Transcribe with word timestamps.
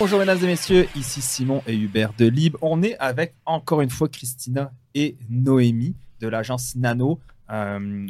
Bonjour 0.00 0.20
mesdames 0.20 0.38
et 0.44 0.46
messieurs, 0.46 0.86
ici 0.94 1.20
Simon 1.20 1.60
et 1.66 1.74
Hubert 1.74 2.12
de 2.16 2.26
Lib. 2.26 2.56
On 2.62 2.84
est 2.84 2.96
avec 2.98 3.34
encore 3.44 3.80
une 3.80 3.90
fois 3.90 4.08
Christina 4.08 4.72
et 4.94 5.16
Noémie 5.28 5.96
de 6.20 6.28
l'agence 6.28 6.76
Nano. 6.76 7.18
Euh, 7.50 8.06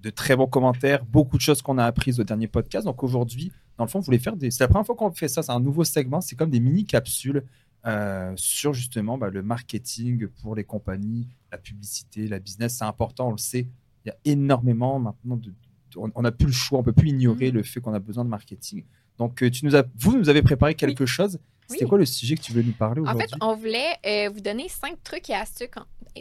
de 0.00 0.10
très 0.10 0.34
bons 0.34 0.48
commentaires, 0.48 1.04
beaucoup 1.04 1.36
de 1.36 1.42
choses 1.42 1.62
qu'on 1.62 1.78
a 1.78 1.84
apprises 1.84 2.18
au 2.18 2.24
dernier 2.24 2.48
podcast. 2.48 2.86
Donc 2.86 3.04
aujourd'hui, 3.04 3.52
dans 3.76 3.84
le 3.84 3.88
fond, 3.88 4.00
vous 4.00 4.04
voulez 4.04 4.18
faire 4.18 4.34
des. 4.34 4.50
C'est 4.50 4.64
la 4.64 4.68
première 4.68 4.84
fois 4.84 4.96
qu'on 4.96 5.12
fait 5.12 5.28
ça, 5.28 5.44
c'est 5.44 5.52
un 5.52 5.60
nouveau 5.60 5.84
segment, 5.84 6.20
c'est 6.20 6.34
comme 6.34 6.50
des 6.50 6.58
mini-capsules 6.58 7.44
euh, 7.86 8.32
sur 8.34 8.74
justement 8.74 9.16
bah, 9.16 9.30
le 9.30 9.42
marketing 9.42 10.26
pour 10.42 10.56
les 10.56 10.64
compagnies, 10.64 11.28
la 11.52 11.58
publicité, 11.58 12.26
la 12.26 12.40
business. 12.40 12.78
C'est 12.78 12.84
important, 12.84 13.28
on 13.28 13.32
le 13.32 13.38
sait. 13.38 13.68
Il 14.04 14.08
y 14.08 14.10
a 14.10 14.16
énormément 14.24 14.98
maintenant 14.98 15.36
de. 15.36 15.52
On 15.96 16.22
n'a 16.22 16.32
plus 16.32 16.46
le 16.46 16.52
choix, 16.52 16.78
on 16.78 16.82
peut 16.82 16.92
plus 16.92 17.08
ignorer 17.10 17.50
Mm. 17.50 17.54
le 17.54 17.62
fait 17.62 17.80
qu'on 17.80 17.94
a 17.94 17.98
besoin 17.98 18.24
de 18.24 18.30
marketing. 18.30 18.84
Donc, 19.18 19.42
euh, 19.42 19.50
tu 19.50 19.64
nous 19.64 19.74
as, 19.74 19.84
vous 19.98 20.16
nous 20.16 20.28
avez 20.28 20.42
préparé 20.42 20.74
quelque 20.74 21.06
chose. 21.06 21.38
C'était 21.68 21.84
Oui. 21.84 21.88
quoi 21.88 21.98
le 21.98 22.06
sujet 22.06 22.34
que 22.36 22.40
tu 22.40 22.52
veux 22.52 22.62
nous 22.62 22.72
parler 22.72 23.00
En 23.00 23.04
aujourd'hui? 23.04 23.26
fait, 23.28 23.36
on 23.42 23.54
voulait 23.54 23.96
euh, 24.06 24.30
vous 24.32 24.40
donner 24.40 24.68
cinq 24.68 25.02
trucs 25.02 25.28
et 25.28 25.34
astuces, 25.34 25.68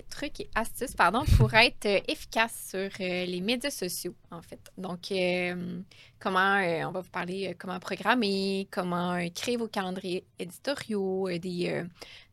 trucs 0.09 0.41
et 0.41 0.49
astuces 0.55 0.93
pardon, 0.93 1.23
pour 1.37 1.53
être 1.53 1.85
euh, 1.85 1.99
efficace 2.07 2.67
sur 2.71 2.89
euh, 2.99 3.25
les 3.25 3.39
médias 3.41 3.69
sociaux, 3.69 4.13
en 4.31 4.41
fait. 4.41 4.59
Donc, 4.77 5.11
euh, 5.11 5.79
comment, 6.19 6.57
euh, 6.57 6.83
on 6.85 6.91
va 6.91 7.01
vous 7.01 7.09
parler 7.09 7.49
euh, 7.49 7.53
comment 7.57 7.79
programmer, 7.79 8.67
comment 8.71 9.13
euh, 9.13 9.27
créer 9.33 9.57
vos 9.57 9.67
calendriers 9.67 10.25
éditoriaux, 10.39 11.29
des, 11.39 11.83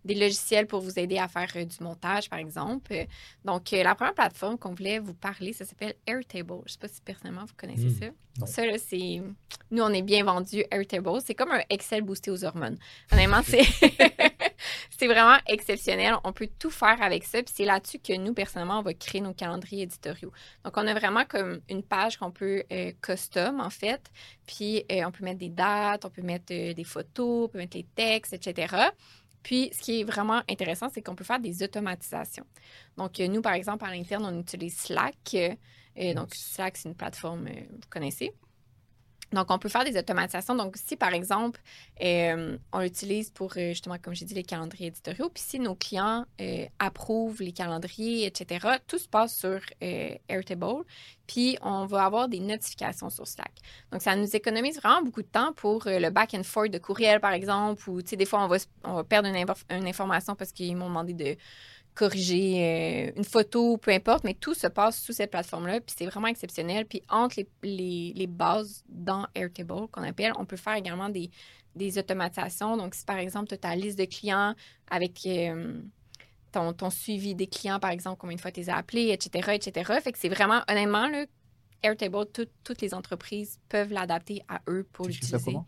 des 0.04 0.14
logiciels 0.14 0.66
pour 0.66 0.80
vous 0.80 0.98
aider 0.98 1.18
à 1.18 1.28
faire 1.28 1.48
du 1.54 1.76
montage, 1.82 2.28
par 2.28 2.38
exemple. 2.38 2.92
Donc, 3.44 3.70
la 3.70 3.94
première 3.94 4.14
plateforme 4.14 4.58
qu'on 4.58 4.74
voulait 4.74 4.98
vous 4.98 5.14
parler, 5.14 5.52
ça 5.52 5.64
s'appelle 5.64 5.94
Airtable. 6.06 6.54
Je 6.58 6.62
ne 6.64 6.68
sais 6.68 6.78
pas 6.78 6.88
si 6.88 7.00
personnellement 7.00 7.44
vous 7.44 7.54
connaissez 7.56 7.88
Hmm, 7.88 7.98
ça. 8.00 8.06
non. 8.40 8.46
Ça, 8.46 8.66
là, 8.66 8.76
c'est. 8.78 9.22
Nous, 9.70 9.82
on 9.82 9.90
est 9.92 10.02
bien 10.02 10.24
vendu 10.24 10.64
Airtable. 10.70 11.20
C'est 11.24 11.34
comme 11.34 11.52
un 11.52 11.62
Excel 11.70 12.02
boosté 12.02 12.30
aux 12.30 12.44
hormones. 12.44 12.78
Honnêtement, 13.12 13.42
c'est. 13.42 13.62
c'est 14.90 15.06
vraiment 15.06 15.36
exceptionnel. 15.46 16.14
On 16.24 16.32
peut 16.32 16.48
tout 16.58 16.70
faire 16.70 17.00
avec 17.02 17.24
ça. 17.24 17.42
Puis 17.42 17.52
c'est 17.56 17.64
là-dessus 17.64 17.98
que 17.98 18.16
nous, 18.16 18.34
personnellement, 18.34 18.80
on 18.80 18.82
va 18.82 18.94
créer 18.94 19.20
nos 19.20 19.34
calendriers 19.34 19.82
éditoriaux. 19.84 20.32
Donc, 20.64 20.74
on 20.76 20.86
a 20.86 20.94
vraiment 20.94 21.24
comme 21.24 21.60
une 21.68 21.82
page 21.82 22.16
qu'on 22.18 22.30
peut 22.30 22.62
euh, 22.72 22.92
custom, 23.02 23.60
en 23.60 23.70
fait. 23.74 24.10
Puis, 24.46 24.84
euh, 24.90 25.04
on 25.06 25.10
peut 25.10 25.24
mettre 25.24 25.38
des 25.38 25.48
dates, 25.48 26.04
on 26.04 26.10
peut 26.10 26.22
mettre 26.22 26.52
euh, 26.52 26.72
des 26.72 26.84
photos, 26.84 27.46
on 27.46 27.48
peut 27.48 27.58
mettre 27.58 27.76
les 27.76 27.86
textes, 27.94 28.32
etc. 28.32 28.74
Puis, 29.42 29.70
ce 29.72 29.78
qui 29.80 30.00
est 30.00 30.04
vraiment 30.04 30.42
intéressant, 30.48 30.88
c'est 30.92 31.02
qu'on 31.02 31.14
peut 31.14 31.24
faire 31.24 31.38
des 31.38 31.62
automatisations. 31.62 32.46
Donc, 32.96 33.20
euh, 33.20 33.28
nous, 33.28 33.42
par 33.42 33.52
exemple, 33.52 33.84
à 33.84 33.90
l'interne, 33.94 34.24
on 34.24 34.40
utilise 34.40 34.76
Slack. 34.76 35.34
Euh, 35.34 36.14
donc, 36.14 36.34
Slack, 36.34 36.78
c'est 36.78 36.88
une 36.88 36.94
plateforme, 36.94 37.46
vous 37.46 37.88
connaissez. 37.90 38.32
Donc, 39.32 39.50
on 39.50 39.58
peut 39.58 39.68
faire 39.68 39.84
des 39.84 39.96
automatisations. 39.98 40.54
Donc, 40.54 40.76
si, 40.76 40.96
par 40.96 41.12
exemple, 41.12 41.60
euh, 42.02 42.56
on 42.72 42.80
l'utilise 42.80 43.30
pour, 43.30 43.52
euh, 43.56 43.70
justement, 43.70 43.96
comme 44.00 44.14
j'ai 44.14 44.24
dit, 44.24 44.34
les 44.34 44.42
calendriers 44.42 44.88
éditoriaux, 44.88 45.28
puis 45.28 45.42
si 45.44 45.58
nos 45.58 45.74
clients 45.74 46.24
euh, 46.40 46.66
approuvent 46.78 47.42
les 47.42 47.52
calendriers, 47.52 48.26
etc., 48.26 48.78
tout 48.86 48.98
se 48.98 49.08
passe 49.08 49.36
sur 49.36 49.60
Airtable, 49.80 50.84
puis 51.26 51.56
on 51.62 51.86
va 51.86 52.04
avoir 52.04 52.28
des 52.28 52.40
notifications 52.40 53.10
sur 53.10 53.26
Slack. 53.26 53.52
Donc, 53.90 54.02
ça 54.02 54.14
nous 54.14 54.36
économise 54.36 54.76
vraiment 54.80 55.02
beaucoup 55.02 55.22
de 55.22 55.28
temps 55.28 55.52
pour 55.52 55.84
le 55.86 56.10
back 56.10 56.34
and 56.34 56.44
forth 56.44 56.70
de 56.70 56.78
courriel, 56.78 57.20
par 57.20 57.32
exemple, 57.32 57.88
ou, 57.88 58.02
tu 58.02 58.10
sais, 58.10 58.16
des 58.16 58.26
fois, 58.26 58.44
on 58.44 58.48
va, 58.48 58.56
on 58.84 58.94
va 58.94 59.04
perdre 59.04 59.28
une 59.28 59.86
information 59.88 60.34
parce 60.34 60.52
qu'ils 60.52 60.76
m'ont 60.76 60.88
demandé 60.88 61.14
de 61.14 61.36
corriger 61.94 63.08
euh, 63.08 63.12
une 63.16 63.24
photo, 63.24 63.76
peu 63.76 63.90
importe, 63.92 64.24
mais 64.24 64.34
tout 64.34 64.54
se 64.54 64.66
passe 64.66 65.00
sous 65.00 65.12
cette 65.12 65.30
plateforme-là, 65.30 65.80
puis 65.80 65.94
c'est 65.96 66.06
vraiment 66.06 66.26
exceptionnel. 66.26 66.86
Puis 66.86 67.02
entre 67.08 67.36
les, 67.38 67.48
les, 67.62 68.12
les 68.14 68.26
bases 68.26 68.82
dans 68.88 69.26
Airtable, 69.34 69.88
qu'on 69.92 70.02
appelle, 70.02 70.32
on 70.38 70.44
peut 70.44 70.56
faire 70.56 70.74
également 70.74 71.08
des, 71.08 71.30
des 71.76 71.96
automatisations. 71.98 72.76
Donc, 72.76 72.94
si 72.94 73.04
par 73.04 73.18
exemple, 73.18 73.48
tu 73.48 73.54
as 73.54 73.58
ta 73.58 73.76
liste 73.76 73.98
de 73.98 74.04
clients 74.06 74.54
avec 74.90 75.20
euh, 75.26 75.80
ton, 76.52 76.72
ton 76.72 76.90
suivi 76.90 77.34
des 77.34 77.46
clients, 77.46 77.78
par 77.80 77.90
exemple, 77.90 78.16
combien 78.20 78.36
de 78.36 78.40
fois 78.40 78.50
tu 78.50 78.60
les 78.60 78.70
as 78.70 78.76
appelés, 78.76 79.10
etc., 79.10 79.50
etc. 79.54 79.92
Fait 80.02 80.12
que 80.12 80.18
c'est 80.18 80.28
vraiment, 80.28 80.62
honnêtement, 80.68 81.06
là, 81.08 81.24
Airtable, 81.82 82.24
tout- 82.32 82.46
toutes 82.64 82.80
les 82.80 82.94
entreprises 82.94 83.58
peuvent 83.68 83.92
l'adapter 83.92 84.40
à 84.48 84.62
eux 84.68 84.86
pour 84.92 85.06
l'utiliser. 85.06 85.36
comment? 85.52 85.66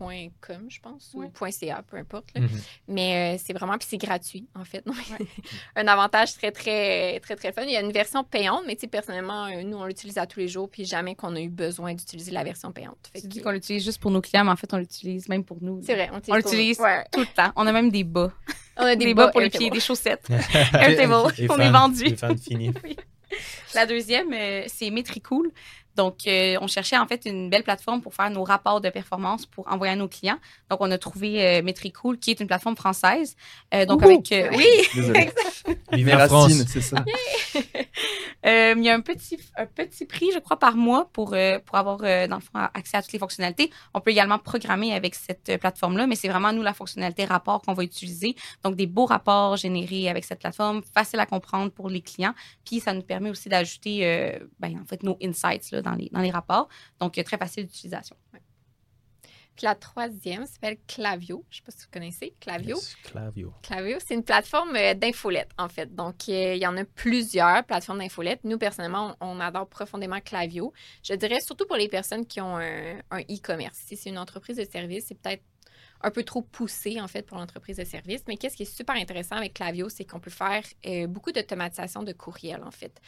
A-I-R-T-A-B-L-E.com, 0.00 0.66
je 0.68 0.80
pense, 0.80 1.12
Ouais. 1.14 1.26
ou 1.26 1.50
.ca, 1.50 1.82
peu 1.88 1.96
importe. 1.96 2.26
là. 2.34 2.40
Mhm. 2.42 2.48
Mais 2.88 3.34
euh, 3.36 3.40
c'est 3.42 3.52
vraiment, 3.52 3.76
puis 3.78 3.86
c'est 3.90 3.96
gratuit, 3.98 4.46
en 4.54 4.64
fait. 4.64 4.82
Donc, 4.86 4.96
un 5.76 5.86
avantage 5.86 6.34
très, 6.34 6.50
très, 6.52 7.20
très, 7.20 7.36
très 7.36 7.52
fun. 7.52 7.62
Il 7.62 7.70
y 7.72 7.76
a 7.76 7.80
une 7.80 7.92
version 7.92 8.24
payante, 8.24 8.62
mais 8.66 8.74
tu 8.74 8.82
sais, 8.82 8.86
personnellement, 8.86 9.46
euh, 9.46 9.62
nous, 9.62 9.76
on 9.76 9.84
l'utilise 9.86 10.18
à 10.18 10.26
tous 10.26 10.40
les 10.40 10.48
jours, 10.48 10.68
puis 10.68 10.84
jamais 10.84 11.14
qu'on 11.14 11.34
a 11.36 11.40
eu 11.40 11.48
besoin 11.48 11.94
d'utiliser 11.94 12.30
la 12.32 12.44
version 12.44 12.72
payante. 12.72 13.10
Fait 13.12 13.20
Tu 13.20 13.28
que- 13.28 13.32
dis 13.32 13.40
qu'on 13.42 13.50
l'utilise 13.52 13.84
juste 13.84 14.00
pour 14.00 14.10
nos 14.10 14.20
clients, 14.20 14.44
mais 14.44 14.50
en 14.52 14.56
fait, 14.56 14.72
on 14.74 14.78
l'utilise 14.78 15.28
même 15.28 15.44
pour 15.44 15.58
nous. 15.60 15.80
C'est 15.84 15.94
vrai, 15.94 16.10
on 16.12 16.20
On 16.32 16.36
l'utilise 16.36 16.78
Ouais. 16.80 17.04
tout 17.12 17.20
le 17.20 17.26
temps. 17.26 17.52
On 17.56 17.66
a 17.66 17.72
même 17.72 17.90
des 17.90 18.04
bas. 18.04 18.32
On 18.76 18.82
a 18.82 18.96
Des, 18.96 19.04
des, 19.04 19.14
bas 19.14 19.26
bas 19.26 19.30
pour 19.30 19.40
les 19.40 19.50
pieds, 19.50 19.70
des 19.70 19.78
chaussettes. 19.78 20.28
Airtable. 20.28 21.12
On 21.14 21.28
fans- 21.28 21.58
est 21.60 21.70
vendu. 21.70 22.04
Les 22.06 22.16
fans 22.16 22.36
finis. 22.36 22.72
La 23.72 23.86
deuxième, 23.86 24.32
euh, 24.32 24.64
c'est 24.66 24.90
Metricool. 24.90 25.50
Donc, 25.96 26.26
euh, 26.26 26.56
on 26.60 26.66
cherchait 26.66 26.98
en 26.98 27.06
fait 27.06 27.22
une 27.26 27.50
belle 27.50 27.62
plateforme 27.62 28.02
pour 28.02 28.14
faire 28.14 28.30
nos 28.30 28.44
rapports 28.44 28.80
de 28.80 28.90
performance 28.90 29.46
pour 29.46 29.70
envoyer 29.72 29.92
à 29.92 29.96
nos 29.96 30.08
clients. 30.08 30.38
Donc, 30.70 30.80
on 30.80 30.90
a 30.90 30.98
trouvé 30.98 31.44
euh, 31.44 31.62
Metricool, 31.62 32.18
qui 32.18 32.30
est 32.30 32.40
une 32.40 32.46
plateforme 32.46 32.76
française. 32.76 33.36
Euh, 33.72 33.86
donc, 33.86 34.02
Ouhou! 34.02 34.10
avec. 34.10 34.32
euh, 34.32 34.50
oui! 34.56 34.66
La 36.04 36.28
France. 36.28 36.52
c'est 36.68 36.80
ça. 36.80 37.04
Euh, 38.46 38.74
il 38.76 38.84
y 38.84 38.90
a 38.90 38.94
un 38.94 39.00
petit, 39.00 39.38
un 39.56 39.64
petit 39.64 40.04
prix, 40.04 40.28
je 40.34 40.38
crois, 40.38 40.58
par 40.58 40.76
mois 40.76 41.08
pour, 41.14 41.32
euh, 41.32 41.58
pour 41.64 41.78
avoir, 41.78 42.00
euh, 42.02 42.26
dans 42.26 42.36
le 42.36 42.42
fond, 42.42 42.50
accès 42.74 42.98
à 42.98 43.02
toutes 43.02 43.12
les 43.12 43.18
fonctionnalités. 43.18 43.70
On 43.94 44.00
peut 44.00 44.10
également 44.10 44.38
programmer 44.38 44.92
avec 44.92 45.14
cette 45.14 45.48
euh, 45.48 45.56
plateforme-là, 45.56 46.06
mais 46.06 46.14
c'est 46.14 46.28
vraiment, 46.28 46.52
nous, 46.52 46.60
la 46.60 46.74
fonctionnalité 46.74 47.24
rapport 47.24 47.62
qu'on 47.62 47.72
va 47.72 47.82
utiliser. 47.84 48.36
Donc, 48.62 48.76
des 48.76 48.86
beaux 48.86 49.06
rapports 49.06 49.56
générés 49.56 50.10
avec 50.10 50.24
cette 50.24 50.40
plateforme, 50.40 50.82
facile 50.92 51.20
à 51.20 51.26
comprendre 51.26 51.70
pour 51.70 51.88
les 51.88 52.02
clients. 52.02 52.34
Puis, 52.66 52.80
ça 52.80 52.92
nous 52.92 53.00
permet 53.00 53.30
aussi 53.30 53.48
d'ajouter, 53.48 54.00
euh, 54.06 54.38
ben, 54.60 54.78
en 54.78 54.84
fait, 54.84 55.02
nos 55.02 55.16
insights 55.22 55.70
là, 55.72 55.80
dans, 55.84 55.94
les, 55.94 56.08
dans 56.10 56.20
les 56.20 56.32
rapports. 56.32 56.68
Donc, 56.98 57.16
euh, 57.16 57.22
très 57.22 57.38
facile 57.38 57.66
d'utilisation. 57.66 58.16
Puis 59.56 59.66
la 59.66 59.76
troisième 59.76 60.46
s'appelle 60.46 60.78
Clavio. 60.88 61.44
Je 61.48 61.58
ne 61.58 61.60
sais 61.60 61.62
pas 61.62 61.70
si 61.70 61.84
vous 61.84 61.90
connaissez 61.92 62.34
Clavio. 62.40 62.74
Yes, 62.74 62.96
Clavio. 63.04 63.54
Clavio, 63.62 63.98
c'est 64.04 64.14
une 64.14 64.24
plateforme 64.24 64.74
euh, 64.74 64.94
d'infolettes, 64.94 65.52
en 65.58 65.68
fait. 65.68 65.94
Donc, 65.94 66.28
euh, 66.28 66.54
il 66.56 66.60
y 66.60 66.66
en 66.66 66.76
a 66.76 66.84
plusieurs 66.84 67.62
plateformes 67.64 68.00
d'infolettes. 68.00 68.40
Nous, 68.42 68.58
personnellement, 68.58 69.14
on, 69.20 69.38
on 69.38 69.40
adore 69.40 69.68
profondément 69.68 70.20
Clavio. 70.20 70.72
Je 71.04 71.14
dirais 71.14 71.40
surtout 71.40 71.66
pour 71.66 71.76
les 71.76 71.88
personnes 71.88 72.26
qui 72.26 72.40
ont 72.40 72.56
un, 72.58 72.96
un 73.12 73.20
e-commerce. 73.20 73.78
Si 73.86 73.96
c'est 73.96 74.10
une 74.10 74.18
entreprise 74.18 74.56
de 74.56 74.64
service, 74.64 75.04
c'est 75.06 75.14
peut-être 75.14 75.44
un 76.00 76.10
peu 76.10 76.24
trop 76.24 76.42
poussé, 76.42 77.00
en 77.00 77.06
fait, 77.06 77.22
pour 77.22 77.38
l'entreprise 77.38 77.76
de 77.76 77.84
service. 77.84 78.22
Mais 78.26 78.36
qu'est-ce 78.36 78.56
qui 78.56 78.64
est 78.64 78.76
super 78.76 78.96
intéressant 78.96 79.36
avec 79.36 79.54
Clavio, 79.54 79.88
c'est 79.88 80.04
qu'on 80.04 80.20
peut 80.20 80.30
faire 80.30 80.64
euh, 80.84 81.06
beaucoup 81.06 81.30
d'automatisation 81.30 82.02
de 82.02 82.12
courriel, 82.12 82.62
en 82.64 82.72
fait. 82.72 83.00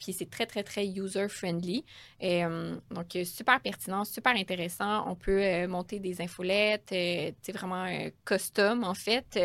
Puis 0.00 0.14
c'est 0.14 0.28
très, 0.30 0.46
très, 0.46 0.62
très 0.62 0.86
user-friendly. 0.86 1.84
Euh, 2.22 2.74
donc, 2.90 3.14
euh, 3.14 3.24
super 3.24 3.60
pertinent, 3.60 4.04
super 4.04 4.34
intéressant. 4.34 5.08
On 5.08 5.14
peut 5.14 5.42
euh, 5.42 5.68
monter 5.68 6.00
des 6.00 6.22
infolettes, 6.22 6.90
euh, 6.92 7.30
sais, 7.42 7.52
vraiment 7.52 7.86
custom, 8.24 8.82
en 8.82 8.94
fait. 8.94 9.38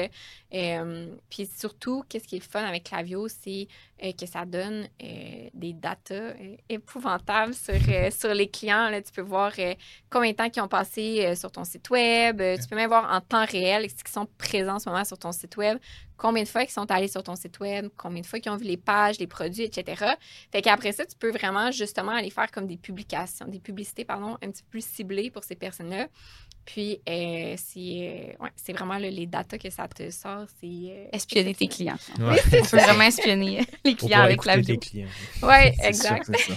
Puis 1.29 1.45
surtout, 1.45 2.03
qu'est-ce 2.07 2.27
qui 2.27 2.37
est 2.37 2.39
le 2.39 2.49
fun 2.49 2.63
avec 2.63 2.85
Clavio, 2.85 3.27
c'est 3.27 3.67
que 3.99 4.25
ça 4.25 4.45
donne 4.45 4.87
des 4.99 5.73
datas 5.73 6.33
épouvantables 6.69 7.53
sur, 7.53 7.73
sur 8.11 8.33
les 8.33 8.49
clients. 8.49 8.89
Là, 8.89 9.01
tu 9.01 9.11
peux 9.11 9.21
voir 9.21 9.51
combien 10.09 10.31
de 10.31 10.35
temps 10.35 10.49
ils 10.53 10.61
ont 10.61 10.67
passé 10.69 11.35
sur 11.35 11.51
ton 11.51 11.65
site 11.65 11.89
web. 11.89 12.41
Tu 12.61 12.67
peux 12.69 12.75
même 12.75 12.87
voir 12.87 13.11
en 13.13 13.19
temps 13.19 13.45
réel 13.45 13.89
ce 13.89 14.03
qui 14.03 14.11
sont 14.11 14.27
présents 14.37 14.75
en 14.75 14.79
ce 14.79 14.89
moment 14.89 15.03
sur 15.03 15.17
ton 15.17 15.33
site 15.33 15.57
web, 15.57 15.77
combien 16.17 16.43
de 16.43 16.47
fois 16.47 16.63
ils 16.63 16.69
sont 16.69 16.89
allés 16.91 17.07
sur 17.07 17.23
ton 17.23 17.35
site 17.35 17.59
web, 17.59 17.89
combien 17.97 18.21
de 18.21 18.25
fois 18.25 18.39
ils 18.43 18.49
ont 18.49 18.57
vu 18.57 18.65
les 18.65 18.77
pages, 18.77 19.19
les 19.19 19.27
produits, 19.27 19.63
etc. 19.63 20.13
Fait 20.51 20.61
qu'après 20.61 20.91
ça, 20.91 21.05
tu 21.05 21.15
peux 21.17 21.31
vraiment 21.31 21.71
justement 21.71 22.11
aller 22.11 22.29
faire 22.29 22.51
comme 22.51 22.67
des 22.67 22.77
publications, 22.77 23.47
des 23.47 23.59
publicités, 23.59 24.05
pardon, 24.05 24.37
un 24.41 24.51
petit 24.51 24.63
peu 24.63 24.69
plus 24.71 24.85
ciblées 24.85 25.29
pour 25.29 25.43
ces 25.43 25.55
personnes-là. 25.55 26.07
Puis, 26.65 26.99
euh, 27.07 27.53
c'est 27.57 28.35
euh, 28.39 28.43
ouais, 28.43 28.49
c'est 28.55 28.73
vraiment 28.73 28.97
là, 28.97 29.09
les 29.09 29.27
datas 29.27 29.59
que 29.59 29.69
ça 29.69 29.87
te 29.87 30.09
sort. 30.09 30.45
C'est 30.59 30.67
euh, 30.67 31.05
Espionner 31.13 31.53
tes 31.53 31.67
clients. 31.67 31.97
Ouais. 32.19 32.41
On 32.47 32.65
peut 32.65 32.77
vraiment 32.77 33.03
espionner 33.03 33.65
les 33.83 33.95
clients 33.95 34.21
avec 34.21 34.41
clients. 34.41 35.07
Ouais, 35.43 35.73
C'est 35.79 35.87
exact. 35.87 36.25
sûr 36.25 36.33
que 36.33 36.41
ça. 36.41 36.53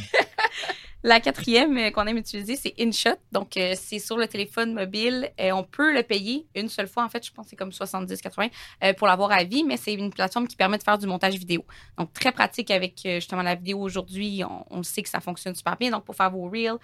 La 1.05 1.21
quatrième 1.21 1.79
euh, 1.79 1.91
qu'on 1.93 2.07
aime 2.07 2.17
utiliser, 2.17 2.57
c'est 2.57 2.75
InShot. 2.81 3.15
Donc, 3.31 3.57
euh, 3.57 3.75
c'est 3.77 4.01
sur 4.01 4.17
le 4.17 4.27
téléphone 4.27 4.75
mobile. 4.75 5.31
Euh, 5.41 5.53
on 5.53 5.63
peut 5.63 5.95
le 5.95 6.03
payer 6.03 6.49
une 6.57 6.69
seule 6.69 6.89
fois. 6.89 7.05
En 7.05 7.09
fait, 7.09 7.25
je 7.25 7.31
pense 7.31 7.47
que 7.47 7.51
c'est 7.51 7.57
comme 7.57 7.71
70-80 7.71 8.51
euh, 8.83 8.93
pour 8.95 9.07
l'avoir 9.07 9.31
à 9.31 9.45
vie, 9.45 9.63
mais 9.63 9.77
c'est 9.77 9.95
une 9.95 10.11
plateforme 10.11 10.49
qui 10.49 10.57
permet 10.57 10.77
de 10.77 10.83
faire 10.83 10.99
du 10.99 11.07
montage 11.07 11.37
vidéo. 11.37 11.65
Donc, 11.97 12.13
très 12.13 12.33
pratique 12.33 12.73
avec 12.73 13.01
justement 13.05 13.43
la 13.43 13.55
vidéo 13.55 13.79
aujourd'hui. 13.79 14.43
On, 14.71 14.83
sait 14.83 15.03
que 15.03 15.09
ça 15.09 15.21
fonctionne 15.21 15.55
super 15.55 15.77
bien. 15.77 15.93
Donc, 15.93 16.05
pour 16.05 16.17
faire 16.17 16.33
vos 16.33 16.49
Reels, 16.49 16.79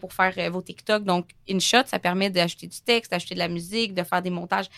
pour 0.00 0.12
faire 0.12 0.50
vos 0.50 0.62
TikTok. 0.62 1.04
Donc, 1.04 1.30
InShot, 1.48 1.86
ça 1.86 2.00
permet 2.00 2.30
d'ajouter 2.30 2.66
du 2.66 2.80
texte, 2.80 3.12
d'ajouter 3.12 3.34
de 3.34 3.40
la 3.40 3.48
musique, 3.48 3.94
de 3.94 4.02
faire 4.02 4.22
des 4.22 4.30
montages 4.30 4.68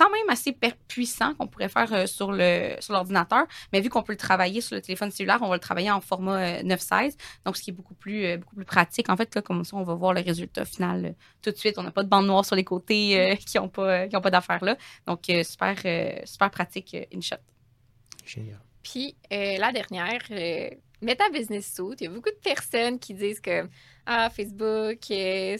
quand 0.00 0.10
même 0.10 0.30
assez 0.30 0.56
puissant 0.88 1.34
qu'on 1.34 1.46
pourrait 1.46 1.68
faire 1.68 1.92
euh, 1.92 2.06
sur 2.06 2.32
le 2.32 2.74
sur 2.80 2.94
l'ordinateur, 2.94 3.46
mais 3.70 3.82
vu 3.82 3.90
qu'on 3.90 4.02
peut 4.02 4.14
le 4.14 4.18
travailler 4.18 4.62
sur 4.62 4.74
le 4.74 4.80
téléphone 4.80 5.10
cellulaire, 5.10 5.40
on 5.42 5.48
va 5.48 5.56
le 5.56 5.60
travailler 5.60 5.90
en 5.90 6.00
format 6.00 6.62
9-16, 6.62 7.16
donc 7.44 7.58
ce 7.58 7.62
qui 7.62 7.70
est 7.70 7.74
beaucoup 7.74 7.92
plus, 7.92 8.38
beaucoup 8.38 8.56
plus 8.56 8.64
pratique. 8.64 9.10
En 9.10 9.16
fait, 9.16 9.34
là, 9.34 9.42
comme 9.42 9.62
ça, 9.62 9.76
on 9.76 9.82
va 9.82 9.94
voir 9.94 10.14
le 10.14 10.22
résultat 10.22 10.64
final 10.64 11.14
tout 11.42 11.50
de 11.50 11.56
suite. 11.56 11.76
On 11.76 11.82
n'a 11.82 11.90
pas 11.90 12.02
de 12.02 12.08
bande 12.08 12.26
noire 12.26 12.46
sur 12.46 12.56
les 12.56 12.64
côtés 12.64 13.38
qui 13.46 13.58
n'ont 13.58 13.68
pas, 13.68 14.08
qui 14.08 14.16
ont 14.16 14.22
pas 14.22 14.30
d'affaires 14.30 14.64
là. 14.64 14.76
Donc, 15.06 15.24
super, 15.44 15.76
super 16.24 16.50
pratique, 16.50 16.96
InShot. 17.14 17.36
Génial. 18.24 18.58
Puis, 18.82 19.14
la 19.30 19.70
dernière, 19.70 20.22
Meta 21.02 21.28
Business 21.28 21.74
Suite, 21.74 22.00
il 22.00 22.04
y 22.04 22.06
a 22.06 22.10
beaucoup 22.10 22.30
de 22.30 22.40
personnes 22.42 22.98
qui 22.98 23.12
disent 23.12 23.40
que 23.40 23.68
ah, 24.06 24.30
Facebook, 24.30 24.98
c'est 25.02 25.56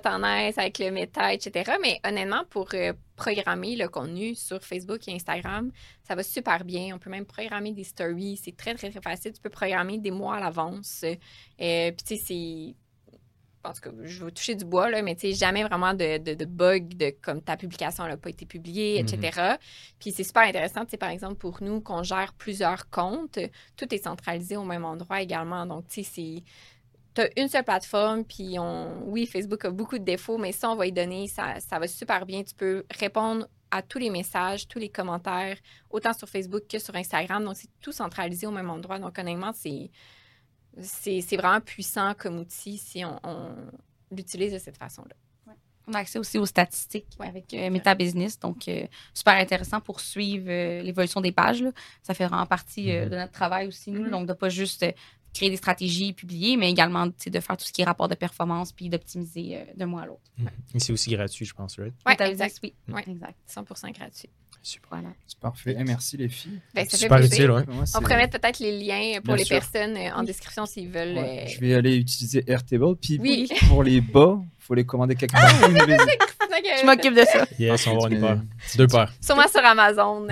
pas 0.00 0.18
nice 0.18 0.58
avec 0.58 0.78
le 0.78 0.90
méta, 0.90 1.32
etc. 1.32 1.72
Mais 1.82 2.00
honnêtement, 2.06 2.44
pour 2.50 2.68
euh, 2.74 2.92
programmer 3.16 3.76
le 3.76 3.88
contenu 3.88 4.34
sur 4.34 4.62
Facebook 4.62 5.06
et 5.08 5.14
Instagram, 5.14 5.70
ça 6.02 6.14
va 6.14 6.22
super 6.22 6.64
bien. 6.64 6.94
On 6.94 6.98
peut 6.98 7.10
même 7.10 7.26
programmer 7.26 7.72
des 7.72 7.84
stories. 7.84 8.40
C'est 8.42 8.56
très, 8.56 8.74
très, 8.74 8.90
très 8.90 9.00
facile. 9.00 9.32
Tu 9.32 9.40
peux 9.40 9.50
programmer 9.50 9.98
des 9.98 10.10
mois 10.10 10.36
à 10.36 10.40
l'avance. 10.40 11.04
Euh, 11.04 11.92
puis, 11.92 12.04
tu 12.04 12.16
sais, 12.16 12.22
c'est 12.24 12.74
pense 13.62 13.80
que 13.80 13.90
je 14.02 14.24
vais 14.24 14.30
toucher 14.30 14.54
du 14.54 14.64
bois, 14.64 14.90
là, 14.90 15.02
mais 15.02 15.14
tu 15.14 15.28
sais, 15.28 15.32
jamais 15.32 15.62
vraiment 15.62 15.94
de, 15.94 16.18
de, 16.18 16.34
de 16.34 16.44
bug 16.44 16.96
de 16.96 17.14
comme 17.22 17.40
ta 17.40 17.56
publication 17.56 18.06
n'a 18.06 18.16
pas 18.16 18.30
été 18.30 18.44
publiée, 18.44 18.98
etc. 18.98 19.18
Mm-hmm. 19.20 19.58
Puis 19.98 20.12
c'est 20.12 20.24
super 20.24 20.42
intéressant, 20.42 20.84
tu 20.84 20.90
sais, 20.90 20.96
par 20.96 21.10
exemple, 21.10 21.36
pour 21.36 21.62
nous, 21.62 21.80
qu'on 21.80 22.02
gère 22.02 22.34
plusieurs 22.34 22.90
comptes, 22.90 23.38
tout 23.76 23.94
est 23.94 24.02
centralisé 24.02 24.56
au 24.56 24.64
même 24.64 24.84
endroit 24.84 25.22
également. 25.22 25.64
Donc, 25.66 25.86
tu 25.88 26.02
sais, 26.02 26.10
c'est. 26.12 26.42
Tu 27.14 27.20
as 27.20 27.40
une 27.40 27.48
seule 27.48 27.64
plateforme, 27.64 28.24
puis 28.24 28.58
on. 28.58 29.02
Oui, 29.06 29.26
Facebook 29.26 29.64
a 29.64 29.70
beaucoup 29.70 29.98
de 29.98 30.04
défauts, 30.04 30.38
mais 30.38 30.52
ça, 30.52 30.70
on 30.70 30.76
va 30.76 30.86
y 30.86 30.92
donner, 30.92 31.28
ça, 31.28 31.60
ça 31.60 31.78
va 31.78 31.86
super 31.86 32.24
bien. 32.26 32.42
Tu 32.42 32.54
peux 32.54 32.84
répondre 32.98 33.46
à 33.70 33.82
tous 33.82 33.98
les 33.98 34.10
messages, 34.10 34.68
tous 34.68 34.78
les 34.78 34.88
commentaires, 34.88 35.56
autant 35.90 36.12
sur 36.12 36.28
Facebook 36.28 36.64
que 36.68 36.78
sur 36.78 36.94
Instagram. 36.94 37.44
Donc, 37.44 37.56
c'est 37.56 37.70
tout 37.80 37.92
centralisé 37.92 38.46
au 38.46 38.50
même 38.50 38.70
endroit. 38.70 38.98
Donc, 38.98 39.18
honnêtement, 39.18 39.52
c'est 39.54 39.90
c'est 40.80 41.36
vraiment 41.36 41.60
puissant 41.60 42.14
comme 42.14 42.38
outil 42.38 42.78
si 42.78 43.04
on, 43.04 43.56
l'utilise 44.10 44.52
de 44.52 44.58
cette 44.58 44.76
façon-là. 44.76 45.14
On 45.88 45.94
a 45.94 45.98
accès 45.98 46.18
aussi 46.18 46.38
aux 46.38 46.46
statistiques 46.46 47.08
avec 47.18 47.52
euh, 47.54 47.68
Meta 47.68 47.96
Business, 47.96 48.38
donc 48.38 48.68
euh, 48.68 48.86
super 49.12 49.34
intéressant 49.34 49.80
pour 49.80 49.98
suivre 49.98 50.46
euh, 50.48 50.80
l'évolution 50.80 51.20
des 51.20 51.32
pages. 51.32 51.64
Ça 52.02 52.14
fait 52.14 52.26
vraiment 52.26 52.46
partie 52.46 52.86
mm-hmm. 52.86 53.08
de 53.08 53.16
notre 53.16 53.32
travail 53.32 53.66
aussi, 53.66 53.90
nous, 53.90 54.04
mm-hmm. 54.04 54.10
donc 54.10 54.28
de 54.28 54.32
pas 54.32 54.48
juste 54.48 54.86
créer 55.32 55.50
des 55.50 55.56
stratégies, 55.56 56.12
publier, 56.12 56.56
mais 56.56 56.70
également 56.70 57.06
de 57.06 57.40
faire 57.40 57.56
tout 57.56 57.64
ce 57.64 57.72
qui 57.72 57.82
est 57.82 57.84
rapport 57.84 58.08
de 58.08 58.14
performance 58.14 58.72
puis 58.72 58.88
d'optimiser 58.88 59.66
d'un 59.76 59.86
mois 59.86 60.02
à 60.02 60.06
l'autre. 60.06 60.20
Mm-hmm. 60.40 60.78
C'est 60.78 60.92
aussi 60.92 61.10
gratuit, 61.10 61.46
je 61.46 61.54
pense, 61.54 61.78
right? 61.78 61.94
Oui, 62.06 62.12
exact. 62.18 62.60
Oui, 62.62 62.74
exact. 63.06 63.36
100% 63.48 63.92
gratuit. 63.92 64.30
Super. 64.62 65.00
C'est 65.26 65.38
parfait. 65.40 65.76
Merci 65.84 66.16
les 66.16 66.28
filles. 66.28 66.60
Ben, 66.72 66.88
super 66.88 67.18
utile. 67.18 67.50
Ouais. 67.50 67.64
On 67.96 68.00
pourrait 68.00 68.16
mettre 68.16 68.38
peut-être 68.38 68.60
les 68.60 68.78
liens 68.78 69.20
pour 69.20 69.34
les 69.34 69.44
personnes 69.44 69.96
euh, 69.96 70.14
en 70.14 70.22
description 70.22 70.66
s'ils 70.66 70.88
veulent. 70.88 71.18
Euh, 71.18 71.46
je 71.48 71.58
vais 71.58 71.74
aller 71.74 71.96
utiliser 71.96 72.44
Airtable. 72.46 72.94
Puis 72.96 73.18
oui. 73.20 73.48
pour 73.68 73.82
les 73.82 74.00
bas, 74.00 74.38
il 74.40 74.62
faut 74.62 74.74
les 74.74 74.84
commander 74.84 75.16
quelque 75.16 75.32
part. 75.32 75.50
je 75.50 76.86
m'occupe 76.86 77.14
de 77.14 77.24
ça. 77.24 77.44
Yes, 77.58 77.88
on 77.88 77.98
va 77.98 78.08
une 78.08 78.20
paire. 78.20 78.40
C'est 78.64 78.78
deux 78.78 78.86
paires. 78.86 79.12
Sûrement 79.20 79.48
sur 79.48 79.64
Amazon. 79.64 80.28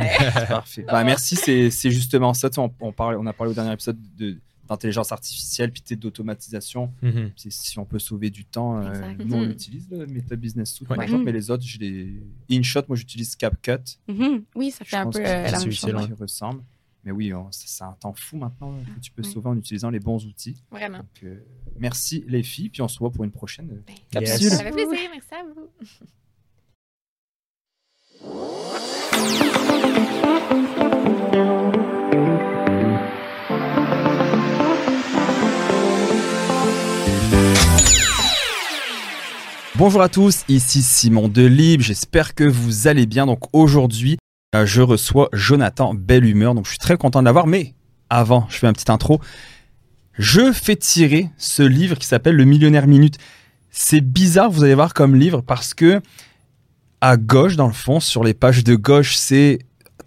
Parfait. 0.48 0.82
Ben, 0.82 1.02
merci, 1.02 1.34
c'est 1.34 1.90
justement 1.90 2.32
ça. 2.32 2.48
On, 2.56 2.72
on, 2.80 2.94
on 2.96 3.26
a 3.26 3.32
parlé 3.32 3.50
au 3.50 3.54
dernier 3.54 3.72
épisode 3.72 3.98
de 4.16 4.38
d'intelligence 4.70 5.10
artificielle, 5.10 5.72
puis 5.72 5.82
d'automatisation. 5.96 6.92
Mhm. 7.02 7.32
Si 7.36 7.78
on 7.78 7.84
peut 7.84 7.98
sauver 7.98 8.30
du 8.30 8.44
temps, 8.44 8.80
euh, 8.80 9.14
nous, 9.18 9.34
on 9.34 9.44
mhm. 9.44 9.50
utilise 9.50 9.90
le 9.90 10.06
Meta 10.06 10.36
Business 10.36 10.72
Suite, 10.72 10.88
par 10.88 11.02
exemple, 11.02 11.24
mais 11.24 11.32
les 11.32 11.50
autres, 11.50 11.64
je 11.64 11.78
les... 11.78 12.22
InShot, 12.50 12.82
moi, 12.86 12.96
j'utilise 12.96 13.34
CapCut. 13.34 13.98
Mhm. 14.08 14.44
Oui, 14.54 14.70
ça 14.70 14.84
fait 14.84 14.96
un 14.96 15.10
peu 15.10 15.18
euh, 15.18 15.22
la 15.22 15.58
même 15.58 15.72
chose. 15.72 16.06
Qui 16.06 16.12
ressemble. 16.12 16.62
Mais 17.02 17.10
oui, 17.10 17.32
c'est 17.50 17.82
un 17.82 17.96
temps 17.98 18.12
fou 18.12 18.36
maintenant 18.36 18.76
que 18.78 19.00
tu 19.00 19.10
peux 19.10 19.22
sauver 19.22 19.48
en 19.48 19.56
utilisant 19.56 19.90
les 19.90 20.00
bons 20.00 20.24
outils. 20.26 20.62
Vraiment. 20.70 20.98
Donc, 20.98 21.24
euh, 21.24 21.40
merci 21.78 22.24
les 22.28 22.42
filles, 22.42 22.68
puis 22.68 22.82
on 22.82 22.88
se 22.88 22.98
voit 22.98 23.10
pour 23.10 23.24
une 23.24 23.32
prochaine 23.32 23.82
ben, 23.86 23.96
capsule. 24.10 24.50
Ça 24.50 24.62
fait 24.62 24.70
plaisir, 24.70 24.98
merci 25.10 25.34
à 25.34 25.44
vous. 25.44 25.68
Bonjour 39.80 40.02
à 40.02 40.10
tous, 40.10 40.44
ici 40.50 40.82
Simon 40.82 41.28
Delibes, 41.28 41.80
j'espère 41.80 42.34
que 42.34 42.44
vous 42.44 42.86
allez 42.86 43.06
bien. 43.06 43.24
Donc 43.24 43.44
aujourd'hui, 43.54 44.18
euh, 44.54 44.66
je 44.66 44.82
reçois 44.82 45.30
Jonathan 45.32 45.94
Belle 45.94 46.26
Humeur, 46.26 46.54
donc 46.54 46.66
je 46.66 46.72
suis 46.72 46.78
très 46.78 46.98
content 46.98 47.20
de 47.20 47.24
l'avoir. 47.24 47.46
Mais 47.46 47.72
avant, 48.10 48.46
je 48.50 48.58
fais 48.58 48.66
un 48.66 48.74
petit 48.74 48.92
intro. 48.92 49.22
Je 50.12 50.52
fais 50.52 50.76
tirer 50.76 51.30
ce 51.38 51.62
livre 51.62 51.96
qui 51.96 52.06
s'appelle 52.06 52.36
Le 52.36 52.44
Millionnaire 52.44 52.86
Minute. 52.86 53.16
C'est 53.70 54.02
bizarre, 54.02 54.50
vous 54.50 54.64
allez 54.64 54.74
voir 54.74 54.92
comme 54.92 55.16
livre, 55.16 55.40
parce 55.40 55.72
que 55.72 56.02
à 57.00 57.16
gauche, 57.16 57.56
dans 57.56 57.66
le 57.66 57.72
fond, 57.72 58.00
sur 58.00 58.22
les 58.22 58.34
pages 58.34 58.62
de 58.64 58.74
gauche, 58.74 59.16
c'est 59.16 59.60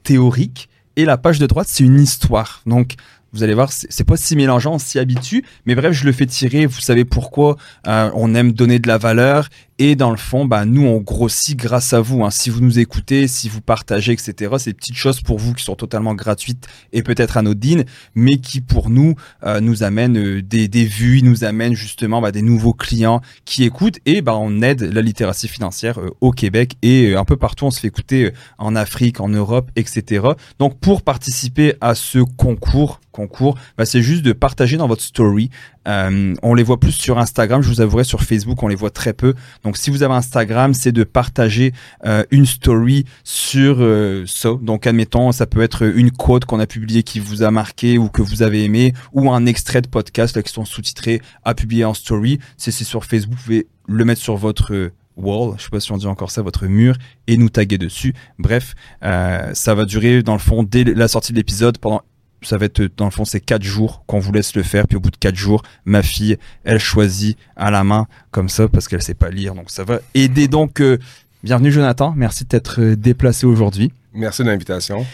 théorique, 0.03 0.69
et 0.97 1.03
la 1.03 1.17
page 1.17 1.39
de 1.39 1.47
droite, 1.47 1.67
c'est 1.67 1.83
une 1.83 1.99
histoire. 1.99 2.61
Donc, 2.67 2.93
vous 3.33 3.43
allez 3.43 3.55
voir, 3.55 3.71
c'est 3.71 4.03
pas 4.03 4.15
si 4.15 4.35
mélangeant, 4.35 4.75
on 4.75 4.79
s'y 4.79 4.99
habitue. 4.99 5.43
Mais 5.65 5.73
bref, 5.73 5.91
je 5.93 6.05
le 6.05 6.11
fais 6.11 6.27
tirer. 6.27 6.67
Vous 6.67 6.81
savez 6.81 7.03
pourquoi 7.03 7.57
euh, 7.87 8.11
On 8.13 8.35
aime 8.35 8.51
donner 8.51 8.77
de 8.77 8.87
la 8.87 8.99
valeur. 8.99 9.49
Et 9.79 9.95
dans 9.95 10.11
le 10.11 10.17
fond, 10.17 10.45
bah, 10.45 10.65
nous, 10.65 10.85
on 10.85 10.99
grossit 10.99 11.57
grâce 11.57 11.93
à 11.93 12.01
vous. 12.01 12.23
Hein. 12.23 12.29
Si 12.29 12.49
vous 12.49 12.61
nous 12.61 12.79
écoutez, 12.79 13.27
si 13.27 13.49
vous 13.49 13.61
partagez, 13.61 14.13
etc. 14.13 14.55
Des 14.65 14.73
petites 14.73 14.95
choses 14.95 15.21
pour 15.21 15.39
vous 15.39 15.53
qui 15.53 15.63
sont 15.63 15.75
totalement 15.75 16.13
gratuites 16.13 16.67
et 16.91 17.01
peut-être 17.01 17.37
anodines, 17.37 17.85
mais 18.13 18.37
qui 18.37 18.61
pour 18.61 18.89
nous 18.89 19.15
euh, 19.43 19.61
nous 19.61 19.83
amènent 19.83 20.17
euh, 20.17 20.41
des, 20.41 20.67
des 20.67 20.85
vues, 20.85 21.21
nous 21.23 21.43
amènent 21.43 21.73
justement 21.73 22.21
bah, 22.21 22.31
des 22.31 22.41
nouveaux 22.43 22.73
clients 22.73 23.21
qui 23.45 23.63
écoutent. 23.63 23.99
Et 24.05 24.21
bah, 24.21 24.35
on 24.37 24.61
aide 24.61 24.81
la 24.81 25.01
littératie 25.01 25.47
financière 25.47 25.99
au 26.21 26.31
Québec 26.31 26.73
et 26.81 27.15
un 27.15 27.25
peu 27.25 27.37
partout. 27.37 27.65
On 27.65 27.71
se 27.71 27.79
fait 27.79 27.87
écouter 27.87 28.31
en 28.57 28.75
Afrique, 28.75 29.19
en 29.19 29.29
Europe, 29.29 29.71
etc. 29.75 30.27
Donc 30.59 30.79
pour 30.79 31.01
participer 31.01 31.75
à 31.81 31.95
ce 31.95 32.19
concours, 32.19 33.01
concours, 33.11 33.57
bah, 33.77 33.85
c'est 33.85 34.01
juste 34.01 34.23
de 34.23 34.33
partager 34.33 34.77
dans 34.77 34.87
votre 34.87 35.03
story. 35.03 35.49
Euh, 35.87 36.33
on 36.41 36.53
les 36.53 36.63
voit 36.63 36.79
plus 36.79 36.91
sur 36.91 37.17
Instagram, 37.19 37.61
je 37.61 37.69
vous 37.69 37.81
avouerai 37.81 38.03
sur 38.03 38.23
Facebook, 38.23 38.61
on 38.63 38.67
les 38.67 38.75
voit 38.75 38.89
très 38.89 39.13
peu. 39.13 39.33
Donc 39.63 39.77
si 39.77 39.89
vous 39.89 40.03
avez 40.03 40.13
Instagram, 40.13 40.73
c'est 40.73 40.91
de 40.91 41.03
partager 41.03 41.73
euh, 42.05 42.23
une 42.31 42.45
story 42.45 43.05
sur 43.23 43.77
euh, 43.79 44.23
ça. 44.27 44.51
Donc 44.61 44.87
admettons, 44.87 45.31
ça 45.31 45.45
peut 45.45 45.61
être 45.61 45.83
une 45.83 46.11
quote 46.11 46.45
qu'on 46.45 46.59
a 46.59 46.67
publiée 46.67 47.03
qui 47.03 47.19
vous 47.19 47.43
a 47.43 47.51
marqué 47.51 47.97
ou 47.97 48.09
que 48.09 48.21
vous 48.21 48.43
avez 48.43 48.63
aimé, 48.63 48.93
ou 49.11 49.31
un 49.31 49.45
extrait 49.45 49.81
de 49.81 49.87
podcast 49.87 50.35
là, 50.35 50.43
qui 50.43 50.51
sont 50.51 50.65
sous-titrés 50.65 51.21
à 51.43 51.53
publier 51.53 51.85
en 51.85 51.93
story. 51.93 52.39
C'est 52.57 52.71
sur 52.71 53.05
Facebook, 53.05 53.37
vous 53.37 53.43
pouvez 53.43 53.67
le 53.87 54.05
mettre 54.05 54.21
sur 54.21 54.35
votre 54.35 54.91
wall, 55.15 55.53
je 55.57 55.63
sais 55.63 55.69
pas 55.69 55.79
si 55.79 55.91
on 55.91 55.97
dit 55.97 56.07
encore 56.07 56.31
ça, 56.31 56.41
votre 56.41 56.65
mur, 56.65 56.95
et 57.27 57.37
nous 57.37 57.49
taguer 57.49 57.77
dessus. 57.77 58.13
Bref, 58.39 58.73
ça 59.01 59.75
va 59.75 59.85
durer 59.85 60.23
dans 60.23 60.33
le 60.33 60.39
fond 60.39 60.63
dès 60.63 60.83
la 60.83 61.07
sortie 61.07 61.33
de 61.33 61.37
l'épisode 61.37 61.77
pendant 61.77 62.01
ça 62.45 62.57
va 62.57 62.65
être 62.65 62.83
dans 62.97 63.05
le 63.05 63.11
fond 63.11 63.25
c'est 63.25 63.39
quatre 63.39 63.63
jours 63.63 64.03
qu'on 64.07 64.19
vous 64.19 64.31
laisse 64.31 64.55
le 64.55 64.63
faire 64.63 64.87
puis 64.87 64.97
au 64.97 64.99
bout 64.99 65.11
de 65.11 65.17
quatre 65.17 65.35
jours 65.35 65.63
ma 65.85 66.03
fille 66.03 66.37
elle 66.63 66.79
choisit 66.79 67.37
à 67.55 67.71
la 67.71 67.83
main 67.83 68.07
comme 68.31 68.49
ça 68.49 68.67
parce 68.67 68.87
qu'elle 68.87 69.01
sait 69.01 69.13
pas 69.13 69.29
lire 69.29 69.55
donc 69.55 69.69
ça 69.69 69.83
va 69.83 69.99
aider. 70.13 70.47
Donc 70.47 70.81
euh, 70.81 70.97
bienvenue 71.43 71.71
Jonathan. 71.71 72.13
Merci 72.15 72.45
d'être 72.45 72.81
euh, 72.81 72.95
déplacé 72.95 73.45
aujourd'hui. 73.45 73.91
Merci 74.13 74.43
de 74.43 74.47
l'invitation. 74.47 75.05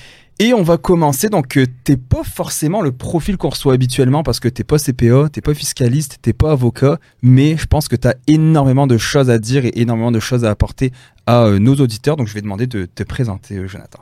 Et 0.42 0.54
on 0.54 0.64
va 0.64 0.78
commencer 0.78 1.28
donc 1.28 1.58
euh, 1.58 1.66
t'es 1.84 1.98
pas 1.98 2.24
forcément 2.24 2.82
le 2.82 2.94
profil 2.94 3.36
qu'on 3.36 3.50
reçoit 3.50 3.74
habituellement 3.74 4.24
parce 4.24 4.40
que 4.40 4.48
t'es 4.48 4.64
pas 4.64 4.78
CPA 4.78 5.28
t'es 5.30 5.42
pas 5.42 5.54
fiscaliste 5.54 6.20
t'es 6.22 6.32
pas 6.32 6.52
avocat 6.52 6.98
mais 7.22 7.58
je 7.58 7.66
pense 7.66 7.90
que 7.90 7.98
tu 7.98 8.08
as 8.08 8.16
énormément 8.28 8.88
de 8.88 8.98
choses 8.98 9.30
à 9.30 9.38
dire 9.38 9.66
et 9.66 9.74
énormément 9.76 10.12
de 10.14 10.20
choses 10.22 10.46
à 10.46 10.50
apporter 10.50 10.94
à 11.30 11.60
nos 11.60 11.76
auditeurs 11.76 12.16
donc 12.16 12.28
je 12.28 12.34
vais 12.34 12.42
demander 12.42 12.68
de 12.68 12.86
te 12.86 13.04
présenter 13.04 13.68
Jonathan 13.68 14.00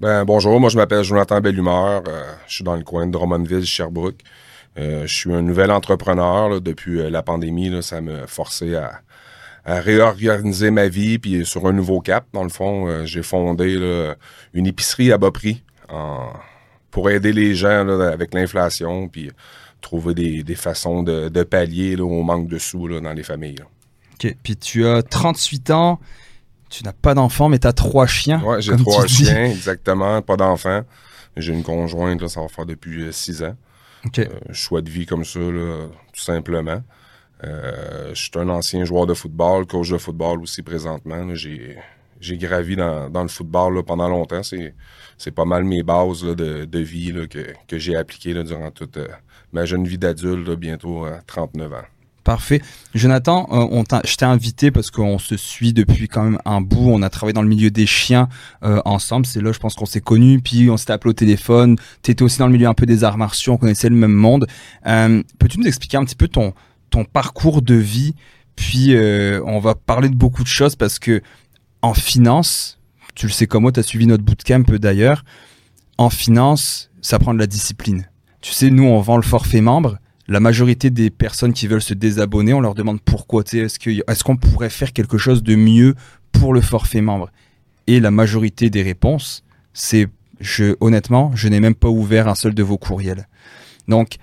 ben, 0.00 0.24
bonjour, 0.24 0.58
moi 0.58 0.70
je 0.70 0.78
m'appelle 0.78 1.04
Jonathan 1.04 1.42
Bellumeur. 1.42 2.04
Euh, 2.08 2.22
je 2.46 2.54
suis 2.54 2.64
dans 2.64 2.74
le 2.74 2.82
coin 2.82 3.06
de 3.06 3.12
Drummondville, 3.12 3.66
Sherbrooke. 3.66 4.20
Euh, 4.78 5.06
je 5.06 5.14
suis 5.14 5.30
un 5.30 5.42
nouvel 5.42 5.70
entrepreneur. 5.70 6.58
depuis 6.62 7.00
euh, 7.00 7.10
la 7.10 7.22
pandémie, 7.22 7.82
ça 7.82 8.00
m'a 8.00 8.26
forcé 8.26 8.76
à, 8.76 9.02
réorganiser 9.66 10.70
ma 10.70 10.88
vie 10.88 11.18
puis 11.18 11.44
sur 11.44 11.66
un 11.66 11.72
nouveau 11.72 12.00
cap. 12.00 12.24
Dans 12.32 12.44
le 12.44 12.48
fond, 12.48 13.04
j'ai 13.04 13.22
fondé 13.22 13.78
une 14.54 14.66
épicerie 14.66 15.12
à 15.12 15.18
bas 15.18 15.30
prix 15.30 15.62
pour 16.90 17.10
aider 17.10 17.32
les 17.32 17.54
gens 17.54 17.86
avec 18.00 18.32
l'inflation 18.32 19.06
puis 19.06 19.30
trouver 19.82 20.14
des, 20.14 20.54
façons 20.54 21.02
de, 21.02 21.42
pallier 21.44 21.94
au 22.00 22.22
manque 22.22 22.48
de 22.48 22.58
sous 22.58 22.88
dans 22.88 23.12
les 23.12 23.22
familles. 23.22 23.62
OK. 24.14 24.34
Puis 24.42 24.56
tu 24.56 24.86
as 24.86 25.02
38 25.02 25.70
ans. 25.70 26.00
Tu 26.70 26.84
n'as 26.84 26.92
pas 26.92 27.14
d'enfant, 27.14 27.48
mais 27.48 27.58
tu 27.58 27.66
as 27.66 27.72
trois 27.72 28.06
chiens. 28.06 28.40
Oui, 28.46 28.56
j'ai 28.60 28.76
trois 28.76 29.06
chiens, 29.06 29.44
exactement. 29.46 30.22
Pas 30.22 30.36
d'enfant. 30.36 30.82
J'ai 31.36 31.52
une 31.52 31.64
conjointe, 31.64 32.22
là, 32.22 32.28
ça 32.28 32.40
va 32.40 32.48
faire 32.48 32.66
depuis 32.66 33.02
euh, 33.02 33.12
six 33.12 33.42
ans. 33.42 33.56
Okay. 34.06 34.28
Euh, 34.28 34.52
choix 34.52 34.80
de 34.80 34.88
vie 34.88 35.04
comme 35.04 35.24
ça, 35.24 35.40
là, 35.40 35.88
tout 36.12 36.20
simplement. 36.20 36.82
Euh, 37.44 38.10
je 38.14 38.22
suis 38.22 38.30
un 38.36 38.48
ancien 38.48 38.84
joueur 38.84 39.06
de 39.06 39.14
football, 39.14 39.66
coach 39.66 39.90
de 39.90 39.98
football 39.98 40.40
aussi 40.42 40.62
présentement. 40.62 41.34
J'ai 41.34 42.36
gravi 42.36 42.76
dans, 42.76 43.10
dans 43.10 43.22
le 43.22 43.28
football 43.28 43.74
là, 43.74 43.82
pendant 43.82 44.08
longtemps. 44.08 44.42
C'est, 44.42 44.74
pas 45.34 45.44
mal 45.44 45.64
mes 45.64 45.82
bases 45.82 46.24
là, 46.24 46.34
de, 46.34 46.64
de 46.64 46.78
vie 46.78 47.12
que, 47.28 47.52
que 47.66 47.78
j'ai 47.78 47.96
appliquées 47.96 48.34
durant 48.44 48.70
toute 48.70 48.98
ma 49.52 49.64
jeune 49.64 49.86
vie 49.86 49.98
d'adulte, 49.98 50.50
bientôt 50.50 51.04
à 51.04 51.20
39 51.26 51.72
ans. 51.72 51.84
Parfait. 52.24 52.60
Jonathan, 52.94 53.48
euh, 53.50 53.66
on 53.70 53.84
je 54.04 54.14
t'ai 54.16 54.26
invité 54.26 54.70
parce 54.70 54.90
qu'on 54.90 55.18
se 55.18 55.36
suit 55.36 55.72
depuis 55.72 56.06
quand 56.06 56.22
même 56.22 56.38
un 56.44 56.60
bout. 56.60 56.90
On 56.90 57.02
a 57.02 57.08
travaillé 57.08 57.32
dans 57.32 57.42
le 57.42 57.48
milieu 57.48 57.70
des 57.70 57.86
chiens 57.86 58.28
euh, 58.62 58.82
ensemble. 58.84 59.24
C'est 59.24 59.40
là, 59.40 59.52
je 59.52 59.58
pense 59.58 59.74
qu'on 59.74 59.86
s'est 59.86 60.02
connus. 60.02 60.40
Puis 60.40 60.68
on 60.68 60.76
s'était 60.76 60.92
appelé 60.92 61.10
au 61.10 61.14
téléphone. 61.14 61.76
Tu 62.02 62.10
étais 62.10 62.22
aussi 62.22 62.38
dans 62.38 62.46
le 62.46 62.52
milieu 62.52 62.68
un 62.68 62.74
peu 62.74 62.84
des 62.84 63.04
arts 63.04 63.16
martiaux. 63.16 63.54
On 63.54 63.56
connaissait 63.56 63.88
le 63.88 63.96
même 63.96 64.12
monde. 64.12 64.46
Euh, 64.86 65.22
Peux-tu 65.38 65.58
nous 65.58 65.66
expliquer 65.66 65.96
un 65.96 66.04
petit 66.04 66.14
peu 66.14 66.28
ton, 66.28 66.52
ton 66.90 67.04
parcours 67.04 67.62
de 67.62 67.74
vie? 67.74 68.14
Puis 68.54 68.94
on 69.46 69.58
va 69.58 69.74
parler 69.74 70.10
de 70.10 70.16
beaucoup 70.16 70.42
de 70.42 70.48
choses 70.48 70.76
parce 70.76 70.98
que 70.98 71.22
en 71.80 71.94
finance, 71.94 72.78
tu 73.14 73.26
le 73.26 73.32
sais 73.32 73.46
comme 73.46 73.62
moi, 73.62 73.72
tu 73.72 73.80
as 73.80 73.82
suivi 73.82 74.06
notre 74.06 74.22
bootcamp 74.22 74.64
d'ailleurs. 74.78 75.24
En 75.96 76.10
finance, 76.10 76.90
ça 77.00 77.18
prend 77.18 77.32
de 77.32 77.38
la 77.38 77.46
discipline. 77.46 78.06
Tu 78.42 78.52
sais, 78.52 78.70
nous, 78.70 78.84
on 78.84 79.00
vend 79.00 79.16
le 79.16 79.22
forfait 79.22 79.62
membre 79.62 79.98
la 80.30 80.38
majorité 80.38 80.90
des 80.90 81.10
personnes 81.10 81.52
qui 81.52 81.66
veulent 81.66 81.82
se 81.82 81.92
désabonner, 81.92 82.54
on 82.54 82.60
leur 82.60 82.74
demande 82.74 83.00
pourquoi. 83.00 83.42
Est-ce 83.52 84.24
qu'on 84.24 84.36
pourrait 84.36 84.70
faire 84.70 84.92
quelque 84.92 85.18
chose 85.18 85.42
de 85.42 85.56
mieux 85.56 85.96
pour 86.30 86.54
le 86.54 86.60
forfait 86.60 87.00
membre? 87.00 87.30
Et 87.88 87.98
la 87.98 88.12
majorité 88.12 88.70
des 88.70 88.82
réponses, 88.84 89.42
c'est 89.74 90.08
honnêtement, 90.78 91.32
je 91.34 91.48
n'ai 91.48 91.58
même 91.58 91.74
pas 91.74 91.88
ouvert 91.88 92.28
un 92.28 92.36
seul 92.36 92.54
de 92.54 92.62
vos 92.62 92.78
courriels. 92.78 93.26
Donc, 93.88 94.18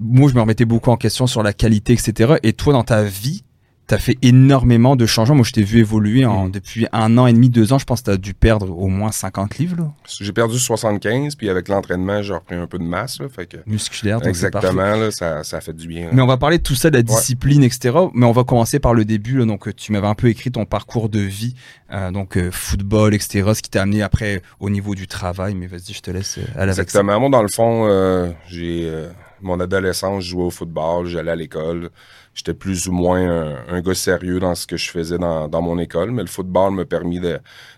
moi, 0.00 0.28
je 0.28 0.34
me 0.34 0.40
remettais 0.40 0.64
beaucoup 0.64 0.90
en 0.90 0.96
question 0.96 1.28
sur 1.28 1.44
la 1.44 1.52
qualité, 1.52 1.92
etc. 1.92 2.34
Et 2.42 2.52
toi, 2.52 2.72
dans 2.72 2.82
ta 2.82 3.04
vie, 3.04 3.44
tu 3.88 3.94
as 3.94 3.98
fait 3.98 4.18
énormément 4.22 4.96
de 4.96 5.06
changements. 5.06 5.36
Moi, 5.36 5.44
je 5.46 5.52
t'ai 5.52 5.62
vu 5.62 5.78
évoluer 5.80 6.24
en, 6.26 6.44
Mhm. 6.44 6.50
depuis 6.50 6.86
un 6.92 7.16
an 7.18 7.26
et 7.26 7.32
demi, 7.32 7.48
deux 7.48 7.72
ans. 7.72 7.78
Je 7.78 7.84
pense 7.86 8.00
que 8.00 8.06
tu 8.06 8.10
as 8.10 8.16
dû 8.18 8.34
perdre 8.34 8.70
au 8.70 8.88
moins 8.88 9.10
50 9.12 9.58
livres 9.58 9.76
là, 9.78 9.90
J'ai 10.20 10.32
perdu 10.32 10.58
75, 10.58 11.34
puis 11.34 11.48
avec 11.48 11.68
l'entraînement, 11.68 12.22
j'ai 12.22 12.34
repris 12.34 12.54
un 12.56 12.66
peu 12.66 12.78
de 12.78 12.84
masse. 12.84 13.18
Là, 13.20 13.28
fait 13.28 13.46
que, 13.46 13.56
musculaires. 13.66 14.18
donc 14.20 14.28
exactement, 14.28 14.94
là, 14.94 15.10
ça, 15.10 15.42
ça 15.42 15.60
fait 15.60 15.72
du 15.74 15.88
bien. 15.88 16.04
là. 16.06 16.10
Mais 16.12 16.22
on 16.22 16.26
va 16.26 16.36
parler 16.36 16.58
de 16.58 16.62
tout 16.62 16.74
ça, 16.74 16.90
de 16.90 16.96
la 16.96 17.02
discipline, 17.02 17.62
etc. 17.62 17.96
Mais 18.14 18.26
on 18.26 18.32
va 18.32 18.44
commencer 18.44 18.78
par 18.78 18.94
le 18.94 19.04
début. 19.04 19.38
là. 19.38 19.44
Donc, 19.46 19.66
euh, 19.68 19.72
tu 19.72 19.92
m'avais 19.92 20.06
un 20.06 20.14
peu 20.14 20.28
écrit 20.28 20.50
ton 20.50 20.64
parcours 20.66 21.08
de 21.08 21.20
vie, 21.20 21.54
euh, 21.92 22.10
donc 22.10 22.36
euh, 22.36 22.50
football, 22.50 23.14
etc. 23.14 23.50
Ce 23.54 23.62
qui 23.62 23.70
t'a 23.70 23.82
amené 23.82 24.02
après 24.02 24.42
au 24.60 24.68
niveau 24.70 24.94
du 24.94 25.06
travail. 25.06 25.54
Mais 25.54 25.66
vas-y, 25.66 25.92
je 25.94 26.00
te 26.00 26.10
laisse 26.10 26.38
euh, 26.38 26.42
aller 26.54 26.72
avec 26.72 26.74
ça. 26.74 26.82
Exactement. 27.00 27.20
Moi, 27.20 27.30
dans 27.30 27.42
le 27.42 27.48
fond, 27.48 27.86
euh, 27.88 28.30
j'ai 28.48 28.82
euh, 28.84 29.08
mon 29.40 29.60
adolescence, 29.60 30.24
je 30.24 30.30
jouais 30.30 30.44
au 30.44 30.50
football, 30.50 31.06
j'allais 31.06 31.30
à 31.30 31.36
l'école. 31.36 31.90
J'étais 32.34 32.54
plus 32.54 32.88
ou 32.88 32.92
moins 32.92 33.20
un, 33.20 33.56
un 33.68 33.80
gars 33.80 33.94
sérieux 33.94 34.38
dans 34.40 34.54
ce 34.54 34.66
que 34.66 34.76
je 34.76 34.90
faisais 34.90 35.18
dans, 35.18 35.48
dans 35.48 35.62
mon 35.62 35.78
école, 35.78 36.10
mais 36.12 36.22
le 36.22 36.28
football 36.28 36.72
m'a 36.74 36.84
permis 36.84 37.20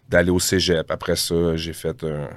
d'aller 0.08 0.30
au 0.30 0.38
cégep. 0.38 0.90
Après 0.90 1.16
ça, 1.16 1.56
j'ai 1.56 1.72
fait 1.72 2.04
un, 2.04 2.28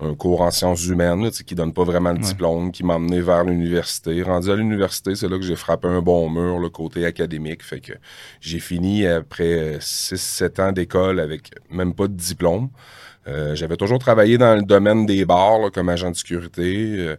un 0.00 0.14
cours 0.14 0.42
en 0.42 0.50
sciences 0.52 0.86
humaines, 0.86 1.24
là, 1.24 1.30
qui 1.30 1.54
donne 1.56 1.72
pas 1.72 1.82
vraiment 1.82 2.10
le 2.12 2.18
Ouais. 2.18 2.22
diplôme, 2.22 2.70
qui 2.70 2.84
m'a 2.84 2.94
emmené 2.94 3.20
vers 3.20 3.42
l'université. 3.42 4.22
Rendu 4.22 4.50
à 4.50 4.54
l'université, 4.56 5.16
c'est 5.16 5.28
là 5.28 5.36
que 5.38 5.44
j'ai 5.44 5.56
frappé 5.56 5.88
un 5.88 6.00
bon 6.00 6.30
mur, 6.30 6.60
le 6.60 6.68
côté 6.68 7.04
académique. 7.04 7.64
Fait 7.64 7.80
que 7.80 7.94
j'ai 8.40 8.60
fini 8.60 9.06
après 9.06 9.78
6-7 9.80 10.60
ans 10.60 10.70
d'école 10.72 11.18
avec 11.18 11.50
même 11.70 11.94
pas 11.94 12.06
de 12.06 12.14
diplôme. 12.14 12.68
Euh, 13.26 13.54
J'avais 13.54 13.76
toujours 13.76 13.98
travaillé 13.98 14.38
dans 14.38 14.54
le 14.56 14.62
domaine 14.62 15.04
des 15.04 15.24
bars 15.26 15.58
là, 15.58 15.70
comme 15.70 15.88
agent 15.90 16.10
de 16.10 16.16
sécurité. 16.16 16.94
Euh, 16.98 17.16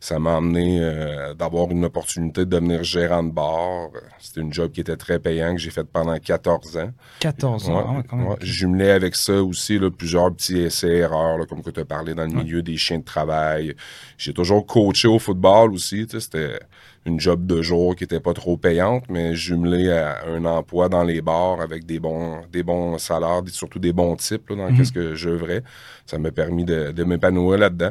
ça 0.00 0.18
m'a 0.18 0.36
amené 0.38 0.78
euh, 0.80 1.34
d'avoir 1.34 1.70
une 1.70 1.84
opportunité 1.84 2.40
de 2.44 2.50
devenir 2.50 2.82
gérant 2.82 3.22
de 3.22 3.30
bar. 3.30 3.90
C'était 4.18 4.40
une 4.40 4.52
job 4.52 4.72
qui 4.72 4.80
était 4.80 4.96
très 4.96 5.18
payant 5.20 5.54
que 5.54 5.60
j'ai 5.60 5.70
fait 5.70 5.84
pendant 5.84 6.18
14 6.18 6.76
ans. 6.78 6.90
14 7.20 7.68
ans, 7.68 7.76
Ouais, 7.76 7.84
ah 7.98 8.02
quand 8.08 8.16
même. 8.16 8.26
ouais. 8.28 8.36
Jumelé 8.40 8.90
avec 8.90 9.14
ça 9.14 9.40
aussi 9.42 9.78
là, 9.78 9.90
plusieurs 9.90 10.34
petits 10.34 10.58
essais 10.58 10.96
erreurs, 10.96 11.38
là, 11.38 11.46
comme 11.46 11.62
que 11.62 11.70
tu 11.70 11.78
as 11.80 11.84
parlé 11.84 12.14
dans 12.14 12.24
le 12.24 12.30
Ouais. 12.32 12.42
milieu 12.42 12.62
des 12.62 12.76
chiens 12.76 12.98
de 12.98 13.04
travail. 13.04 13.76
J'ai 14.18 14.32
toujours 14.32 14.66
coaché 14.66 15.06
au 15.06 15.18
football 15.20 15.72
aussi. 15.74 16.06
C'était 16.18 16.58
une 17.04 17.18
job 17.18 17.46
de 17.46 17.62
jour 17.62 17.96
qui 17.96 18.04
était 18.04 18.20
pas 18.20 18.32
trop 18.32 18.56
payante, 18.56 19.04
mais 19.08 19.34
jumelé 19.34 19.90
à 19.90 20.24
un 20.26 20.44
emploi 20.44 20.88
dans 20.88 21.02
les 21.02 21.20
bars 21.20 21.60
avec 21.60 21.84
des 21.84 21.98
bons, 21.98 22.42
des 22.52 22.62
bons 22.62 22.96
salaires, 22.98 23.42
surtout 23.48 23.80
des 23.80 23.92
bons 23.92 24.14
types 24.16 24.48
là, 24.50 24.56
dans 24.56 24.70
Mhm. 24.70 24.76
qu'est-ce 24.76 24.92
que 24.92 25.14
j'œuvrais. 25.14 25.62
Ça 26.06 26.18
m'a 26.18 26.30
permis 26.30 26.64
de, 26.64 26.92
de 26.92 27.04
m'épanouir 27.04 27.58
là-dedans. 27.58 27.90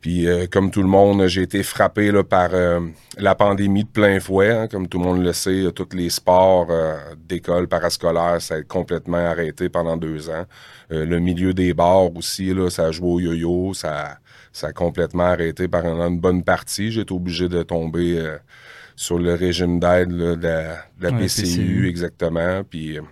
Puis, 0.00 0.26
euh, 0.26 0.46
comme 0.50 0.70
tout 0.70 0.80
le 0.80 0.88
monde, 0.88 1.26
j'ai 1.26 1.42
été 1.42 1.62
frappé 1.62 2.10
là, 2.10 2.24
par 2.24 2.50
euh, 2.54 2.80
la 3.18 3.34
pandémie 3.34 3.84
de 3.84 3.88
plein 3.90 4.18
fouet. 4.18 4.50
hein. 4.50 4.66
Comme 4.66 4.88
tout 4.88 4.98
le 4.98 5.04
monde 5.04 5.22
le 5.22 5.32
sait, 5.34 5.64
euh, 5.66 5.72
tous 5.72 5.94
les 5.94 6.08
sports 6.08 6.68
euh, 6.70 6.96
d'école 7.28 7.68
parascolaire, 7.68 8.40
ça 8.40 8.54
a 8.54 8.58
été 8.58 8.66
complètement 8.66 9.18
arrêté 9.18 9.68
pendant 9.68 9.98
deux 9.98 10.30
ans. 10.30 10.44
Euh, 10.90 11.04
le 11.04 11.18
milieu 11.18 11.52
des 11.52 11.74
bars 11.74 12.16
aussi, 12.16 12.54
là, 12.54 12.70
ça 12.70 12.86
a 12.86 12.92
joué 12.92 13.08
au 13.10 13.20
yo-yo. 13.20 13.74
Ça, 13.74 14.16
ça 14.52 14.68
a 14.68 14.72
complètement 14.72 15.24
arrêté 15.24 15.68
pendant 15.68 16.08
une 16.08 16.20
bonne 16.20 16.44
partie. 16.44 16.90
J'ai 16.92 17.02
été 17.02 17.14
obligé 17.14 17.48
de 17.48 17.62
tomber 17.62 18.18
euh, 18.18 18.38
sur 18.96 19.18
le 19.18 19.34
régime 19.34 19.80
d'aide 19.80 20.12
là, 20.12 20.36
de 20.36 20.42
la, 20.44 20.74
de 20.98 21.04
la 21.04 21.10
Ouais, 21.10 21.28
PCU, 21.28 21.28
PCU. 21.28 21.88
exactement. 21.88 22.64
Puis, 22.64 22.98
euh, 22.98 23.02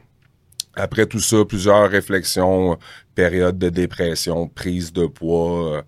après 0.75 1.07
tout 1.07 1.21
ça, 1.21 1.45
plusieurs 1.47 1.91
réflexions, 1.91 2.79
période 3.15 3.59
de 3.59 3.69
dépression, 3.71 4.49
prise 4.49 4.93
de 4.93 5.07
poids. 5.07 5.79
euh, 5.79 5.83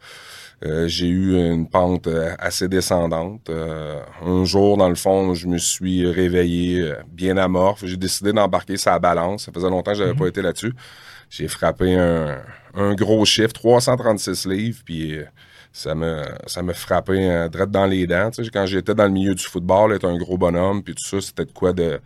euh, 0.64 0.86
j'ai 0.88 1.06
eu 1.08 1.36
une 1.36 1.68
pente 1.68 2.06
euh, 2.06 2.34
assez 2.38 2.68
descendante. 2.68 3.48
Euh, 3.48 4.00
un 4.24 4.44
jour, 4.44 4.76
dans 4.76 4.88
le 4.90 4.94
fond, 4.94 5.32
je 5.34 5.46
me 5.46 5.56
suis 5.58 6.06
réveillé 6.10 6.82
euh, 6.82 6.96
bien 7.08 7.36
amorphe. 7.38 7.84
J'ai 7.86 7.96
décidé 7.96 8.32
d'embarquer 8.32 8.76
sa 8.76 8.98
balance. 8.98 9.46
Ça 9.46 9.52
faisait 9.52 9.70
longtemps 9.70 9.92
que 9.92 9.98
j'avais 9.98 10.12
Mhm. 10.12 10.18
pas 10.18 10.26
été 10.28 10.42
là-dessus. 10.42 10.74
J'ai 11.30 11.48
frappé 11.48 11.94
un, 11.96 12.42
un 12.74 12.94
gros 12.94 13.24
chiffre, 13.24 13.52
336 13.54 14.46
livres, 14.46 14.80
puis 14.84 15.18
ça 15.72 15.94
me 15.94 16.22
ça 16.46 16.62
me 16.62 16.72
frappé 16.72 17.12
euh, 17.30 17.48
direct 17.48 17.70
dans 17.70 17.86
les 17.86 18.06
dents. 18.06 18.30
Tu 18.30 18.44
sais, 18.44 18.50
quand 18.50 18.66
j'étais 18.66 18.94
dans 18.94 19.04
le 19.04 19.10
milieu 19.12 19.34
du 19.34 19.44
football, 19.44 19.92
être 19.94 20.06
un 20.08 20.16
gros 20.18 20.36
bonhomme, 20.38 20.82
puis 20.82 20.94
tout 20.94 21.04
ça, 21.08 21.20
c'était 21.20 21.44
de 21.46 21.52
quoi 21.52 21.72
de 21.72 22.00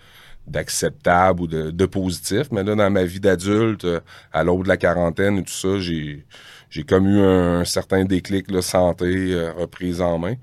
d'acceptable 0.47 1.41
ou 1.43 1.47
de, 1.47 1.71
de 1.71 1.87
positif. 1.87 2.49
Mais 2.53 2.63
là, 2.63 2.75
dans 2.75 2.91
ma 2.91 3.05
vie 3.05 3.21
d'adulte, 3.21 3.87
à 4.33 4.45
l'aube 4.45 4.65
de 4.65 4.69
la 4.69 4.77
quarantaine 4.77 5.39
et 5.39 5.43
tout 5.43 5.53
ça, 5.53 5.79
j'ai 5.81 6.27
j'ai 6.75 6.83
comme 6.83 7.07
eu 7.07 7.21
un, 7.21 7.65
certain 7.65 8.05
déclic 8.05 8.51
là, 8.51 8.61
santé, 8.61 9.33
euh, 9.33 9.53
reprise 9.53 10.01
en 10.01 10.19
main. 10.19 10.35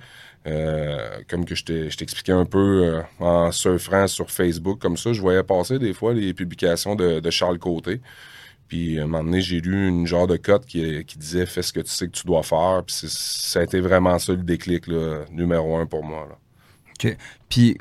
Euh, 0.48 1.20
comme 1.28 1.44
que 1.44 1.56
je 1.56 1.64
t'expliquais 1.96 2.32
un 2.32 2.46
peu 2.46 2.86
euh, 2.86 3.02
en 3.20 3.52
surfant 3.52 4.08
sur 4.08 4.32
Facebook, 4.32 4.80
comme 4.80 4.96
ça, 4.96 5.12
je 5.12 5.20
voyais 5.20 5.44
passer 5.44 5.78
des 5.78 5.94
fois 5.94 6.14
les 6.14 6.34
publications 6.34 6.96
de, 6.96 7.30
Charles 7.30 7.60
Côté. 7.60 8.00
Puis 8.70 8.98
à 8.98 9.04
un 9.04 9.08
moment 9.08 9.26
donné, 9.26 9.42
j'ai 9.42 9.60
lu 9.60 9.90
une 9.90 10.08
genre 10.08 10.26
de 10.26 10.38
cote 10.38 10.66
qui, 10.66 11.04
disait 11.18 11.46
Fais 11.46 11.64
ce 11.64 11.74
que 11.74 11.82
tu 11.82 11.92
sais 11.92 12.08
que 12.08 12.14
tu 12.14 12.26
dois 12.26 12.44
faire. 12.44 12.82
Puis 12.88 12.96
ça 13.10 13.60
a 13.60 13.64
été 13.64 13.82
vraiment 13.82 14.18
ça 14.18 14.32
le 14.32 14.42
déclic 14.42 14.88
numéro 15.32 15.76
un 15.76 15.86
pour 15.86 16.06
moi. 16.06 16.30
Là. 16.30 17.12
Puis, 17.50 17.78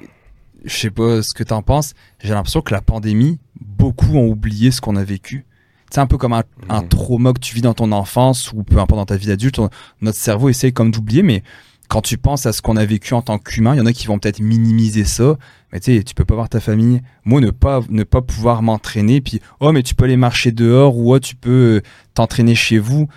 je 0.64 0.76
sais 0.76 0.90
pas 0.90 1.22
ce 1.22 1.32
que 1.36 1.44
t'en 1.44 1.62
penses, 1.62 1.94
j'ai 2.18 2.34
l'impression 2.34 2.62
que 2.62 2.74
la 2.74 2.82
pandémie, 2.82 3.38
beaucoup 3.60 4.16
ont 4.16 4.26
oublié 4.26 4.72
ce 4.72 4.80
qu'on 4.80 4.96
a 4.96 5.04
vécu. 5.04 5.46
C'est 5.92 6.00
un 6.00 6.06
peu 6.06 6.16
comme 6.18 6.32
un, 6.32 6.44
un 6.68 6.82
Mhm. 6.82 6.88
trauma 6.88 7.32
que 7.32 7.40
tu 7.40 7.54
vis 7.54 7.62
dans 7.62 7.74
ton 7.74 7.90
enfance 7.92 8.52
ou 8.52 8.62
peu 8.62 8.78
importe 8.78 8.98
dans 9.00 9.06
ta 9.06 9.16
vie 9.16 9.26
d'adulte. 9.26 9.58
on- 9.58 9.70
Notre 10.00 10.18
cerveau 10.18 10.48
essaye 10.48 10.72
comme 10.72 10.90
d'oublier, 10.90 11.22
mais 11.22 11.42
quand 11.88 12.00
tu 12.02 12.16
penses 12.18 12.46
à 12.46 12.52
ce 12.52 12.62
qu'on 12.62 12.76
a 12.76 12.84
vécu 12.84 13.14
en 13.14 13.22
tant 13.22 13.38
qu'humain, 13.38 13.74
il 13.74 13.78
y 13.78 13.80
en 13.80 13.86
a 13.86 13.92
qui 13.92 14.06
vont 14.06 14.18
peut-être 14.20 14.38
minimiser 14.40 15.04
ça. 15.04 15.36
Mais 15.72 15.80
tu 15.80 15.96
sais, 15.96 16.04
tu 16.04 16.14
peux 16.14 16.24
pas 16.24 16.36
voir 16.36 16.48
ta 16.48 16.60
famille. 16.60 17.02
Moi, 17.24 17.40
ne 17.40 17.50
pas, 17.50 17.80
ne 17.88 18.04
pas 18.04 18.22
pouvoir 18.22 18.62
m'entraîner, 18.62 19.20
puis 19.20 19.40
oh, 19.58 19.72
mais 19.72 19.82
tu 19.82 19.96
peux 19.96 20.04
aller 20.04 20.16
marcher 20.16 20.52
dehors 20.52 20.96
ou 20.96 21.12
oh, 21.14 21.18
tu 21.18 21.34
peux 21.34 21.50
euh, 21.78 21.82
t'entraîner 22.14 22.54
chez 22.54 22.78
vous. 22.78 23.08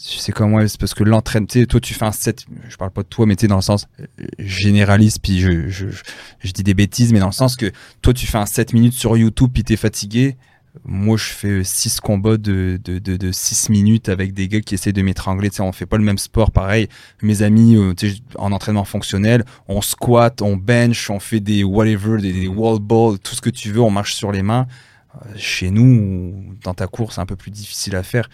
C'est 0.00 0.30
comme 0.30 0.54
ouais, 0.54 0.68
c'est 0.68 0.78
parce 0.78 0.94
que 0.94 1.02
l'entraîne, 1.02 1.48
tu 1.48 1.58
sais, 1.58 1.66
toi 1.66 1.80
tu 1.80 1.92
fais 1.92 2.04
un 2.04 2.12
set, 2.12 2.46
je 2.68 2.76
parle 2.76 2.92
pas 2.92 3.02
de 3.02 3.08
toi, 3.08 3.26
mais 3.26 3.34
tu 3.34 3.42
sais, 3.42 3.48
dans 3.48 3.56
le 3.56 3.62
sens 3.62 3.88
euh, 4.00 4.06
généraliste, 4.38 5.18
puis 5.20 5.40
je, 5.40 5.68
je, 5.68 5.88
je, 5.90 6.02
je 6.38 6.52
dis 6.52 6.62
des 6.62 6.74
bêtises, 6.74 7.12
mais 7.12 7.18
dans 7.18 7.26
le 7.26 7.32
sens 7.32 7.56
que 7.56 7.72
toi 8.00 8.14
tu 8.14 8.26
fais 8.26 8.38
un 8.38 8.46
7 8.46 8.74
minutes 8.74 8.92
sur 8.92 9.16
YouTube, 9.16 9.50
puis 9.52 9.64
t'es 9.64 9.74
fatigué. 9.76 10.36
Moi, 10.84 11.16
je 11.16 11.24
fais 11.24 11.64
6 11.64 12.00
combats 12.00 12.36
de, 12.36 12.78
de, 12.82 12.98
de, 12.98 13.16
de 13.16 13.32
6 13.32 13.68
minutes 13.70 14.08
avec 14.08 14.32
des 14.32 14.48
gars 14.48 14.60
qui 14.60 14.74
essaient 14.74 14.92
de 14.92 15.02
m'étrangler. 15.02 15.50
On 15.60 15.72
fait 15.72 15.86
pas 15.86 15.96
le 15.98 16.04
même 16.04 16.18
sport, 16.18 16.50
pareil. 16.50 16.88
Mes 17.22 17.42
amis, 17.42 17.76
euh, 17.76 17.94
en 18.36 18.52
entraînement 18.52 18.84
fonctionnel, 18.84 19.44
on 19.68 19.80
squat, 19.80 20.40
on 20.42 20.56
bench, 20.56 21.10
on 21.10 21.20
fait 21.20 21.40
des 21.40 21.64
whatever, 21.64 22.20
des, 22.20 22.46
wall 22.48 22.78
balls, 22.80 23.18
tout 23.18 23.34
ce 23.34 23.40
que 23.40 23.50
tu 23.50 23.72
veux, 23.72 23.80
on 23.80 23.90
marche 23.90 24.14
sur 24.14 24.32
les 24.32 24.42
mains. 24.42 24.66
Euh, 25.14 25.28
Chez 25.36 25.70
nous, 25.70 26.54
dans 26.62 26.74
ta 26.74 26.86
course, 26.86 27.16
c'est 27.16 27.20
un 27.20 27.26
peu 27.26 27.36
plus 27.36 27.50
difficile 27.50 27.96
à 27.96 28.02
faire. 28.02 28.28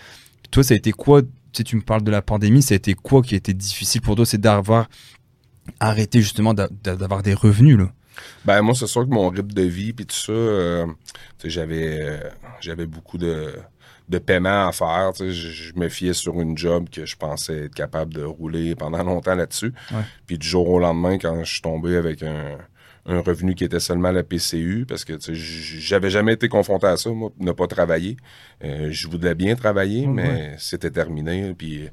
Toi, 0.51 0.63
ça 0.63 0.75
a 0.75 0.77
été 0.77 0.93
quoi 0.93 1.23
Tu 1.53 1.65
tu 1.65 1.77
me 1.77 1.83
parles 1.83 2.03
de 2.03 2.11
la 2.11 2.23
pandémie, 2.23 2.63
ça 2.63 2.75
a 2.75 2.77
été 2.77 2.95
quoi 2.95 3.23
qui 3.23 3.35
a 3.35 3.39
été 3.39 3.55
difficile 3.55 4.01
pour 4.01 4.17
toi 4.17 4.27
C'est 4.27 4.41
d'avoir 4.41 4.89
arrêté 5.81 6.21
justement 6.21 6.55
d'a- 6.55 6.69
d'a- 6.83 6.97
d'avoir 6.97 7.23
des 7.23 7.35
revenus, 7.35 7.79
là? 7.79 7.93
Ben 8.45 8.63
moi, 8.63 8.75
c'est 8.75 8.87
sûr 8.87 9.03
que 9.03 9.13
mon 9.13 9.29
rythme 9.29 9.53
de 9.53 9.63
vie 9.63 9.93
puis 9.93 10.07
tout 10.07 10.17
ça, 10.17 10.33
euh, 10.33 10.87
j'avais 11.45 12.01
euh, 12.01 12.19
j'avais 12.61 12.87
beaucoup 12.87 13.19
de, 13.19 13.55
de 14.09 14.19
paiements 14.19 14.69
à 14.69 14.73
faire. 14.73 15.13
Je, 15.19 15.31
je 15.31 15.75
me 15.77 15.89
fiais 15.89 16.15
sur 16.15 16.41
une 16.41 16.57
job 16.57 16.89
que 16.91 17.07
je 17.07 17.17
pensais 17.17 17.65
être 17.65 17.75
capable 17.75 18.15
de 18.15 18.23
rouler 18.23 18.75
pendant 18.75 19.03
longtemps 19.05 19.35
là-dessus. 19.35 19.73
Puis 20.27 20.39
du 20.39 20.47
jour 20.47 20.69
au 20.69 20.79
lendemain, 20.79 21.19
quand 21.19 21.43
je 21.45 21.53
suis 21.53 21.63
tombé 21.63 21.97
avec 21.97 22.23
un, 22.23 22.59
un 23.07 23.21
revenu 23.21 23.55
qui 23.55 23.65
était 23.65 23.81
seulement 23.81 24.11
la 24.11 24.23
PCU 24.23 24.87
parce 24.89 25.05
que 25.05 25.15
j'avais 25.21 26.11
jamais 26.11 26.35
été 26.35 26.49
confronté 26.49 26.87
à 26.87 26.97
ça, 26.97 27.11
moi, 27.11 27.31
ne 27.39 27.53
pas 27.53 27.67
travailler. 27.67 28.17
Euh, 28.65 28.89
je 28.91 29.09
voulais 29.09 29.35
bien 29.35 29.57
travailler, 29.57 30.07
mais 30.07 30.55
c'était 30.59 30.91
terminé. 30.91 31.55
Puis 31.57 31.91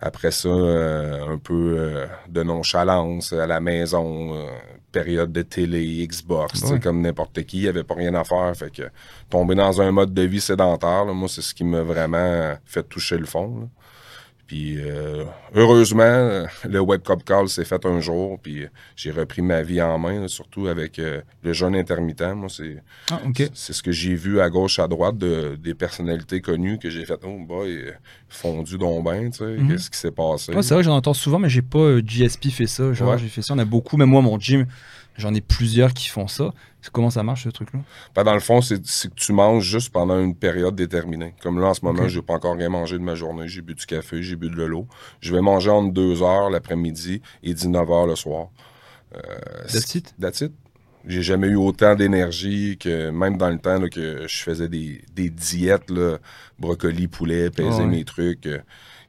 après 0.00 0.30
ça, 0.30 0.48
euh, 0.48 1.34
un 1.34 1.38
peu 1.38 1.76
euh, 1.76 2.06
de 2.28 2.42
nonchalance 2.42 3.32
à 3.32 3.46
la 3.46 3.60
maison, 3.60 4.34
euh, 4.34 4.46
période 4.92 5.32
de 5.32 5.42
télé, 5.42 6.06
Xbox, 6.06 6.62
comme 6.82 7.02
n'importe 7.02 7.42
qui, 7.42 7.58
il 7.58 7.62
n'y 7.62 7.68
avait 7.68 7.84
pas 7.84 7.94
rien 7.94 8.14
à 8.14 8.24
faire. 8.24 8.52
Fait 8.56 8.72
que 8.72 8.84
tomber 9.28 9.54
dans 9.54 9.80
un 9.82 9.90
mode 9.90 10.14
de 10.14 10.22
vie 10.22 10.40
sédentaire, 10.40 11.04
moi, 11.06 11.28
c'est 11.28 11.42
ce 11.42 11.52
qui 11.52 11.64
m'a 11.64 11.82
vraiment 11.82 12.54
fait 12.64 12.84
toucher 12.84 13.18
le 13.18 13.26
fond. 13.26 13.68
Puis 14.48 14.78
euh, 14.78 15.24
heureusement, 15.54 16.46
le 16.64 16.80
web 16.80 17.02
call 17.02 17.50
s'est 17.50 17.66
fait 17.66 17.84
un 17.84 18.00
jour, 18.00 18.38
puis 18.42 18.64
j'ai 18.96 19.10
repris 19.10 19.42
ma 19.42 19.62
vie 19.62 19.82
en 19.82 19.98
main, 19.98 20.26
surtout 20.26 20.68
avec 20.68 20.98
euh, 20.98 21.20
le 21.44 21.52
jeûne 21.52 21.76
intermittent. 21.76 22.34
Moi, 22.34 22.48
c'est 22.48 22.82
ah, 23.10 23.20
c'est 23.52 23.74
ce 23.74 23.82
que 23.82 23.92
j'ai 23.92 24.14
vu 24.14 24.40
à 24.40 24.48
gauche, 24.48 24.78
à 24.78 24.88
droite 24.88 25.18
de, 25.18 25.56
des 25.62 25.74
personnalités 25.74 26.40
connues 26.40 26.78
que 26.78 26.88
j'ai 26.88 27.04
fait. 27.04 27.20
Oh 27.24 27.38
boy, 27.46 27.92
fondu 28.30 28.78
donc 28.78 29.04
tu 29.04 29.38
sais, 29.38 29.44
mhm. 29.44 29.68
qu'est-ce 29.68 29.90
qui 29.90 29.98
s'est 29.98 30.10
passé? 30.10 30.50
c'est 30.62 30.74
vrai, 30.74 30.82
j'en 30.82 30.96
entends 30.96 31.12
souvent, 31.12 31.38
mais 31.38 31.50
j'ai 31.50 31.60
pas 31.60 31.78
euh, 31.78 32.02
GSP 32.02 32.48
fait 32.48 32.66
ça. 32.66 32.94
Genre, 32.94 33.18
j'ai 33.18 33.28
fait 33.28 33.42
ça. 33.42 33.52
On 33.52 33.58
a 33.58 33.66
beaucoup, 33.66 33.98
même 33.98 34.08
moi, 34.08 34.22
mon 34.22 34.40
gym, 34.40 34.64
j'en 35.18 35.34
ai 35.34 35.40
plusieurs 35.40 35.92
qui 35.92 36.08
font 36.08 36.28
ça. 36.28 36.54
Comment 36.92 37.10
ça 37.10 37.22
marche, 37.22 37.44
ce 37.44 37.48
truc-là? 37.50 37.80
Ben, 38.14 38.24
dans 38.24 38.34
le 38.34 38.40
fond, 38.40 38.62
c'est 38.62 38.80
que 38.80 39.14
tu 39.14 39.32
manges 39.32 39.64
juste 39.64 39.92
pendant 39.92 40.18
une 40.18 40.34
période 40.34 40.74
déterminée. 40.74 41.34
Comme 41.42 41.60
là, 41.60 41.68
en 41.68 41.74
ce 41.74 41.84
moment, 41.84 42.04
je 42.04 42.08
j'ai 42.08 42.22
pas 42.22 42.34
encore 42.34 42.56
rien 42.56 42.68
mangé 42.68 42.96
de 42.96 43.02
ma 43.02 43.14
journée. 43.14 43.48
J'ai 43.48 43.60
bu 43.60 43.74
du 43.74 43.84
café, 43.84 44.22
j'ai 44.22 44.36
bu 44.36 44.48
de 44.48 44.62
l'eau. 44.62 44.86
Je 45.20 45.34
vais 45.34 45.42
manger 45.42 45.70
entre 45.70 45.92
2 45.92 46.22
heures 46.22 46.48
l'après-midi 46.48 47.20
et 47.42 47.52
19 47.52 47.90
heures 47.90 48.06
le 48.06 48.16
soir. 48.16 48.48
Euh, 49.14 49.20
that's 49.70 49.94
it? 49.94 50.14
That's 50.20 50.40
it. 50.40 50.52
J'ai 51.06 51.22
jamais 51.22 51.48
eu 51.48 51.56
autant 51.56 51.94
d'énergie 51.94 52.76
que 52.78 53.10
même 53.10 53.36
dans 53.36 53.50
le 53.50 53.58
temps 53.58 53.80
que 53.88 54.26
je 54.26 54.36
faisais 54.42 54.68
des, 54.68 55.30
diètes, 55.30 55.90
là, 55.90 56.18
brocoli, 56.58 57.08
poulet, 57.08 57.50
peser 57.50 57.84
mes 57.84 58.04
trucs. 58.04 58.46
Euh, 58.46 58.58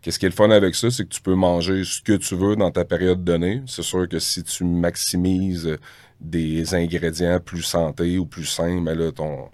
Qu'est-ce 0.01 0.17
qui 0.17 0.25
est 0.25 0.29
le 0.29 0.35
fun 0.35 0.49
avec 0.49 0.75
ça, 0.75 0.89
c'est 0.89 1.03
que 1.03 1.09
tu 1.09 1.21
peux 1.21 1.35
manger 1.35 1.83
ce 1.83 2.01
que 2.01 2.13
tu 2.13 2.35
veux 2.35 2.55
dans 2.55 2.71
ta 2.71 2.85
période 2.85 3.23
donnée. 3.23 3.61
C'est 3.67 3.83
sûr 3.83 4.07
que 4.07 4.19
si 4.19 4.43
tu 4.43 4.63
maximises 4.63 5.77
des 6.21 6.73
ingrédients 6.73 7.39
plus 7.39 7.63
santé 7.63 8.17
ou 8.17 8.25
plus 8.25 8.45
sains, 8.45 8.79
mais 8.81 8.95
là, 8.95 9.11
ton, 9.11 9.49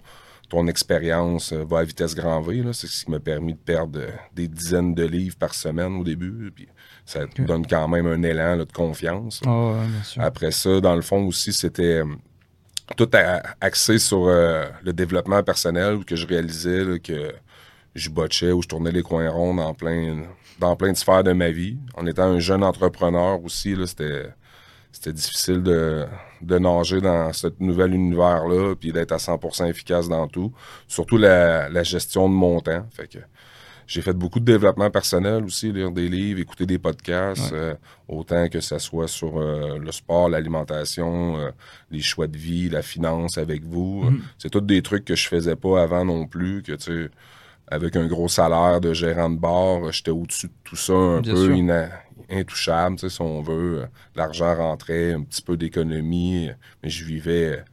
ton 0.48 0.66
expérience 0.68 1.52
va 1.52 1.80
à 1.80 1.84
vitesse 1.84 2.14
grand 2.14 2.40
V. 2.40 2.62
C'est 2.72 2.86
ce 2.86 3.04
qui 3.04 3.10
m'a 3.10 3.20
permis 3.20 3.54
de 3.54 3.58
perdre 3.58 4.00
des 4.34 4.46
dizaines 4.46 4.94
de 4.94 5.04
livres 5.04 5.36
par 5.36 5.54
semaine 5.54 5.96
au 5.96 6.04
début. 6.04 6.52
Puis 6.54 6.68
ça 7.04 7.26
te 7.26 7.42
donne 7.42 7.66
quand 7.66 7.88
même 7.88 8.06
un 8.06 8.22
élan 8.22 8.56
de 8.56 8.64
confiance. 8.64 9.40
Ah 9.46 9.74
Après 10.18 10.52
ça, 10.52 10.80
dans 10.80 10.94
le 10.94 11.02
fond 11.02 11.24
aussi, 11.26 11.52
c'était 11.52 12.02
euh, 12.02 12.06
tout 12.96 13.10
axé 13.60 13.98
sur 13.98 14.26
euh, 14.26 14.66
le 14.84 14.92
développement 14.92 15.42
personnel 15.42 16.04
que 16.04 16.14
je 16.14 16.26
réalisais 16.26 17.00
que 17.00 17.32
je 17.96 18.10
botchais 18.10 18.52
ou 18.52 18.62
je 18.62 18.68
tournais 18.68 18.92
les 18.92 19.02
coins 19.02 19.30
ronds 19.30 19.54
dans 19.54 19.74
plein, 19.74 20.24
dans 20.58 20.76
plein 20.76 20.92
de 20.92 20.96
sphères 20.96 21.24
de 21.24 21.32
ma 21.32 21.50
vie. 21.50 21.78
En 21.94 22.06
étant 22.06 22.24
un 22.24 22.38
jeune 22.38 22.62
entrepreneur 22.62 23.42
aussi, 23.42 23.74
c'était, 23.86 24.26
c'était 24.92 25.12
difficile 25.12 25.62
de, 25.62 26.06
de 26.42 26.58
nager 26.58 27.00
dans 27.00 27.32
ce 27.32 27.48
nouvel 27.58 27.94
univers-là 27.94 28.74
puis 28.76 28.92
d'être 28.92 29.12
à 29.12 29.16
100% 29.16 29.68
efficace 29.68 30.08
dans 30.08 30.28
tout. 30.28 30.52
Surtout 30.86 31.16
la, 31.16 31.68
la 31.68 31.82
gestion 31.82 32.28
de 32.28 32.34
mon 32.34 32.60
temps. 32.60 32.86
Fait 32.90 33.08
que 33.08 33.18
j'ai 33.86 34.02
fait 34.02 34.12
beaucoup 34.12 34.40
de 34.40 34.44
développement 34.44 34.90
personnel 34.90 35.44
aussi, 35.44 35.72
lire 35.72 35.92
des 35.92 36.08
livres, 36.08 36.40
écouter 36.40 36.66
des 36.66 36.78
podcasts, 36.78 37.52
euh, 37.52 37.74
autant 38.08 38.48
que 38.48 38.60
ce 38.60 38.78
soit 38.78 39.06
sur 39.06 39.38
euh, 39.38 39.78
le 39.78 39.92
sport, 39.92 40.28
l'alimentation, 40.28 41.38
euh, 41.38 41.50
les 41.92 42.00
choix 42.00 42.26
de 42.26 42.36
vie, 42.36 42.68
la 42.68 42.82
finance 42.82 43.38
avec 43.38 43.64
vous. 43.64 44.04
Mm-hmm. 44.04 44.20
C'est 44.38 44.50
tous 44.50 44.60
des 44.60 44.82
trucs 44.82 45.04
que 45.04 45.14
je 45.14 45.28
faisais 45.28 45.54
pas 45.54 45.80
avant 45.80 46.04
non 46.04 46.26
plus, 46.26 46.62
que 46.62 46.72
tu 46.72 47.04
sais 47.04 47.10
avec 47.68 47.96
un 47.96 48.06
gros 48.06 48.28
salaire 48.28 48.80
de 48.80 48.92
gérant 48.92 49.30
de 49.30 49.38
bar, 49.38 49.90
j'étais 49.92 50.10
au-dessus 50.10 50.48
de 50.48 50.52
tout 50.64 50.76
ça, 50.76 50.92
un 50.92 51.22
peu 51.22 51.52
intouchable, 52.30 52.98
si 52.98 53.20
on 53.20 53.40
veut. 53.42 53.86
L'argent 54.14 54.54
rentrait, 54.54 55.12
un 55.12 55.22
petit 55.22 55.42
peu 55.42 55.56
d'économie, 55.56 56.50
mais 56.82 56.90
je 56.90 57.04
vivais, 57.04 57.64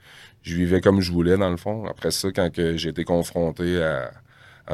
je 0.41 0.56
vivais 0.56 0.82
comme 0.82 1.01
je 1.01 1.12
voulais, 1.12 1.38
dans 1.38 1.49
le 1.49 1.58
fond. 1.58 1.86
Après 1.88 2.12
ça, 2.12 2.32
quand 2.32 2.49
j'ai 2.56 2.89
été 2.89 3.03
confronté 3.03 3.82
à, 3.82 4.12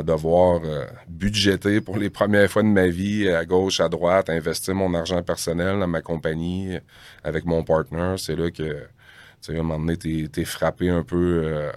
devoir 0.04 0.62
euh, 0.64 0.86
budgéter 1.08 1.82
pour 1.82 1.98
les 1.98 2.12
premières 2.12 2.50
fois 2.50 2.62
de 2.62 2.68
ma 2.68 2.88
vie, 2.88 3.28
à 3.28 3.44
gauche, 3.44 3.80
à 3.80 3.90
droite, 3.90 4.30
investir 4.30 4.76
mon 4.76 4.94
argent 4.94 5.24
personnel 5.24 5.80
dans 5.80 5.88
ma 5.88 6.02
compagnie 6.02 6.78
avec 7.24 7.46
mon 7.46 7.64
partner, 7.64 8.14
c'est 8.18 8.36
là 8.36 8.52
que, 8.52 8.64
tu 8.64 8.78
sais, 9.42 9.56
à 9.58 9.60
un 9.60 9.64
moment 9.64 9.80
donné, 9.80 9.98
t'es 9.98 10.46
frappé 10.46 10.90
un 10.90 11.04
peu... 11.04 11.42
Euh, 11.44 11.72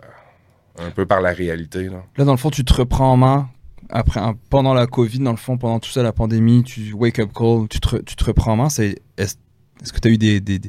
un 0.79 0.91
peu 0.91 1.07
par 1.07 1.21
la 1.21 1.33
réalité. 1.33 1.85
Là, 1.85 2.05
là 2.17 2.25
dans 2.25 2.33
le 2.33 2.39
fond, 2.39 2.51
tu 2.51 2.65
te 2.65 2.75
reprends 2.75 3.13
en 3.13 3.17
main 3.17 3.49
après, 3.93 4.21
pendant 4.49 4.75
la 4.75 4.87
Covid, 4.87 5.19
dans 5.19 5.33
le 5.33 5.37
fond, 5.37 5.59
pendant 5.59 5.79
tout 5.79 5.91
ça, 5.91 6.03
la 6.03 6.13
pandémie, 6.13 6.65
tu 6.65 6.93
wake 6.93 7.19
up 7.19 7.31
call, 7.35 7.69
tu 7.69 7.79
te, 7.79 7.97
tu 7.97 8.17
te 8.17 8.25
reprends 8.25 8.53
en 8.53 8.57
main. 8.57 8.69
Est-ce 8.69 8.95
est 9.23 9.93
que 9.93 10.01
tu 10.01 10.09
as 10.09 10.11
eu 10.11 10.19
des, 10.19 10.41
des, 10.41 10.61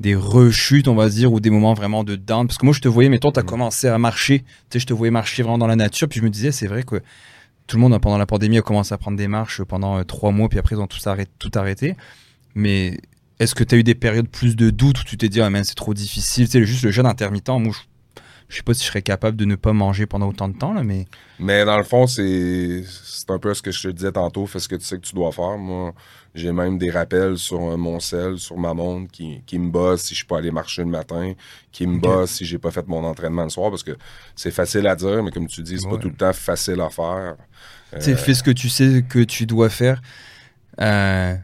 des, 0.00 0.14
rechutes, 0.14 0.86
on 0.86 0.94
va 0.94 1.08
dire, 1.08 1.32
ou 1.32 1.40
des 1.40 1.50
moments 1.50 1.72
vraiment 1.72 2.04
de 2.04 2.16
down? 2.16 2.46
Parce 2.46 2.58
que 2.58 2.66
moi, 2.66 2.74
je 2.74 2.80
te 2.80 2.88
voyais, 2.88 3.08
mettons, 3.08 3.32
tu 3.32 3.40
as 3.40 3.42
mm. 3.42 3.46
commencé 3.46 3.88
à 3.88 3.96
marcher. 3.98 4.40
Tu 4.40 4.46
sais, 4.72 4.78
je 4.80 4.86
te 4.86 4.92
voyais 4.92 5.10
marcher 5.10 5.42
vraiment 5.42 5.58
dans 5.58 5.66
la 5.66 5.76
nature. 5.76 6.08
Puis 6.08 6.20
je 6.20 6.24
me 6.24 6.30
disais, 6.30 6.52
c'est 6.52 6.66
vrai 6.66 6.82
que 6.82 6.96
tout 7.66 7.76
le 7.76 7.80
monde, 7.80 7.98
pendant 8.00 8.18
la 8.18 8.26
pandémie, 8.26 8.58
a 8.58 8.62
commencé 8.62 8.92
à 8.92 8.98
prendre 8.98 9.16
des 9.16 9.28
marches 9.28 9.62
pendant 9.62 9.98
euh, 9.98 10.04
trois 10.04 10.30
mois. 10.30 10.48
Puis 10.48 10.58
après, 10.58 10.76
ils 10.76 10.80
ont 10.80 10.86
tout, 10.86 11.00
arrêté, 11.08 11.30
tout 11.38 11.50
arrêté. 11.54 11.96
Mais 12.54 12.98
est-ce 13.38 13.54
que 13.54 13.64
tu 13.64 13.74
as 13.74 13.78
eu 13.78 13.84
des 13.84 13.94
périodes 13.94 14.28
plus 14.28 14.54
de 14.54 14.68
doute 14.68 15.00
où 15.00 15.04
tu 15.04 15.16
t'es 15.16 15.28
dit, 15.28 15.40
ah, 15.40 15.50
c'est 15.64 15.74
trop 15.74 15.94
difficile? 15.94 16.46
Tu 16.46 16.52
sais, 16.52 16.66
juste 16.66 16.84
le 16.84 16.90
jeûne 16.90 17.06
intermittent, 17.06 17.48
moi, 17.48 17.72
je 17.72 17.78
je 18.48 18.56
sais 18.56 18.62
pas 18.62 18.74
si 18.74 18.82
je 18.82 18.88
serais 18.88 19.02
capable 19.02 19.36
de 19.36 19.44
ne 19.44 19.56
pas 19.56 19.72
manger 19.72 20.06
pendant 20.06 20.28
autant 20.28 20.48
de 20.48 20.56
temps, 20.56 20.72
là, 20.72 20.84
mais. 20.84 21.06
Mais 21.38 21.64
dans 21.64 21.76
le 21.76 21.84
fond, 21.84 22.06
c'est 22.06 22.84
un 23.28 23.38
peu 23.38 23.52
ce 23.54 23.62
que 23.62 23.72
je 23.72 23.88
te 23.88 23.88
disais 23.88 24.12
tantôt, 24.12 24.46
fais 24.46 24.60
ce 24.60 24.68
que 24.68 24.76
tu 24.76 24.84
sais 24.84 24.96
que 24.96 25.06
tu 25.06 25.14
dois 25.14 25.32
faire. 25.32 25.58
Moi, 25.58 25.92
j'ai 26.34 26.52
même 26.52 26.78
des 26.78 26.90
rappels 26.90 27.38
sur 27.38 27.76
mon 27.76 27.98
sel, 27.98 28.38
sur 28.38 28.56
ma 28.56 28.72
montre, 28.72 29.10
qui, 29.10 29.42
qui 29.46 29.58
me 29.58 29.70
bosse 29.70 30.02
si 30.02 30.14
je 30.14 30.24
peux 30.24 30.36
aller 30.36 30.50
marcher 30.52 30.82
le 30.82 30.90
matin, 30.90 31.32
qui 31.72 31.86
me 31.86 31.98
bosse 31.98 32.32
si 32.32 32.44
j'ai 32.44 32.58
pas 32.58 32.70
fait 32.70 32.86
mon 32.86 33.04
entraînement 33.04 33.44
le 33.44 33.50
soir, 33.50 33.70
parce 33.70 33.82
que 33.82 33.96
c'est 34.36 34.52
facile 34.52 34.86
à 34.86 34.94
dire, 34.94 35.22
mais 35.22 35.30
comme 35.30 35.48
tu 35.48 35.62
dis, 35.62 35.78
c'est 35.78 35.88
pas 35.88 35.98
tout 35.98 36.08
le 36.08 36.14
temps 36.14 36.32
facile 36.32 36.80
à 36.80 36.88
faire. 36.88 37.36
Tu 37.94 38.00
sais, 38.00 38.16
fais 38.16 38.34
ce 38.34 38.42
que 38.42 38.50
tu 38.50 38.68
sais 38.68 39.04
que 39.08 39.20
tu 39.20 39.46
dois 39.46 39.70
faire. 39.70 40.00
Euh, 40.80 41.36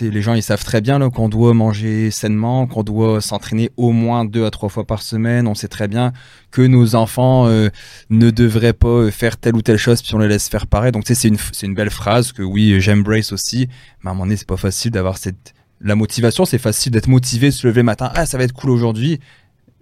les 0.00 0.22
gens 0.22 0.34
ils 0.34 0.42
savent 0.42 0.64
très 0.64 0.80
bien 0.80 1.10
qu'on 1.10 1.28
doit 1.28 1.54
manger 1.54 2.10
sainement, 2.10 2.66
qu'on 2.66 2.82
doit 2.82 3.20
s'entraîner 3.20 3.70
au 3.76 3.92
moins 3.92 4.24
deux 4.24 4.44
à 4.44 4.50
trois 4.50 4.68
fois 4.68 4.86
par 4.86 5.02
semaine. 5.02 5.46
On 5.46 5.54
sait 5.54 5.68
très 5.68 5.88
bien 5.88 6.12
que 6.50 6.62
nos 6.62 6.94
enfants 6.94 7.46
euh, 7.46 7.68
ne 8.08 8.30
devraient 8.30 8.72
pas 8.72 8.88
euh, 8.88 9.10
faire 9.10 9.36
telle 9.36 9.56
ou 9.56 9.62
telle 9.62 9.78
chose 9.78 10.02
puis 10.02 10.14
on 10.14 10.18
les 10.18 10.28
laisse 10.28 10.48
faire 10.48 10.66
pareil. 10.66 10.92
Donc 10.92 11.04
c'est 11.06 11.28
une, 11.28 11.74
belle 11.74 11.90
phrase 11.90 12.32
que 12.32 12.42
oui 12.42 12.80
j'embrace 12.80 13.32
aussi. 13.32 13.68
Mais 14.02 14.08
à 14.08 14.10
un 14.10 14.14
moment 14.14 14.24
donné 14.24 14.36
c'est 14.36 14.48
pas 14.48 14.56
facile 14.56 14.90
d'avoir 14.90 15.18
cette 15.18 15.54
la 15.82 15.94
motivation. 15.94 16.44
C'est 16.44 16.58
facile 16.58 16.92
d'être 16.92 17.08
motivé, 17.08 17.48
de 17.48 17.54
se 17.54 17.66
lever 17.66 17.80
le 17.80 17.86
matin. 17.86 18.10
Ah 18.14 18.26
ça 18.26 18.38
va 18.38 18.44
être 18.44 18.54
cool 18.54 18.70
aujourd'hui. 18.70 19.20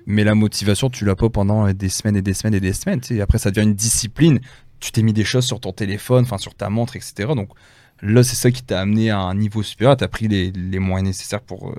Mais 0.07 0.25
la 0.25 0.35
motivation 0.35 0.91
tu 0.91 1.05
l'as 1.05 1.17
pas 1.17 1.29
pendant 1.29 1.71
des 1.73 1.89
semaines 1.89 2.17
et 2.17 2.23
des 2.23 2.35
semaines 2.35 2.55
et 2.55 2.61
des 2.61 2.73
semaines. 2.73 3.01
Et 3.11 3.21
après 3.21 3.39
ça 3.39 3.51
devient 3.51 3.67
une 3.67 3.75
discipline. 3.75 4.41
Tu 4.81 4.93
t'es 4.93 5.03
mis 5.03 5.13
des 5.13 5.25
choses 5.25 5.45
sur 5.45 5.61
ton 5.61 5.73
téléphone, 5.73 6.25
enfin 6.25 6.39
sur 6.39 6.55
ta 6.55 6.71
montre, 6.71 6.97
etc. 6.97 7.31
Donc 7.35 7.51
Là, 8.03 8.23
c'est 8.23 8.37
ça 8.37 8.51
qui 8.51 8.63
t'a 8.63 8.81
amené 8.81 9.11
à 9.11 9.19
un 9.19 9.35
niveau 9.35 9.63
supérieur. 9.63 9.97
Tu 9.97 10.05
as 10.05 10.09
pris 10.09 10.29
les, 10.29 10.51
les, 10.53 10.79
moyens 10.79 11.09
nécessaires 11.09 11.41
pour, 11.41 11.71
euh, 11.71 11.75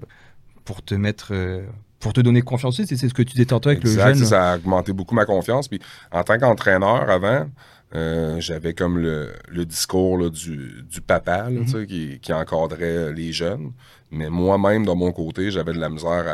pour 0.66 0.82
te 0.82 0.96
mettre. 0.96 1.30
Euh, 1.32 1.66
pour 2.00 2.14
te 2.14 2.22
donner 2.22 2.42
confiance 2.42 2.82
C'est 2.82 2.96
ce 2.96 3.14
que 3.14 3.24
tu 3.24 3.34
disais 3.34 3.54
avec 3.54 3.84
le 3.84 3.90
jeune. 3.90 4.16
Ça 4.16 4.54
a 4.54 4.56
augmenté 4.58 4.94
beaucoup 4.94 5.16
ma 5.16 5.26
confiance. 5.26 5.68
Puis 5.68 5.82
en 6.12 6.24
tant 6.24 6.38
qu'entraîneur 6.38 7.10
avant, 7.10 7.50
euh, 7.94 8.40
j'avais 8.40 8.74
comme 8.74 9.00
le, 9.00 9.34
le 9.50 9.66
discours 9.66 10.18
là, 10.18 10.30
du, 10.30 10.84
du, 10.90 11.02
papa 11.02 11.50
là, 11.50 11.62
mm-hmm. 11.62 11.86
qui, 11.88 12.20
qui, 12.22 12.32
encadrait 12.32 13.12
les 13.12 13.34
jeunes. 13.34 13.74
Mais 14.12 14.30
moi-même, 14.30 14.86
de 14.86 14.92
mon 14.92 15.12
côté, 15.12 15.52
j'avais 15.52 15.74
de 15.74 15.80
la 15.80 15.90
misère 15.90 16.26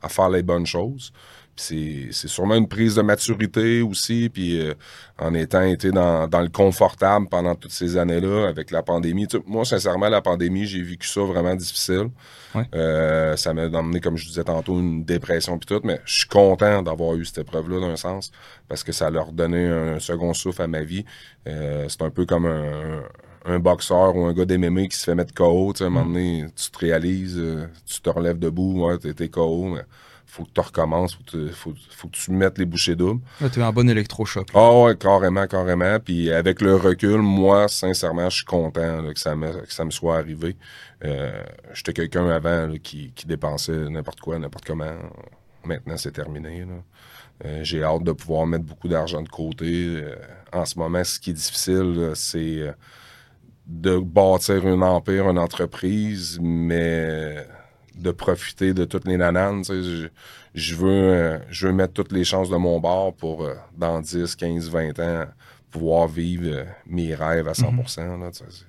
à, 0.00 0.06
à, 0.06 0.08
faire 0.08 0.30
les 0.30 0.42
bonnes 0.42 0.66
choses 0.66 1.12
c'est 1.56 2.10
sûrement 2.12 2.54
une 2.54 2.68
prise 2.68 2.94
de 2.94 3.02
maturité 3.02 3.82
aussi, 3.82 4.30
puis 4.30 4.60
euh, 4.60 4.74
en 5.18 5.34
étant 5.34 5.62
été 5.62 5.90
dans, 5.90 6.26
le 6.26 6.48
confortable 6.48 7.28
pendant 7.28 7.54
toutes 7.54 7.72
ces 7.72 7.96
années-là 7.96 8.48
avec 8.48 8.70
la 8.70 8.82
pandémie. 8.82 9.26
moi, 9.46 9.64
sincèrement, 9.64 10.08
la 10.08 10.22
pandémie, 10.22 10.66
j'ai 10.66 10.82
vécu 10.82 11.06
ça 11.06 11.20
vraiment 11.20 11.54
difficile. 11.54 12.08
Euh, 12.74 13.36
ça 13.36 13.52
m'a 13.54 13.64
amené, 13.64 14.00
comme 14.00 14.16
je 14.16 14.26
disais 14.26 14.44
tantôt, 14.44 14.78
une 14.78 15.04
dépression 15.04 15.58
puis 15.58 15.66
tout, 15.66 15.80
mais 15.84 16.00
je 16.04 16.20
suis 16.20 16.28
content 16.28 16.82
d'avoir 16.82 17.14
eu 17.14 17.24
cette 17.24 17.38
épreuve-là 17.38 17.80
d'un 17.80 17.96
sens 17.96 18.32
parce 18.68 18.82
que 18.82 18.92
ça 18.92 19.10
leur 19.10 19.32
donnait 19.32 19.68
un 19.68 20.00
second 20.00 20.34
souffle 20.34 20.62
à 20.62 20.66
ma 20.66 20.82
vie. 20.82 21.04
Euh, 21.46 21.86
c'est 21.88 22.02
un 22.02 22.10
peu 22.10 22.26
comme 22.26 22.46
un, 22.46 23.58
boxeur 23.58 24.16
ou 24.16 24.24
un 24.24 24.32
gars 24.32 24.44
d'MMA 24.44 24.86
qui 24.86 24.96
se 24.96 25.04
fait 25.04 25.14
mettre 25.14 25.34
KO. 25.34 25.72
À 25.78 25.84
un 25.84 25.90
moment 25.90 26.06
mm. 26.06 26.12
donné, 26.12 26.46
tu 26.56 26.70
te 26.70 26.78
réalises, 26.78 27.42
tu 27.86 28.00
te 28.00 28.10
relèves 28.10 28.38
debout, 28.38 28.86
ouais, 28.86 28.98
t'es 28.98 29.28
KO, 29.28 29.66
mais 29.66 29.82
faut 30.30 30.44
que 30.44 30.50
tu 30.54 30.60
recommences, 30.60 31.14
faut 31.14 31.24
que, 31.24 31.48
faut, 31.48 31.74
faut 31.90 32.08
que 32.08 32.16
tu 32.16 32.30
mettes 32.30 32.58
les 32.58 32.64
bouchées 32.64 32.94
doubles. 32.94 33.20
tu 33.52 33.60
es 33.60 33.62
un 33.62 33.72
bon 33.72 33.88
électrochoc. 33.88 34.48
Ah 34.54 34.72
ouais, 34.72 34.96
carrément, 34.96 35.46
carrément. 35.46 35.98
Puis 35.98 36.30
avec 36.30 36.60
le 36.60 36.76
recul, 36.76 37.18
moi, 37.18 37.68
sincèrement, 37.68 38.30
je 38.30 38.36
suis 38.36 38.44
content 38.44 39.04
que, 39.12 39.18
ça 39.18 39.34
me, 39.34 39.50
que 39.62 39.72
ça 39.72 39.84
me 39.84 39.90
soit 39.90 40.18
arrivé. 40.18 40.56
Euh, 41.04 41.42
J'étais 41.74 41.92
quelqu'un 41.92 42.28
avant 42.28 42.72
qui, 42.82 43.12
qui, 43.12 43.26
dépensait 43.26 43.88
n'importe 43.90 44.20
quoi, 44.20 44.38
n'importe 44.38 44.64
comment. 44.64 44.94
maintenant, 45.64 45.96
c'est 45.96 46.12
terminé. 46.12 46.64
Euh, 47.44 47.60
j'ai 47.64 47.82
hâte 47.82 48.04
de 48.04 48.12
pouvoir 48.12 48.46
mettre 48.46 48.64
beaucoup 48.64 48.88
d'argent 48.88 49.22
de 49.22 49.28
côté. 49.28 49.66
Euh, 49.66 50.14
en 50.52 50.64
ce 50.64 50.78
moment, 50.78 51.02
ce 51.02 51.18
qui 51.18 51.30
est 51.30 51.34
difficile, 51.34 52.12
c'est 52.14 52.72
de 53.66 53.98
bâtir 53.98 54.66
un 54.66 54.82
empire, 54.82 55.28
une 55.30 55.38
entreprise, 55.38 56.38
mais 56.40 57.46
de 58.00 58.10
profiter 58.10 58.74
de 58.74 58.84
toutes 58.84 59.06
les 59.06 59.16
nananes. 59.16 59.64
Je, 60.54 60.74
veux, 60.74 61.40
je 61.48 61.66
veux 61.66 61.72
mettre 61.72 61.92
toutes 61.92 62.12
les 62.12 62.24
chances 62.24 62.50
de 62.50 62.56
mon 62.56 62.80
bord 62.80 63.14
pour, 63.14 63.48
dans 63.76 64.00
10, 64.00 64.34
15, 64.36 64.68
20 64.68 64.98
ans, 65.00 65.24
pouvoir 65.70 66.08
vivre 66.08 66.66
mes 66.86 67.14
rêves 67.14 67.48
à 67.48 67.52
100% 67.52 68.30
mm-hmm. 68.30 68.64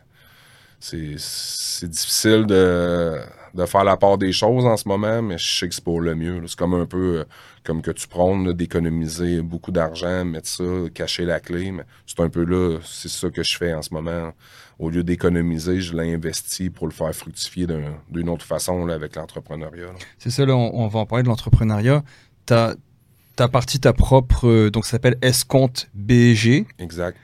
C'est 0.80 1.88
difficile 1.90 2.46
de 2.46 3.20
de 3.54 3.66
faire 3.66 3.84
la 3.84 3.98
part 3.98 4.18
des 4.18 4.32
choses 4.32 4.66
en 4.66 4.78
ce 4.78 4.88
moment, 4.88 5.22
mais 5.22 5.38
je 5.38 5.60
sais 5.60 5.68
que 5.68 5.76
c'est 5.76 5.84
pour 5.84 6.02
le 6.02 6.16
mieux. 6.16 6.42
C'est 6.48 6.58
comme 6.58 6.74
un 6.74 6.86
peu 6.86 7.20
euh, 7.20 7.24
comme 7.64 7.82
que 7.82 7.92
tu 7.92 8.08
prônes, 8.08 8.54
d'économiser 8.54 9.42
beaucoup 9.42 9.72
d'argent, 9.72 10.26
mettre 10.26 10.48
ça, 10.48 10.64
cacher 10.94 11.26
la 11.26 11.40
clé. 11.40 11.72
Mais 11.72 11.84
c'est 12.06 12.20
un 12.20 12.30
peu 12.30 12.44
là, 12.44 12.80
c'est 12.86 13.10
ça 13.10 13.30
que 13.30 13.44
je 13.44 13.58
fais 13.58 13.74
en 13.74 13.82
ce 13.82 13.94
moment. 13.94 14.32
Au 14.80 14.90
lieu 14.90 15.04
d'économiser, 15.04 15.82
je 15.82 15.96
l'investis 15.96 16.70
pour 16.70 16.88
le 16.88 16.94
faire 16.94 17.14
fructifier 17.14 17.68
d'une 18.10 18.30
autre 18.30 18.46
façon 18.46 18.88
avec 18.90 19.16
l'entrepreneuriat. 19.16 19.94
C'est 20.18 20.32
ça, 20.32 20.46
là, 20.46 20.56
on, 20.56 20.88
va 20.88 21.00
en 21.02 21.06
parler 21.06 21.24
de 21.24 21.28
l'entrepreneuriat. 21.28 22.04
Tu 22.48 22.54
as, 22.54 23.48
parti 23.52 23.80
ta 23.80 23.94
propre, 23.94 24.48
euh, 24.48 24.70
donc 24.70 24.86
ça 24.86 24.92
s'appelle 24.92 25.18
Escompte 25.22 25.90
BG. 25.94 26.66
Exact. 26.80 27.18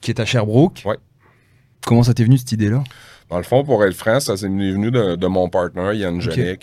Qui 0.00 0.10
est 0.10 0.20
à 0.20 0.24
Sherbrooke. 0.24 0.82
Ouais. 0.84 0.98
Comment 1.86 2.02
ça 2.02 2.14
t'est 2.14 2.24
venu 2.24 2.38
cette 2.38 2.52
idée-là? 2.52 2.82
Dans 3.34 3.38
le 3.38 3.44
fond, 3.44 3.64
pour 3.64 3.84
être 3.84 3.96
franc, 3.96 4.20
ça 4.20 4.36
s'est 4.36 4.46
venu 4.46 4.92
de, 4.92 5.26
mon 5.26 5.48
partenaire, 5.48 5.92
Yann 5.92 6.20
Genet, 6.20 6.56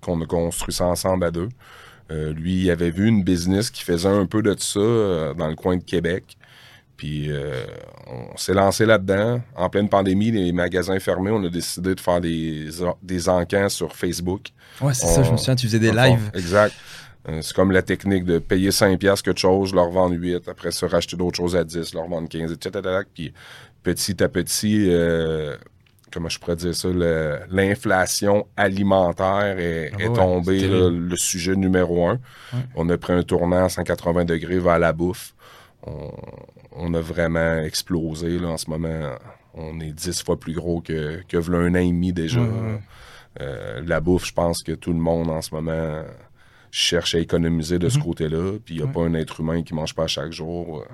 qu'on 0.00 0.20
a 0.20 0.26
construit 0.26 0.72
ça 0.72 0.86
ensemble 0.86 1.24
à 1.24 1.32
deux. 1.32 1.48
Euh, 2.12 2.32
lui, 2.32 2.54
il 2.54 2.70
avait 2.70 2.92
vu 2.92 3.08
une 3.08 3.24
business 3.24 3.68
qui 3.68 3.82
faisait 3.82 4.08
un 4.08 4.26
peu 4.26 4.42
de 4.42 4.54
ça 4.56 4.78
euh, 4.78 5.34
dans 5.34 5.48
le 5.48 5.56
coin 5.56 5.76
de 5.76 5.82
Québec. 5.82 6.36
Puis 6.96 7.32
euh, 7.32 7.64
on 8.06 8.36
s'est 8.36 8.54
lancé 8.54 8.86
là-dedans. 8.86 9.40
En 9.56 9.68
pleine 9.68 9.88
pandémie, 9.88 10.30
les 10.30 10.52
magasins 10.52 11.00
fermés, 11.00 11.32
on 11.32 11.42
a 11.42 11.48
décidé 11.48 11.96
de 11.96 12.00
faire 12.00 12.20
des, 12.20 12.68
des 13.02 13.28
encans 13.28 13.68
sur 13.68 13.96
Facebook. 13.96 14.50
Ouais, 14.80 14.94
c'est 14.94 15.08
ça, 15.08 15.24
je 15.24 15.32
me 15.32 15.36
souviens, 15.36 15.56
tu 15.56 15.66
faisais 15.66 15.80
des 15.80 15.90
lives. 15.90 16.30
exact. 16.32 16.76
c'est 17.40 17.54
comme 17.54 17.72
la 17.72 17.82
technique 17.82 18.24
de 18.24 18.38
payer 18.38 18.70
5$ 18.70 19.20
quelque 19.20 19.40
chose, 19.40 19.74
leur 19.74 19.90
vendre 19.90 20.14
8, 20.14 20.46
après 20.46 20.70
se 20.70 20.86
racheter 20.86 21.16
d'autres 21.16 21.38
choses 21.38 21.56
à 21.56 21.64
10, 21.64 21.92
leur 21.92 22.06
vendre 22.06 22.28
15, 22.28 22.52
etc. 22.52 23.00
Puis 23.12 23.34
petit 23.82 24.22
à 24.22 24.28
petit, 24.28 24.88
comment 26.12 26.28
je 26.28 26.38
pourrais 26.38 26.56
dire 26.56 26.74
ça, 26.74 26.88
l'inflation 27.50 28.46
alimentaire 28.56 29.58
est, 29.58 29.92
ah 29.94 30.08
tombée 30.14 30.68
le 30.68 31.16
sujet 31.16 31.56
numéro 31.56 32.06
un. 32.06 32.20
On 32.76 32.88
a 32.88 32.98
pris 32.98 33.12
un 33.12 33.22
tournant 33.22 33.64
à 33.64 33.68
180 33.68 34.24
degrés 34.24 34.58
vers 34.58 34.78
la 34.78 34.92
bouffe. 34.92 35.34
On, 36.74 36.94
a 36.94 37.00
vraiment 37.00 37.58
explosé 37.60 38.38
là, 38.38 38.48
en 38.48 38.56
ce 38.56 38.70
moment. 38.70 39.16
On 39.54 39.80
est 39.80 39.92
dix 39.92 40.22
fois 40.22 40.38
plus 40.38 40.54
gros 40.54 40.80
que, 40.80 41.22
que 41.28 41.36
un 41.36 41.74
an 41.74 41.78
et 41.78 41.86
demi 41.86 42.12
déjà. 42.12 42.40
Euh, 43.40 43.82
la 43.84 44.00
bouffe, 44.00 44.26
je 44.26 44.32
pense 44.32 44.62
que 44.62 44.72
tout 44.72 44.92
le 44.92 44.98
monde 44.98 45.30
en 45.30 45.42
ce 45.42 45.54
moment 45.54 46.04
cherche 46.70 47.14
à 47.14 47.18
économiser 47.18 47.78
de 47.78 47.88
ce 47.88 47.98
mm-hmm. 47.98 48.02
côté-là. 48.02 48.58
Puis 48.64 48.76
il 48.76 48.82
n'y 48.82 48.88
a 48.88 48.92
pas 48.92 49.00
un 49.00 49.14
être 49.14 49.40
humain 49.40 49.62
qui 49.62 49.74
ne 49.74 49.80
mange 49.80 49.94
pas 49.94 50.06
chaque 50.06 50.32
jour 50.32 50.84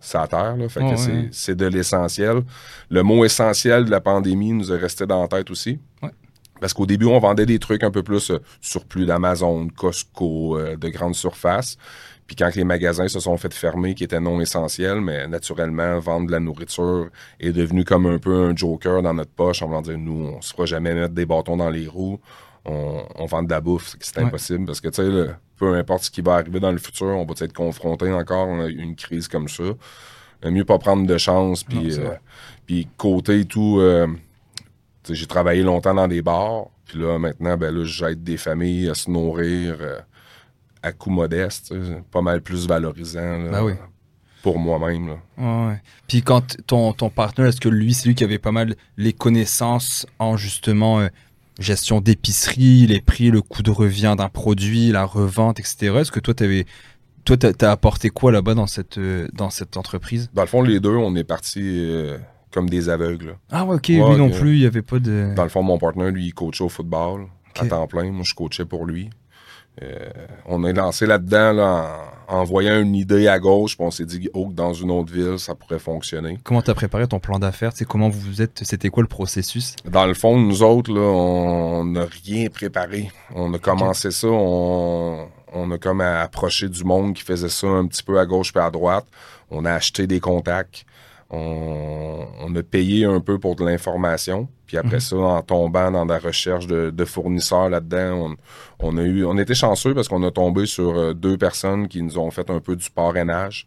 ça 0.00 0.26
terre. 0.26 0.56
Là, 0.56 0.68
fait 0.68 0.80
que 0.80 1.28
c'est 1.30 1.54
de 1.54 1.66
l'essentiel. 1.66 2.42
Le 2.88 3.02
mot 3.02 3.24
essentiel 3.24 3.84
de 3.84 3.90
la 3.90 4.00
pandémie 4.00 4.52
nous 4.52 4.72
est 4.72 4.78
resté 4.78 5.06
dans 5.06 5.20
la 5.20 5.28
tête 5.28 5.50
aussi. 5.50 5.78
Parce 6.60 6.74
qu'au 6.74 6.86
début, 6.86 7.06
on 7.06 7.18
vendait 7.18 7.46
des 7.46 7.58
trucs 7.58 7.82
un 7.82 7.90
peu 7.90 8.02
plus 8.02 8.30
euh, 8.30 8.38
surplus 8.60 9.06
d'Amazon, 9.06 9.68
Costco, 9.68 10.58
euh, 10.58 10.76
de 10.76 10.88
grandes 10.88 11.14
surfaces. 11.14 11.78
Puis 12.26 12.36
quand 12.36 12.54
les 12.54 12.64
magasins 12.64 13.08
se 13.08 13.18
sont 13.18 13.36
fait 13.38 13.52
fermer, 13.52 13.94
qui 13.94 14.04
étaient 14.04 14.20
non 14.20 14.40
essentiels, 14.40 15.00
mais 15.00 15.26
naturellement, 15.26 15.98
vendre 15.98 16.26
de 16.26 16.32
la 16.32 16.38
nourriture 16.38 17.08
est 17.40 17.52
devenu 17.52 17.84
comme 17.84 18.06
un 18.06 18.18
peu 18.18 18.44
un 18.44 18.54
joker 18.54 19.02
dans 19.02 19.14
notre 19.14 19.32
poche. 19.32 19.62
On 19.62 19.68
va 19.68 19.80
dire, 19.80 19.98
nous, 19.98 20.34
on 20.36 20.40
se 20.40 20.52
fera 20.52 20.66
jamais 20.66 20.94
mettre 20.94 21.14
des 21.14 21.26
bâtons 21.26 21.56
dans 21.56 21.70
les 21.70 21.88
roues. 21.88 22.20
On, 22.66 23.24
vend 23.24 23.42
de 23.42 23.50
la 23.50 23.60
bouffe, 23.60 23.96
c'est 23.98 24.18
impossible. 24.18 24.66
Parce 24.66 24.80
que, 24.80 24.88
tu 24.88 25.02
sais, 25.02 25.34
peu 25.60 25.74
importe 25.74 26.04
ce 26.04 26.10
qui 26.10 26.22
va 26.22 26.36
arriver 26.36 26.58
dans 26.58 26.72
le 26.72 26.78
futur, 26.78 27.08
on 27.08 27.26
va 27.26 27.34
être 27.38 27.52
confronté 27.52 28.10
encore 28.10 28.48
à 28.48 28.66
une 28.66 28.96
crise 28.96 29.28
comme 29.28 29.46
ça. 29.46 29.64
mieux 30.42 30.64
pas 30.64 30.78
prendre 30.78 31.06
de 31.06 31.18
chance, 31.18 31.62
puis, 31.62 31.98
euh, 31.98 32.82
côté 32.96 33.44
tout. 33.44 33.78
Euh, 33.78 34.06
j'ai 35.08 35.26
travaillé 35.26 35.62
longtemps 35.62 35.92
dans 35.92 36.08
des 36.08 36.22
bars, 36.22 36.64
puis 36.86 36.98
là, 36.98 37.18
maintenant, 37.18 37.58
ben 37.58 37.74
là, 37.74 37.84
j'aide 37.84 38.24
des 38.24 38.38
familles 38.38 38.88
à 38.88 38.94
se 38.94 39.10
nourrir 39.10 39.76
euh, 39.80 39.98
à 40.82 40.92
coût 40.92 41.10
modeste, 41.10 41.74
pas 42.10 42.22
mal 42.22 42.40
plus 42.40 42.66
valorisant. 42.66 43.50
Ben 43.50 43.76
pour 44.42 44.58
moi-même. 44.58 45.18
Puis 46.08 46.22
quand 46.22 46.56
ton, 46.66 46.94
ton 46.94 47.10
partenaire, 47.10 47.50
est-ce 47.50 47.60
que 47.60 47.68
lui, 47.68 47.92
c'est 47.92 48.08
lui 48.08 48.14
qui 48.14 48.24
avait 48.24 48.38
pas 48.38 48.52
mal 48.52 48.74
les 48.96 49.12
connaissances 49.12 50.06
en 50.18 50.38
justement 50.38 51.06
gestion 51.60 52.00
d'épicerie, 52.00 52.86
les 52.86 53.00
prix, 53.00 53.30
le 53.30 53.42
coût 53.42 53.62
de 53.62 53.70
revient 53.70 54.14
d'un 54.18 54.28
produit, 54.28 54.90
la 54.90 55.04
revente, 55.04 55.60
etc. 55.60 55.94
Est-ce 56.00 56.10
que 56.10 56.20
toi, 56.20 56.34
tu 56.34 56.44
avais 56.44 56.66
toi, 57.24 57.36
t'as 57.36 57.70
apporté 57.70 58.08
quoi 58.08 58.32
là-bas 58.32 58.54
dans 58.54 58.66
cette, 58.66 58.98
euh, 58.98 59.28
dans 59.34 59.50
cette 59.50 59.76
entreprise? 59.76 60.30
Dans 60.34 60.42
le 60.42 60.48
fond, 60.48 60.62
les 60.62 60.80
deux, 60.80 60.96
on 60.96 61.14
est 61.16 61.24
partis 61.24 61.60
euh, 61.62 62.18
comme 62.50 62.68
des 62.68 62.88
aveugles. 62.88 63.36
Ah 63.50 63.64
ouais, 63.64 63.76
ok, 63.76 63.88
lui 63.88 63.98
non 63.98 64.30
plus, 64.30 64.56
il 64.56 64.60
n'y 64.60 64.66
avait 64.66 64.82
pas 64.82 64.98
de... 64.98 65.34
Dans 65.36 65.42
le 65.42 65.50
fond, 65.50 65.62
mon 65.62 65.78
partenaire, 65.78 66.10
lui, 66.10 66.26
il 66.26 66.32
coachait 66.32 66.64
au 66.64 66.68
football 66.68 67.26
à 67.58 67.66
temps 67.66 67.86
plein. 67.86 68.10
Moi, 68.10 68.24
je 68.24 68.34
coachais 68.34 68.64
pour 68.64 68.86
lui. 68.86 69.10
Euh, 69.82 70.10
on 70.46 70.64
est 70.64 70.72
lancé 70.72 71.06
là-dedans 71.06 71.86
en, 72.28 72.44
voyant 72.44 72.80
une 72.80 72.94
idée 72.94 73.28
à 73.28 73.38
gauche, 73.38 73.76
puis 73.76 73.84
on 73.84 73.90
s'est 73.90 74.04
dit 74.04 74.28
oh, 74.34 74.48
que 74.48 74.52
dans 74.52 74.72
une 74.72 74.90
autre 74.90 75.12
ville, 75.12 75.38
ça 75.38 75.54
pourrait 75.54 75.78
fonctionner. 75.78 76.38
Comment 76.44 76.62
tu 76.62 76.70
as 76.70 76.74
préparé 76.74 77.06
ton 77.08 77.18
plan 77.18 77.38
d'affaires? 77.38 77.72
C'est 77.74 77.86
comment 77.86 78.08
vous 78.08 78.20
vous 78.20 78.42
êtes, 78.42 78.60
c'était 78.62 78.90
quoi 78.90 79.02
le 79.02 79.08
processus? 79.08 79.76
Dans 79.84 80.06
le 80.06 80.14
fond, 80.14 80.38
nous 80.38 80.62
autres, 80.62 80.92
on 80.92 81.84
n'a 81.84 82.06
rien 82.24 82.48
préparé. 82.48 83.10
On 83.34 83.52
a 83.54 83.58
commencé 83.58 84.10
ça, 84.10 84.28
on, 84.28 85.28
a 85.70 85.78
comme 85.78 86.02
approché 86.02 86.68
du 86.68 86.84
monde 86.84 87.14
qui 87.14 87.22
faisait 87.22 87.48
ça 87.48 87.66
un 87.66 87.86
petit 87.86 88.02
peu 88.02 88.18
à 88.18 88.26
gauche 88.26 88.52
et 88.54 88.58
à 88.58 88.70
droite. 88.70 89.06
On 89.50 89.64
a 89.64 89.72
acheté 89.72 90.06
des 90.06 90.20
contacts. 90.20 90.84
On, 91.32 92.54
a 92.56 92.62
payé 92.64 93.04
un 93.04 93.20
peu 93.20 93.38
pour 93.38 93.54
de 93.54 93.64
l'information. 93.64 94.48
Puis 94.66 94.76
après 94.76 94.96
mhm. 94.96 95.00
ça, 95.00 95.16
en 95.16 95.42
tombant 95.42 95.90
dans 95.92 96.04
la 96.04 96.18
recherche 96.18 96.66
de, 96.66 97.04
fournisseurs 97.04 97.68
là-dedans, 97.68 98.34
on, 98.80 98.96
a 98.96 99.02
eu, 99.02 99.24
on 99.24 99.38
était 99.38 99.54
chanceux 99.54 99.94
parce 99.94 100.08
qu'on 100.08 100.22
a 100.24 100.30
tombé 100.30 100.66
sur 100.66 100.98
euh, 100.98 101.14
deux 101.14 101.38
personnes 101.38 101.86
qui 101.86 102.02
nous 102.02 102.18
ont 102.18 102.30
fait 102.30 102.50
un 102.50 102.60
peu 102.60 102.74
du 102.74 102.90
parrainage. 102.90 103.66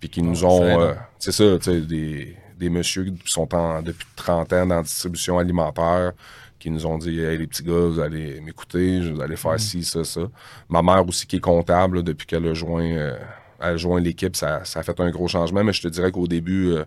Puis 0.00 0.08
qui 0.08 0.22
nous 0.22 0.44
ont, 0.44 0.62
euh, 0.62 0.94
c'est 1.18 1.32
ça, 1.32 1.56
des, 1.58 2.36
des 2.58 2.70
messieurs 2.70 3.04
qui 3.04 3.32
sont 3.32 3.48
depuis 3.84 4.06
30 4.16 4.52
ans 4.52 4.66
dans 4.66 4.76
la 4.76 4.82
distribution 4.82 5.38
alimentaire, 5.38 6.12
qui 6.58 6.70
nous 6.70 6.86
ont 6.86 6.98
dit 6.98 7.20
Hey, 7.20 7.38
les 7.38 7.46
petits 7.46 7.64
gars, 7.64 7.72
vous 7.72 7.98
allez 7.98 8.40
m'écouter, 8.40 9.00
vous 9.10 9.20
allez 9.20 9.36
faire 9.36 9.52
mhm. 9.52 9.58
ci, 9.58 9.84
ça, 9.84 10.04
ça. 10.04 10.22
Ma 10.68 10.82
mère 10.82 11.06
aussi, 11.08 11.26
qui 11.26 11.36
est 11.36 11.40
comptable 11.40 12.02
depuis 12.02 12.26
qu'elle 12.26 12.46
a 12.46 12.54
joint 12.54 12.84
euh, 12.84 13.16
à 13.62 13.76
joindre 13.76 14.04
l'équipe, 14.04 14.36
ça, 14.36 14.62
a 14.74 14.82
fait 14.82 15.00
un 15.00 15.10
gros 15.10 15.28
changement. 15.28 15.64
Mais 15.64 15.72
je 15.72 15.82
te 15.82 15.88
dirais 15.88 16.10
qu'au 16.10 16.26
début, 16.26 16.72
euh, 16.72 16.84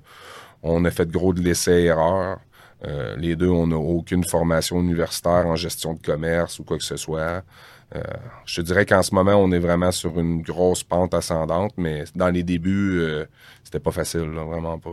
on 0.63 0.85
a 0.85 0.91
fait 0.91 1.09
gros 1.09 1.33
de 1.33 1.41
l'essai-erreur. 1.41 2.39
Euh, 2.85 3.15
les 3.17 3.35
deux, 3.35 3.49
on 3.49 3.67
n'a 3.67 3.77
aucune 3.77 4.23
formation 4.23 4.79
universitaire 4.79 5.47
en 5.47 5.55
gestion 5.55 5.93
de 5.93 6.01
commerce 6.01 6.59
ou 6.59 6.63
quoi 6.63 6.77
que 6.77 6.83
ce 6.83 6.97
soit. 6.97 7.43
Euh, 7.95 8.01
je 8.45 8.61
te 8.61 8.61
dirais 8.61 8.85
qu'en 8.85 9.01
ce 9.01 9.15
moment, 9.15 9.35
on 9.35 9.51
est 9.51 9.59
vraiment 9.59 9.91
sur 9.91 10.19
une 10.19 10.41
grosse 10.41 10.83
pente 10.83 11.13
ascendante, 11.13 11.73
mais 11.77 12.03
dans 12.15 12.29
les 12.29 12.43
débuts, 12.43 13.01
c'était 13.63 13.79
pas 13.79 13.91
facile, 13.91 14.21
vraiment 14.21 14.77
pas. 14.77 14.89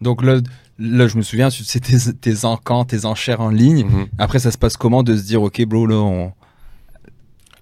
Donc 0.00 0.22
là, 0.22 0.40
là, 0.78 1.08
je 1.08 1.16
me 1.16 1.22
souviens, 1.22 1.50
c'est 1.50 1.80
tes, 1.80 1.96
tes 2.12 2.44
encans, 2.44 2.84
tes 2.84 3.04
enchères 3.04 3.40
en 3.40 3.50
ligne. 3.50 3.88
Mm-hmm. 3.88 4.08
Après, 4.18 4.38
ça 4.38 4.52
se 4.52 4.58
passe 4.58 4.76
comment 4.76 5.02
de 5.02 5.16
se 5.16 5.22
dire, 5.22 5.42
OK, 5.42 5.60
bro, 5.64 5.86
là, 5.86 5.96
on, 5.96 6.32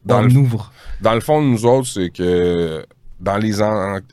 dans 0.06 0.22
le, 0.22 0.34
ouvre? 0.36 0.72
Dans 1.00 1.14
le 1.14 1.20
fond, 1.20 1.42
nous 1.42 1.66
autres, 1.66 1.88
c'est 1.88 2.10
que 2.10 2.86
dans 3.20 3.36
les, 3.38 3.60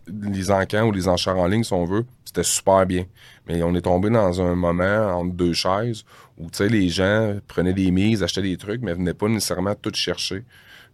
les 0.07 0.51
encans 0.51 0.87
ou 0.87 0.91
les 0.91 1.07
enchères 1.07 1.37
en 1.37 1.47
ligne, 1.47 1.63
si 1.63 1.73
on 1.73 1.85
veut, 1.85 2.05
c'était 2.25 2.43
super 2.43 2.85
bien. 2.85 3.05
Mais 3.47 3.61
on 3.63 3.75
est 3.75 3.81
tombé 3.81 4.09
dans 4.09 4.41
un 4.41 4.55
moment 4.55 5.19
entre 5.19 5.33
deux 5.33 5.53
chaises 5.53 6.03
où, 6.39 6.47
les 6.61 6.89
gens 6.89 7.37
prenaient 7.47 7.73
des 7.73 7.91
mises, 7.91 8.23
achetaient 8.23 8.41
des 8.41 8.57
trucs, 8.57 8.81
mais 8.81 8.93
venaient 8.93 9.13
pas 9.13 9.27
nécessairement 9.27 9.75
tout 9.75 9.93
chercher. 9.93 10.43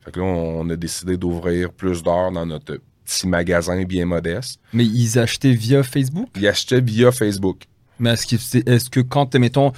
Fait 0.03 0.11
que 0.11 0.19
là, 0.19 0.25
on, 0.25 0.69
a 0.69 0.75
décidé 0.75 1.17
d'ouvrir 1.17 1.71
plus 1.71 2.03
d'heures 2.03 2.31
dans 2.31 2.45
notre 2.45 2.79
petit 3.05 3.27
magasin 3.27 3.83
bien 3.83 4.05
modeste. 4.05 4.59
Mais 4.73 4.85
ils 4.85 5.19
achetaient 5.19 5.53
via 5.53 5.83
Facebook? 5.83 6.29
Ils 6.35 6.47
achetaient 6.47 6.81
via 6.81 7.11
Facebook. 7.11 7.63
Mais 7.99 8.13
est-ce 8.13 8.27
que, 8.27 8.69
est, 8.69 8.89
que 8.89 9.01
quand, 9.01 9.35
mettons, 9.35 9.73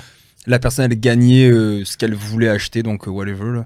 la 0.47 0.59
personne 0.59 0.91
elle 0.91 0.99
gagnait 0.99 1.49
euh, 1.49 1.83
ce 1.85 1.97
qu'elle 1.97 2.15
voulait 2.15 2.49
acheter, 2.49 2.83
donc 2.83 3.07
euh, 3.07 3.11
whatever. 3.11 3.61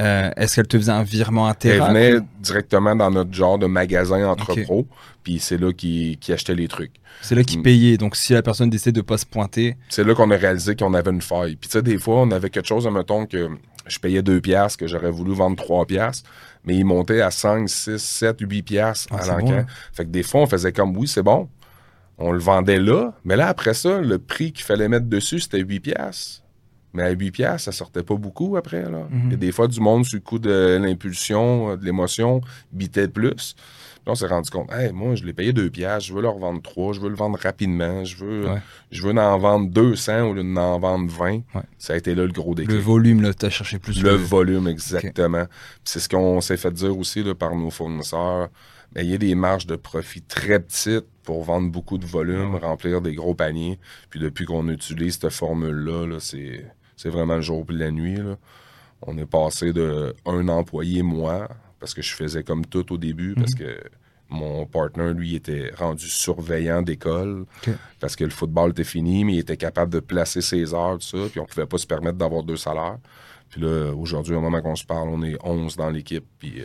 Euh, 0.00 0.30
est-ce 0.36 0.56
qu'elle 0.56 0.66
te 0.66 0.76
faisait 0.76 0.92
un 0.92 1.02
virement 1.02 1.46
intérieur 1.46 1.88
Elle 1.88 1.94
venait 1.94 2.26
directement 2.40 2.96
dans 2.96 3.10
notre 3.10 3.32
genre 3.32 3.58
de 3.58 3.66
magasin 3.66 4.26
entre 4.26 4.54
pros, 4.62 4.86
puis 5.22 5.38
c'est 5.38 5.56
là 5.56 5.72
qui, 5.72 6.18
qui 6.20 6.32
achetait 6.32 6.54
les 6.54 6.68
trucs. 6.68 6.92
C'est 7.22 7.34
là 7.34 7.44
qu'il 7.44 7.60
mm. 7.60 7.62
payait. 7.62 7.96
Donc 7.96 8.16
si 8.16 8.32
la 8.32 8.42
personne 8.42 8.70
décide 8.70 8.94
de 8.94 9.00
pas 9.00 9.18
se 9.18 9.26
pointer. 9.26 9.76
C'est 9.88 10.04
là 10.04 10.14
qu'on 10.14 10.30
a 10.30 10.36
réalisé 10.36 10.74
qu'on 10.74 10.94
avait 10.94 11.10
une 11.10 11.22
faille. 11.22 11.56
Puis 11.56 11.68
tu 11.68 11.78
sais, 11.78 11.82
des 11.82 11.98
fois, 11.98 12.22
on 12.22 12.30
avait 12.30 12.50
quelque 12.50 12.66
chose, 12.66 12.86
mettons 12.88 13.26
que 13.26 13.50
je 13.86 13.98
payais 13.98 14.22
2 14.22 14.40
piastres, 14.40 14.78
que 14.78 14.86
j'aurais 14.86 15.10
voulu 15.10 15.34
vendre 15.34 15.56
3 15.56 15.86
piastres, 15.86 16.28
mais 16.64 16.76
il 16.76 16.84
montait 16.84 17.20
à 17.20 17.30
5, 17.30 17.68
6, 17.68 17.98
7, 17.98 18.36
8 18.40 18.62
piastres 18.62 19.14
Ah, 19.16 19.22
à 19.22 19.26
l'encan. 19.26 19.46
bon, 19.46 19.58
hein? 19.58 19.66
Fait 19.92 20.04
que 20.04 20.10
des 20.10 20.22
fois, 20.22 20.42
on 20.42 20.46
faisait 20.46 20.72
comme, 20.72 20.96
oui, 20.96 21.06
c'est 21.06 21.22
bon. 21.22 21.48
On 22.16 22.30
le 22.30 22.38
vendait 22.38 22.78
là, 22.78 23.12
mais 23.24 23.36
là, 23.36 23.48
après 23.48 23.74
ça, 23.74 24.00
le 24.00 24.18
prix 24.18 24.52
qu'il 24.52 24.64
fallait 24.64 24.88
mettre 24.88 25.06
dessus, 25.06 25.40
c'était 25.40 25.60
8 25.60 25.80
piastres. 25.80 26.43
Mais 26.94 27.02
à 27.02 27.10
8 27.10 27.30
piastres, 27.32 27.64
ça 27.66 27.72
sortait 27.72 28.02
pas 28.04 28.14
beaucoup 28.14 28.56
après, 28.56 28.88
là. 28.88 29.06
Mhm. 29.10 29.32
Et 29.32 29.36
des 29.36 29.52
fois, 29.52 29.66
du 29.68 29.80
monde, 29.80 30.04
sur 30.04 30.16
le 30.16 30.22
coup 30.22 30.38
de 30.38 30.78
l'impulsion, 30.80 31.70
euh, 31.70 31.76
de 31.76 31.84
l'émotion, 31.84 32.40
bitait 32.72 33.08
plus. 33.08 33.54
Puis 33.56 34.10
on 34.12 34.14
s'est 34.14 34.26
rendu 34.26 34.48
compte, 34.50 34.70
hey, 34.72 34.92
moi, 34.92 35.14
je 35.14 35.24
l'ai 35.24 35.32
payé 35.32 35.52
2 35.52 35.70
piastres, 35.70 36.08
je 36.08 36.14
veux 36.14 36.22
leur 36.22 36.38
vendre 36.38 36.60
3, 36.62 36.92
je 36.92 37.00
veux 37.00 37.08
le 37.08 37.16
vendre 37.16 37.38
rapidement, 37.42 38.04
je 38.04 38.16
veux, 38.16 38.48
Ouais. 38.48 38.58
je 38.90 39.02
veux 39.02 39.16
en 39.18 39.38
vendre 39.38 39.70
200 39.70 40.22
au 40.28 40.34
lieu 40.34 40.44
d'en 40.44 40.78
vendre 40.78 41.10
20. 41.10 41.32
Ouais. 41.54 41.62
Ça 41.78 41.94
a 41.94 41.96
été 41.96 42.14
là 42.14 42.24
le 42.26 42.32
gros 42.32 42.54
déclic. 42.54 42.70
Le 42.76 42.82
volume, 42.82 43.22
là, 43.22 43.32
t'as 43.34 43.50
cherché 43.50 43.78
plus. 43.78 44.02
Le 44.02 44.10
volume, 44.10 44.68
exactement. 44.68 45.46
C'est 45.84 46.00
ce 46.00 46.08
qu'on 46.08 46.40
s'est 46.40 46.56
fait 46.58 46.70
dire 46.72 46.96
aussi 46.96 47.22
là, 47.22 47.34
par 47.34 47.54
nos 47.56 47.70
fournisseurs. 47.70 48.50
Mais 48.94 49.04
il 49.04 49.10
y 49.10 49.14
a 49.14 49.18
des 49.18 49.34
marges 49.34 49.66
de 49.66 49.74
profit 49.74 50.22
très 50.22 50.60
petites 50.60 51.06
pour 51.24 51.42
vendre 51.42 51.68
beaucoup 51.72 51.98
de 51.98 52.06
volume, 52.06 52.54
remplir 52.56 53.00
des 53.00 53.14
gros 53.14 53.34
paniers. 53.34 53.80
Puis 54.10 54.20
depuis 54.20 54.44
qu'on 54.44 54.68
utilise 54.68 55.18
cette 55.18 55.30
formule-là, 55.32 56.06
là, 56.06 56.16
c'est, 56.20 56.64
c'est 56.96 57.08
vraiment 57.10 57.36
le 57.36 57.40
jour 57.42 57.64
et 57.70 57.72
la 57.72 57.90
nuit. 57.90 58.16
là. 58.16 58.36
On 59.02 59.18
est 59.18 59.26
passé 59.26 59.72
de 59.72 60.14
un 60.24 60.48
employé, 60.48 61.02
moi, 61.02 61.48
parce 61.80 61.92
que 61.94 62.02
je 62.02 62.14
faisais 62.14 62.42
comme 62.42 62.64
tout 62.64 62.92
au 62.92 62.96
début, 62.98 63.34
parce 63.34 63.54
que 63.54 63.78
mon 64.30 64.64
partner, 64.66 65.12
lui, 65.12 65.34
était 65.34 65.70
rendu 65.76 66.08
surveillant 66.08 66.80
d'école, 66.82 67.44
parce 68.00 68.16
que 68.16 68.24
le 68.24 68.30
football 68.30 68.70
était 68.70 68.82
fini, 68.84 69.24
mais 69.24 69.34
il 69.34 69.38
était 69.40 69.56
capable 69.58 69.92
de 69.92 70.00
placer 70.00 70.40
ses 70.40 70.72
heures, 70.72 70.98
tout 70.98 71.06
ça, 71.18 71.18
puis 71.30 71.40
on 71.40 71.44
pouvait 71.44 71.66
pas 71.66 71.76
se 71.78 71.86
permettre 71.86 72.16
d'avoir 72.16 72.42
deux 72.42 72.56
salaires. 72.56 72.96
Puis 73.50 73.60
là, 73.60 73.92
aujourd'hui, 73.94 74.34
au 74.34 74.40
moment 74.40 74.62
qu'on 74.62 74.74
se 74.76 74.84
parle, 74.86 75.08
on 75.10 75.22
est 75.22 75.36
11 75.44 75.76
dans 75.76 75.90
l'équipe, 75.90 76.24
puis... 76.38 76.60
euh, 76.62 76.64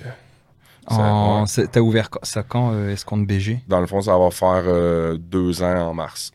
ça- 0.90 0.96
En- 1.14 1.42
ouais. 1.42 1.48
c'est- 1.48 1.68
T'as 1.68 1.82
ouvert 1.82 2.10
ça 2.24 2.42
quand, 2.42 2.72
euh, 2.74 2.90
Escompte 2.92 3.28
BG 3.28 3.60
Dans 3.68 3.82
le 3.82 3.86
fond, 3.88 4.02
ça 4.02 4.18
va 4.18 4.32
faire 4.32 4.64
euh, 4.66 5.18
deux 5.18 5.62
ans 5.62 5.90
en 5.90 5.94
mars. 5.94 6.32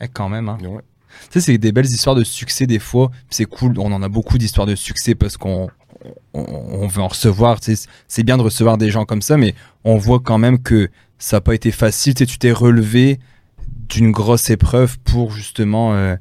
Eh, 0.00 0.08
Quand 0.08 0.28
même, 0.28 0.48
hein. 0.48 0.58
Ouais. 0.62 0.82
C'est 1.30 1.58
des 1.58 1.72
belles 1.72 1.86
histoires 1.86 2.16
de 2.16 2.24
succès 2.24 2.66
des 2.66 2.78
fois. 2.78 3.10
C'est 3.30 3.44
cool, 3.44 3.78
on 3.78 3.92
en 3.92 4.02
a 4.02 4.08
beaucoup 4.08 4.38
d'histoires 4.38 4.66
de 4.66 4.74
succès 4.74 5.14
parce 5.14 5.36
qu'on 5.36 5.68
on, 6.34 6.86
veut 6.86 7.02
en 7.02 7.08
recevoir. 7.08 7.58
C'est 8.08 8.22
bien 8.22 8.36
de 8.36 8.42
recevoir 8.42 8.78
des 8.78 8.90
gens 8.90 9.04
comme 9.04 9.22
ça, 9.22 9.36
mais 9.36 9.54
on 9.84 9.96
voit 9.96 10.20
quand 10.20 10.38
même 10.38 10.62
que 10.62 10.90
ça 11.18 11.36
n'a 11.36 11.40
pas 11.40 11.54
été 11.54 11.70
facile. 11.70 12.14
Tu 12.14 12.26
tu 12.26 12.38
t'es 12.38 12.52
relevé 12.52 13.18
d'une 13.88 14.12
grosse 14.12 14.50
épreuve 14.50 14.98
pour 15.00 15.32
justement 15.32 15.94
euh, 15.94 16.16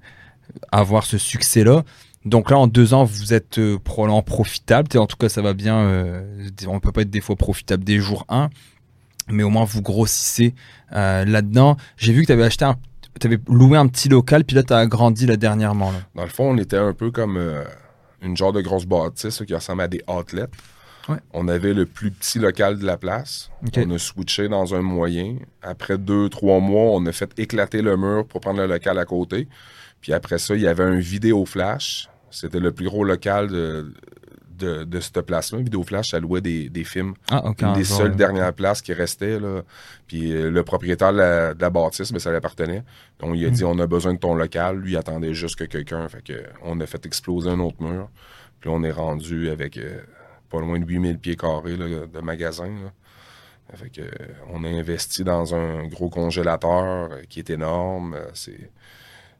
avoir 0.71 1.05
ce 1.05 1.17
succès-là. 1.17 1.83
Donc 2.25 2.51
là, 2.51 2.57
en 2.57 2.67
deux 2.67 2.93
ans, 2.93 3.05
vous 3.05 3.33
êtes 3.33 3.59
euh, 3.59 3.77
probablement 3.79 4.23
profitable. 4.23 4.97
En 4.97 5.07
tout 5.07 5.15
cas, 5.17 5.29
ça 5.29 5.41
va 5.41 5.53
bien. 5.53 5.77
euh, 5.77 6.49
on 6.67 6.79
peut 6.79 6.91
pas 6.91 7.01
être 7.01 7.09
des 7.09 7.21
fois 7.21 7.35
profitable 7.35 7.83
dès 7.83 7.99
jour 7.99 8.25
1, 8.29 8.49
mais 9.29 9.43
au 9.43 9.49
moins 9.49 9.63
vous 9.63 9.81
grossissez 9.81 10.53
là-dedans. 10.91 11.77
J'ai 11.97 12.13
vu 12.13 12.21
que 12.21 12.27
tu 12.27 12.33
avais 12.33 12.43
acheté 12.43 12.65
un 12.65 12.75
avais 13.23 13.39
loué 13.47 13.77
un 13.77 13.87
petit 13.87 14.09
local, 14.09 14.43
puis 14.45 14.55
là, 14.55 14.63
tu 14.63 14.73
as 14.73 14.77
agrandi 14.77 15.25
là 15.25 15.37
dernièrement. 15.37 15.91
Là. 15.91 15.99
Dans 16.15 16.23
le 16.23 16.29
fond, 16.29 16.51
on 16.51 16.57
était 16.57 16.77
un 16.77 16.93
peu 16.93 17.11
comme 17.11 17.37
euh, 17.37 17.63
une 18.21 18.35
genre 18.37 18.53
de 18.53 18.61
grosse 18.61 18.85
bâtisse 18.85 19.43
qui 19.45 19.53
ressemble 19.53 19.81
à 19.81 19.87
des 19.87 20.01
outlets. 20.07 20.47
Ouais. 21.07 21.17
On 21.33 21.47
avait 21.47 21.73
le 21.73 21.85
plus 21.85 22.11
petit 22.11 22.37
local 22.39 22.77
de 22.77 22.85
la 22.85 22.97
place. 22.97 23.49
On 23.75 23.91
a 23.91 23.97
switché 23.97 24.47
dans 24.47 24.75
un 24.75 24.81
moyen. 24.81 25.37
Après 25.61 25.97
deux, 25.97 26.29
trois 26.29 26.59
mois, 26.59 26.91
on 26.91 27.05
a 27.07 27.11
fait 27.11 27.31
éclater 27.37 27.81
le 27.81 27.97
mur 27.97 28.25
pour 28.27 28.41
prendre 28.41 28.59
le 28.59 28.67
local 28.67 28.97
à 28.99 29.05
côté. 29.05 29.47
Puis 30.01 30.13
après 30.13 30.37
ça, 30.37 30.55
il 30.55 30.61
y 30.61 30.67
avait 30.67 30.83
un 30.83 30.99
vidéo 30.99 31.45
flash. 31.45 32.09
C'était 32.29 32.59
le 32.59 32.71
plus 32.71 32.85
gros 32.85 33.03
local 33.03 33.47
de, 33.47 33.91
de, 34.59 34.83
de 34.83 34.99
cette 34.99 35.21
place-là. 35.21 35.59
Vidéo 35.59 35.83
flash, 35.83 36.09
ça 36.09 36.19
louait 36.19 36.41
des, 36.41 36.69
des 36.69 36.83
films. 36.83 37.13
Ah, 37.31 37.45
ok. 37.45 37.61
une 37.61 37.67
un 37.69 37.73
des 37.73 37.83
genre, 37.83 37.97
seules 37.97 38.15
dernières 38.15 38.53
places 38.53 38.81
qui 38.81 38.93
restaient. 38.93 39.39
Là. 39.39 39.61
Puis 40.07 40.31
euh, 40.31 40.49
le 40.51 40.63
propriétaire 40.63 41.11
de 41.13 41.17
la, 41.17 41.53
de 41.53 41.61
la 41.61 41.69
bâtisse, 41.69 42.11
ben, 42.11 42.19
ça 42.19 42.29
lui 42.29 42.37
appartenait. 42.37 42.83
Donc 43.19 43.35
il 43.35 43.45
a 43.45 43.49
Mm. 43.49 43.53
dit 43.53 43.63
on 43.63 43.79
a 43.79 43.87
besoin 43.87 44.13
de 44.13 44.19
ton 44.19 44.35
local. 44.35 44.77
Lui, 44.77 44.91
il 44.91 44.97
attendait 44.97 45.33
juste 45.33 45.55
que 45.55 45.63
quelqu'un. 45.65 46.07
Fait 46.09 46.23
que, 46.23 46.43
on 46.63 46.79
a 46.81 46.85
fait 46.85 47.05
exploser 47.05 47.49
un 47.49 47.59
autre 47.59 47.81
mur. 47.81 48.09
Puis 48.59 48.69
on 48.69 48.83
est 48.83 48.91
rendu 48.91 49.49
avec 49.49 49.77
euh, 49.77 49.99
pas 50.49 50.59
loin 50.59 50.79
de 50.79 50.85
8000 50.85 51.17
pieds 51.19 51.35
carrés 51.35 51.77
là, 51.77 51.85
de 52.05 52.19
magasin. 52.19 52.67
là. 52.67 52.91
Fait 53.75 53.89
que, 53.91 54.01
euh, 54.01 54.07
on 54.51 54.63
a 54.63 54.67
investi 54.67 55.23
dans 55.23 55.53
un 55.53 55.85
gros 55.87 56.09
congélateur 56.09 57.09
qui 57.29 57.39
est 57.39 57.49
énorme. 57.51 58.17
C'est, 58.33 58.71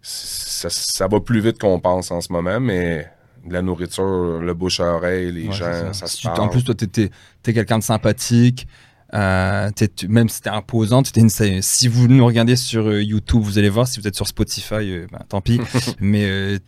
c'est- 0.01 0.49
ça, 0.59 0.69
ça 0.69 1.07
va 1.07 1.19
plus 1.19 1.39
vite 1.41 1.57
qu'on 1.59 1.79
pense 1.79 2.11
en 2.11 2.21
ce 2.21 2.31
moment, 2.31 2.59
mais 2.59 3.09
de 3.45 3.53
la 3.53 3.61
nourriture, 3.61 4.39
le 4.39 4.53
bouche 4.53 4.79
à 4.79 4.93
oreille, 4.95 5.31
les 5.31 5.47
ouais, 5.47 5.53
gens, 5.53 5.93
ça, 5.93 6.07
se 6.07 6.17
tu- 6.17 6.23
parle. 6.27 6.41
En 6.41 6.47
plus, 6.49 6.63
toi, 6.63 6.75
tu 6.75 6.85
es, 7.03 7.53
quelqu'un 7.53 7.79
de 7.79 7.83
sympathique. 7.83 8.67
euh, 9.13 9.69
tu- 9.95 10.07
même 10.07 10.29
si 10.29 10.41
t'es 10.41 10.49
imposant, 10.49 11.01
t'étais 11.01 11.21
une, 11.21 11.61
si 11.61 11.87
vous 11.87 12.07
nous 12.07 12.25
regardez 12.25 12.55
sur 12.55 12.87
euh, 12.87 13.01
YouTube, 13.01 13.41
vous 13.41 13.57
allez 13.57 13.69
voir. 13.69 13.87
Si 13.87 13.99
vous 13.99 14.07
êtes 14.07 14.15
sur 14.15 14.27
Spotify, 14.27 14.75
euh, 14.91 15.07
ben, 15.11 15.19
tant 15.27 15.41
pis. 15.41 15.59
Mais 15.99 16.25
euh, 16.29 16.59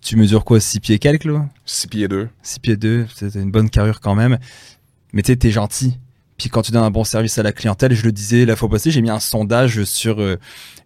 tu 0.00 0.14
mesures 0.16 0.44
quoi? 0.44 0.60
6 0.60 0.78
pieds 0.80 0.98
quelques, 1.00 1.24
là? 1.24 1.48
6 1.64 1.88
pieds 1.88 2.06
2. 2.08 2.28
6 2.42 2.60
pieds 2.60 2.76
2, 2.76 3.06
c'est 3.14 3.34
une 3.34 3.50
bonne 3.50 3.68
carrure 3.68 4.00
quand 4.00 4.14
même. 4.14 4.38
Mais 5.12 5.22
tu 5.22 5.36
t'es 5.36 5.50
gentil. 5.50 5.98
Puis 6.38 6.48
quand 6.48 6.62
tu 6.62 6.70
donnes 6.72 6.84
un 6.84 6.90
bon 6.90 7.04
service 7.04 7.36
à 7.38 7.42
la 7.42 7.52
clientèle, 7.52 7.92
je 7.94 8.04
le 8.04 8.12
disais 8.12 8.44
la 8.46 8.54
fois 8.56 8.68
passée, 8.68 8.90
j'ai 8.92 9.02
mis 9.02 9.10
un 9.10 9.18
sondage 9.20 9.82
sur 9.84 10.24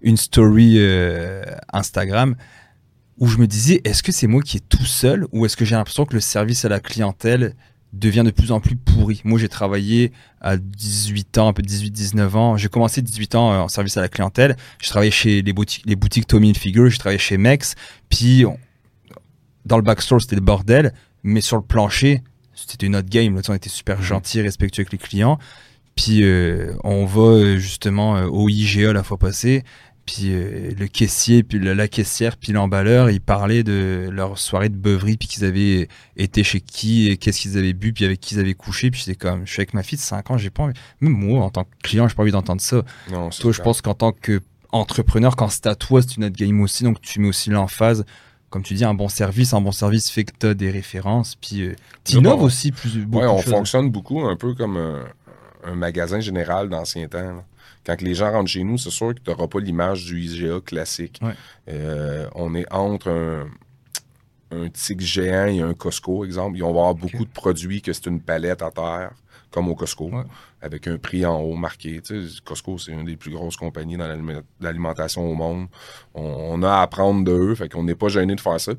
une 0.03 0.17
story 0.17 0.81
Instagram 1.73 2.35
où 3.19 3.27
je 3.29 3.39
me 3.39 3.47
disais, 3.47 3.81
est-ce 3.85 4.03
que 4.03 4.13
c'est 4.13 4.27
moi 4.27 4.43
qui 4.43 4.57
est 4.57 4.69
tout 4.69 4.85
seul 4.85 5.27
ou 5.33 5.47
est-ce 5.47 5.57
que 5.57 5.65
j'ai 5.65 5.75
l'impression 5.77 6.05
que 6.05 6.15
le 6.15 6.21
service 6.21 6.65
à 6.65 6.69
la 6.69 6.81
clientèle 6.81 7.55
devient 7.93 8.23
de 8.25 8.31
plus 8.33 8.51
en 8.51 8.61
plus 8.61 8.75
pourri? 8.77 9.21
Moi, 9.25 9.39
j'ai 9.39 9.49
travaillé 9.49 10.11
à 10.41 10.57
18 10.57 11.39
ans, 11.39 11.49
un 11.49 11.53
peu 11.53 11.63
18-19 11.63 12.35
ans. 12.37 12.57
J'ai 12.57 12.69
commencé 12.69 13.03
18 13.03 13.35
ans 13.37 13.53
euh, 13.53 13.59
en 13.61 13.69
service 13.69 13.97
à 13.97 14.01
la 14.01 14.09
clientèle. 14.09 14.57
J'ai 14.81 14.89
travaillé 14.91 15.11
chez 15.13 15.43
les 15.43 15.53
boutiques, 15.53 15.85
les 15.87 15.95
boutiques 15.97 16.27
Tommy 16.27 16.51
Hilfiger, 16.51 16.91
j'ai 16.91 16.99
travaillé 16.99 17.19
chez 17.19 17.37
Mex. 17.39 17.75
Puis 18.09 18.45
on- 18.45 18.59
dans 19.65 19.77
le 19.77 19.83
backstore, 19.83 20.21
c'était 20.21 20.37
le 20.37 20.43
bordel, 20.43 20.93
mais 21.23 21.41
sur 21.41 21.57
le 21.57 21.63
plancher, 21.63 22.23
c'était 22.55 22.87
une 22.87 22.97
autre 22.97 23.09
game. 23.09 23.35
Là, 23.37 23.43
on 23.49 23.55
était 23.55 23.71
super 23.71 24.03
gentil, 24.03 24.41
respectueux 24.43 24.83
avec 24.83 24.93
les 24.93 24.99
clients. 24.99 25.39
Puis 25.97 26.25
euh, 26.25 26.75
on 26.83 27.05
va 27.05 27.23
euh, 27.23 27.57
justement 27.57 28.17
euh, 28.17 28.27
au 28.27 28.49
IGA 28.49 28.93
la 28.93 29.03
fois 29.05 29.17
passée. 29.17 29.63
Puis 30.07 30.35
euh, 30.35 30.71
le 30.79 30.87
caissier, 30.87 31.43
puis 31.43 31.59
la, 31.59 31.75
la 31.75 31.89
caissière, 31.89 32.37
puis 32.37 32.53
l'emballeur, 32.53 33.11
ils 33.11 33.21
parlaient 33.21 33.63
de 33.63 34.09
leur 34.13 34.39
soirée 34.39 34.69
de 34.69 34.77
beuverie, 34.77 35.17
puis 35.17 35.29
qu'ils 35.29 35.45
avaient 35.45 35.89
été 36.17 36.45
chez 36.45 36.61
qui, 36.61 37.09
et 37.09 37.17
qu'est-ce 37.17 37.41
qu'ils 37.41 37.57
avaient 37.57 37.73
bu, 37.73 37.93
puis 37.93 38.05
avec 38.05 38.21
qui 38.21 38.35
ils 38.35 38.41
avaient 38.41 38.55
couché. 38.55 38.91
Puis 38.91 39.03
j'étais 39.05 39.17
comme, 39.17 39.47
je 39.47 39.53
suis 39.53 39.61
avec 39.61 39.73
ma 39.73 39.83
fille 39.83 39.99
de 39.99 40.03
5 40.03 40.31
ans, 40.31 40.39
j'ai 40.39 40.51
pas 40.51 40.65
envie. 40.65 40.75
Même 41.01 41.13
moi, 41.13 41.43
en 41.43 41.51
tant 41.51 41.65
que 41.65 41.71
client, 41.83 42.07
j'ai 42.09 42.15
pas 42.15 42.23
envie 42.23 42.33
d'entendre 42.33 42.61
ça. 42.61 42.83
Non, 43.11 43.31
c'est 43.31 43.43
Toi, 43.43 43.53
je 43.53 43.63
pense 43.63 43.81
qu'en 43.81 43.95
tant 43.95 44.13
qu'entrepreneur, 44.13 45.37
quand 45.37 45.49
c'est 45.49 45.67
à 45.67 45.75
toi, 45.75 46.03
c'est 46.03 46.17
une 46.17 46.25
autre 46.25 46.37
game 46.37 46.61
aussi. 46.61 46.85
Donc, 46.85 47.01
tu 47.01 47.21
mets 47.21 47.29
aussi 47.29 47.51
l'emphase. 47.51 48.05
Comme 48.51 48.63
tu 48.63 48.75
dis, 48.75 48.85
un 48.85 48.95
bon 48.95 49.09
service. 49.09 49.53
Un 49.55 49.61
bon 49.61 49.73
service 49.73 50.11
fait 50.11 50.25
que 50.25 50.33
tu 50.39 50.47
as 50.47 50.55
des 50.55 50.71
références. 50.71 51.35
Puis, 51.35 51.63
euh, 51.63 51.75
t'innoves 52.05 52.39
bon. 52.39 52.45
aussi 52.45 52.73
plus. 52.73 53.05
Ouais, 53.11 53.27
on 53.27 53.39
fonctionne 53.39 53.91
beaucoup 53.91 54.21
un 54.21 54.37
peu 54.37 54.55
comme 54.55 54.77
un, 54.77 55.05
un 55.65 55.75
magasin 55.75 56.21
général 56.21 56.69
d'ancien 56.69 57.09
temps. 57.09 57.19
là. 57.19 57.45
Quand 57.87 58.01
les 58.01 58.15
gens 58.15 58.31
rentrent 58.33 58.51
chez 58.51 58.65
nous, 58.65 58.79
c'est 58.79 58.91
sûr 58.91 59.15
que 59.15 59.21
tu 59.21 59.31
n'auras 59.31 59.47
pas 59.49 59.61
l'image 59.61 60.05
du 60.07 60.21
IGA 60.21 60.61
classique. 60.61 61.21
Ouais. 61.23 61.35
Euh, 61.69 62.29
on 62.35 62.55
est 62.55 62.71
entre 62.73 63.11
un, 63.11 63.47
un 64.51 64.69
tic 64.69 65.01
géant 65.01 65.47
et 65.47 65.61
un 65.61 65.75
Costco, 65.75 66.25
exemple. 66.25 66.57
Ils 66.57 66.63
vont 66.63 66.71
avoir 66.71 66.95
beaucoup 66.95 67.25
de 67.25 67.31
produits 67.31 67.83
que 67.83 67.93
c'est 67.93 68.07
une 68.07 68.21
palette 68.21 68.63
à 68.63 68.71
terre, 68.71 69.11
comme 69.51 69.69
au 69.69 69.75
Costco, 69.75 70.07
Ouais. 70.11 70.23
avec 70.63 70.87
un 70.89 70.97
prix 70.97 71.27
en 71.27 71.41
haut 71.41 71.57
marqué. 71.57 72.01
Tu 72.01 72.29
sais, 72.29 72.41
Costco, 72.45 72.79
c'est 72.79 72.93
une 72.93 73.05
des 73.05 73.17
plus 73.17 73.31
grosses 73.33 73.57
compagnies 73.57 73.97
dans 73.97 74.07
l'alime- 74.09 74.43
l'alimentation 74.61 75.31
au 75.31 75.35
monde. 75.35 75.67
On, 76.15 76.23
on 76.23 76.63
a 76.63 76.71
à 76.79 76.83
apprendre 76.83 77.25
de 77.25 77.33
eux, 77.33 77.55
fait 77.55 77.69
qu'on 77.69 77.85
n'est 77.85 77.95
pas 77.95 78.09
gêné 78.09 78.35
de 78.35 78.41
faire 78.41 78.61
ça. 78.61 78.73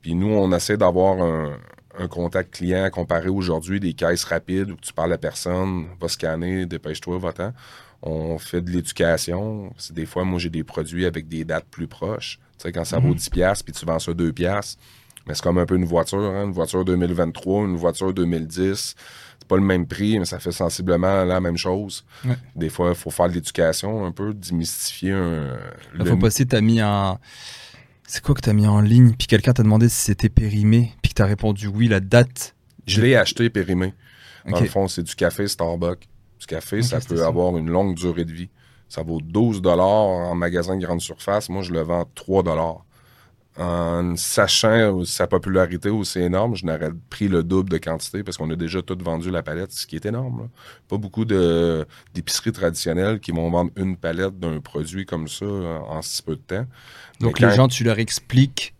Puis 0.00 0.14
nous, 0.14 0.28
on 0.28 0.52
essaie 0.52 0.76
d'avoir 0.76 1.20
un, 1.20 1.56
un 1.98 2.08
contact 2.08 2.54
client 2.54 2.88
comparé 2.90 3.28
aujourd'hui 3.28 3.80
des 3.80 3.92
caisses 3.94 4.24
rapides 4.24 4.70
où 4.70 4.76
tu 4.76 4.92
parles 4.92 5.12
à 5.12 5.18
personne, 5.18 5.86
va 6.00 6.08
scanner, 6.08 6.64
dépêche-toi, 6.66 7.18
va-t'en. 7.18 7.52
On 8.02 8.36
fait 8.38 8.60
de 8.62 8.70
l'éducation. 8.70 9.72
C'est 9.78 9.94
Des 9.94 10.06
fois, 10.06 10.24
moi, 10.24 10.38
j'ai 10.38 10.50
des 10.50 10.64
produits 10.64 11.06
avec 11.06 11.28
des 11.28 11.44
dates 11.44 11.66
plus 11.70 11.86
proches. 11.86 12.38
Tu 12.58 12.62
sais, 12.64 12.72
quand 12.72 12.84
ça 12.84 12.98
vaut 12.98 13.14
10$ 13.14 13.30
piastres, 13.30 13.64
puis 13.64 13.72
tu 13.72 13.86
vends 13.86 13.98
ça 13.98 14.12
2$, 14.12 14.32
piastres, 14.32 14.80
mais 15.26 15.34
c'est 15.34 15.42
comme 15.42 15.58
un 15.58 15.66
peu 15.66 15.76
une 15.76 15.84
voiture, 15.84 16.18
hein, 16.18 16.44
une 16.46 16.52
voiture 16.52 16.84
2023, 16.84 17.64
une 17.66 17.76
voiture 17.76 18.12
2010. 18.12 18.94
C'est 19.38 19.48
pas 19.48 19.56
le 19.56 19.62
même 19.62 19.86
prix, 19.86 20.18
mais 20.18 20.24
ça 20.24 20.38
fait 20.40 20.52
sensiblement 20.52 21.24
la 21.24 21.40
même 21.40 21.56
chose. 21.56 22.04
Ouais. 22.24 22.36
Des 22.56 22.68
fois, 22.68 22.90
il 22.90 22.94
faut 22.96 23.10
faire 23.10 23.28
de 23.28 23.34
l'éducation 23.34 24.04
un 24.06 24.12
peu, 24.12 24.34
démystifier 24.34 25.12
un, 25.12 25.56
La 25.94 26.04
le- 26.04 26.04
fois 26.06 26.18
passée, 26.18 26.46
t'as 26.46 26.60
mis 26.60 26.80
un. 26.80 27.18
C'est 28.06 28.22
quoi 28.22 28.34
que 28.34 28.40
t'as 28.40 28.52
mis 28.52 28.66
en 28.66 28.80
ligne? 28.80 29.14
Puis 29.16 29.26
quelqu'un 29.26 29.52
t'a 29.52 29.62
demandé 29.62 29.88
si 29.88 29.96
c'était 29.96 30.28
périmé. 30.28 30.92
Puis 31.02 31.10
que 31.10 31.14
t'as 31.14 31.26
répondu 31.26 31.66
oui, 31.68 31.88
la 31.88 32.00
date. 32.00 32.54
Je 32.86 33.00
l'ai 33.00 33.14
acheté 33.16 33.48
périmé. 33.48 33.94
Dans 34.48 34.58
le 34.60 34.66
fond, 34.66 34.88
c'est 34.88 35.02
du 35.04 35.14
café 35.14 35.46
Starbucks. 35.46 36.08
Du 36.42 36.46
café, 36.46 36.82
ça 36.82 36.98
peut 36.98 37.18
ça. 37.18 37.28
avoir 37.28 37.56
une 37.56 37.70
longue 37.70 37.94
durée 37.94 38.24
de 38.24 38.32
vie. 38.32 38.50
Ça 38.88 39.04
vaut 39.04 39.20
12 39.22 39.62
en 39.64 40.34
magasin 40.34 40.76
de 40.76 40.84
grande 40.84 41.00
surface. 41.00 41.48
Moi, 41.48 41.62
je 41.62 41.72
le 41.72 41.82
vends 41.82 42.04
3 42.16 42.42
en 43.58 44.16
sachant 44.16 45.04
sa 45.04 45.26
popularité 45.26 45.90
aussi 45.90 46.20
énorme, 46.20 46.56
je 46.56 46.64
n'aurais 46.64 46.90
pris 47.10 47.28
le 47.28 47.42
double 47.42 47.68
de 47.68 47.78
quantité 47.78 48.22
parce 48.24 48.38
qu'on 48.38 48.50
a 48.50 48.56
déjà 48.56 48.80
tout 48.80 48.96
vendu 48.98 49.30
la 49.30 49.42
palette, 49.42 49.72
ce 49.72 49.86
qui 49.86 49.94
est 49.94 50.06
énorme. 50.06 50.48
Pas 50.88 50.96
beaucoup 50.96 51.24
d'épiceries 51.26 52.52
traditionnelles 52.52 53.20
qui 53.20 53.30
vont 53.30 53.50
vendre 53.50 53.70
une 53.76 53.96
palette 53.96 54.40
d'un 54.40 54.58
produit 54.60 55.04
comme 55.04 55.28
ça 55.28 55.44
en, 55.44 56.00
si 56.00 56.22
peu 56.22 56.34
de 56.34 56.40
temps. 56.40 56.66
Donc 57.20 57.40
les 57.40 57.50
gens, 57.50 57.68
tu 57.68 57.84
leur 57.84 57.98
expliques 57.98 58.74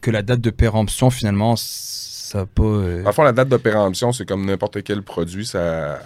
que 0.00 0.10
la 0.10 0.22
date 0.22 0.40
de 0.40 0.50
péremption, 0.50 1.08
finalement, 1.10 1.54
ça 1.56 2.46
pas... 2.46 2.62
Euh... 2.62 3.04
En 3.04 3.22
la 3.22 3.32
date 3.32 3.48
de 3.48 3.56
péremption, 3.56 4.12
c'est 4.12 4.26
comme 4.26 4.44
n'importe 4.44 4.82
quel 4.82 5.02
produit, 5.02 5.46
ça 5.46 6.00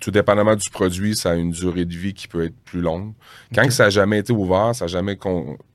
tout 0.00 0.10
dépendamment 0.10 0.54
du 0.54 0.70
produit, 0.70 1.16
ça 1.16 1.32
a 1.32 1.34
une 1.34 1.50
durée 1.50 1.84
de 1.84 1.94
vie 1.94 2.14
qui 2.14 2.28
peut 2.28 2.44
être 2.44 2.56
plus 2.64 2.80
longue. 2.80 3.14
Quand 3.54 3.68
ça 3.70 3.84
n'a 3.84 3.90
jamais 3.90 4.18
été 4.18 4.32
ouvert, 4.32 4.74
ça 4.74 4.84
n'a 4.84 4.88
jamais 4.88 5.18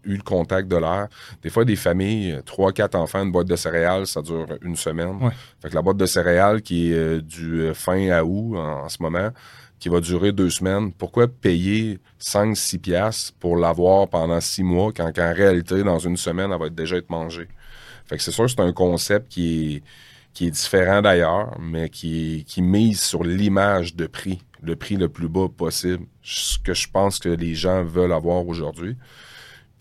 eu 0.05 0.15
le 0.15 0.21
contact 0.23 0.69
de 0.69 0.77
l'air. 0.77 1.07
Des 1.41 1.49
fois, 1.49 1.65
des 1.65 1.75
familles, 1.75 2.39
trois, 2.45 2.71
quatre 2.71 2.95
enfants, 2.95 3.23
une 3.23 3.31
boîte 3.31 3.47
de 3.47 3.55
céréales, 3.55 4.07
ça 4.07 4.21
dure 4.21 4.47
une 4.61 4.75
semaine. 4.75 5.19
Fait 5.61 5.69
que 5.69 5.75
la 5.75 5.81
boîte 5.81 5.97
de 5.97 6.05
céréales 6.05 6.61
qui 6.61 6.91
est 6.91 6.95
euh, 6.95 7.21
du 7.21 7.61
euh, 7.61 7.73
fin 7.73 8.09
à 8.09 8.23
août 8.23 8.55
en, 8.55 8.87
ce 8.87 9.01
moment, 9.01 9.29
qui 9.79 9.89
va 9.89 9.99
durer 9.99 10.31
deux 10.31 10.49
semaines, 10.49 10.93
pourquoi 10.93 11.27
payer 11.27 11.99
5-6 12.21 12.79
piastres 12.79 13.33
pour 13.39 13.57
l'avoir 13.57 14.07
pendant 14.07 14.39
six 14.39 14.63
mois 14.63 14.93
quand 14.95 15.11
en 15.19 15.33
réalité, 15.33 15.83
dans 15.83 15.99
une 15.99 16.15
semaine, 16.15 16.51
elle 16.53 16.59
va 16.59 16.69
déjà 16.69 16.95
être 16.95 17.09
mangée? 17.09 17.49
Fait 18.05 18.15
que 18.15 18.23
c'est 18.23 18.31
sûr, 18.31 18.49
c'est 18.49 18.61
un 18.61 18.71
concept 18.71 19.29
qui 19.29 19.75
est 19.75 19.83
qui 20.33 20.47
est 20.47 20.51
différent 20.51 21.01
d'ailleurs, 21.01 21.57
mais 21.59 21.89
qui, 21.89 22.43
qui 22.47 22.61
mise 22.61 23.01
sur 23.01 23.23
l'image 23.23 23.95
de 23.95 24.07
prix, 24.07 24.41
le 24.61 24.75
prix 24.75 24.95
le 24.95 25.09
plus 25.09 25.29
bas 25.29 25.47
possible, 25.47 26.05
ce 26.21 26.57
que 26.57 26.73
je 26.73 26.87
pense 26.89 27.19
que 27.19 27.29
les 27.29 27.55
gens 27.55 27.83
veulent 27.83 28.13
avoir 28.13 28.47
aujourd'hui. 28.47 28.95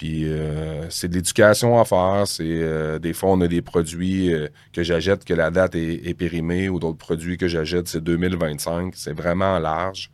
Puis 0.02 0.24
euh, 0.24 0.90
c'est 0.90 1.06
de 1.06 1.14
l'éducation 1.14 1.78
à 1.80 1.84
faire. 1.84 2.24
C'est 2.26 2.42
euh, 2.44 2.98
des 2.98 3.12
fois 3.12 3.30
on 3.30 3.40
a 3.40 3.46
des 3.46 3.62
produits 3.62 4.34
euh, 4.34 4.48
que 4.72 4.82
j'achète 4.82 5.24
que 5.24 5.32
la 5.32 5.52
date 5.52 5.76
est, 5.76 6.14
périmée 6.18 6.68
ou 6.68 6.80
d'autres 6.80 6.98
produits 6.98 7.38
que 7.38 7.46
j'achète 7.46 7.86
c'est 7.86 8.02
2025. 8.02 8.94
C'est 8.96 9.12
vraiment 9.12 9.60
large. 9.60 10.10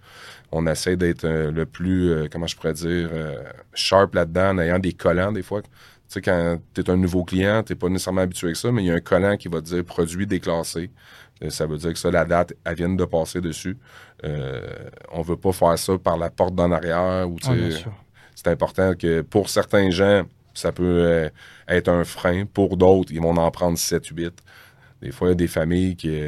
On 0.53 0.67
essaie 0.67 0.97
d'être 0.97 1.27
le 1.27 1.65
plus 1.65 2.29
comment 2.31 2.47
je 2.47 2.57
pourrais 2.57 2.75
dire 2.75 3.11
sharp 3.73 4.15
là-dedans 4.15 4.51
en 4.51 4.59
ayant 4.59 4.79
des 4.79 4.93
collants 4.93 5.33
des 5.33 5.43
fois. 5.43 5.63
Tu 6.09 6.15
sais, 6.15 6.23
quand 6.23 6.59
tu 6.73 6.81
es 6.81 6.91
un 6.91 6.97
nouveau 6.97 7.23
client, 7.23 7.63
tu 7.63 7.77
pas 7.77 7.89
nécessairement 7.91 8.23
habitué 8.23 8.47
avec 8.47 8.57
ça, 8.57 8.73
mais 8.73 8.83
il 8.83 8.87
y 8.87 8.91
a 8.91 8.95
un 8.95 9.01
collant 9.01 9.37
qui 9.37 9.49
va 9.49 9.61
te 9.61 9.67
dire 9.67 9.85
produit 9.85 10.27
déclassé. 10.27 10.91
Euh, 11.43 11.51
ça 11.51 11.67
veut 11.67 11.77
dire 11.77 11.93
que 11.93 11.99
ça, 11.99 12.11
la 12.11 12.25
date, 12.25 12.55
elle 12.65 12.75
vient 12.75 12.89
de 12.89 13.05
passer 13.05 13.41
dessus. 13.41 13.77
Euh, 14.25 14.67
on 15.13 15.21
veut 15.21 15.37
pas 15.37 15.53
faire 15.53 15.79
ça 15.79 15.99
par 15.99 16.17
la 16.17 16.31
porte 16.31 16.55
d'en 16.55 16.73
arrière. 16.73 17.29
Ou, 17.29 17.37
c'est 18.35 18.49
important 18.49 18.95
que 18.95 19.21
pour 19.21 19.51
certains 19.51 19.91
gens, 19.91 20.23
ça 20.55 20.73
peut 20.73 20.85
euh, 20.85 21.29
être 21.69 21.89
un 21.89 22.05
frein. 22.05 22.45
Pour 22.47 22.79
d'autres, 22.79 23.13
ils 23.13 23.21
vont 23.21 23.37
en 23.37 23.51
prendre 23.51 23.77
7 23.77 24.07
8. 24.07 24.33
Des 25.03 25.13
fois, 25.13 25.29
il 25.29 25.31
y 25.31 25.33
a 25.33 25.37
des 25.37 25.47
familles 25.47 25.95
qui 25.95 26.19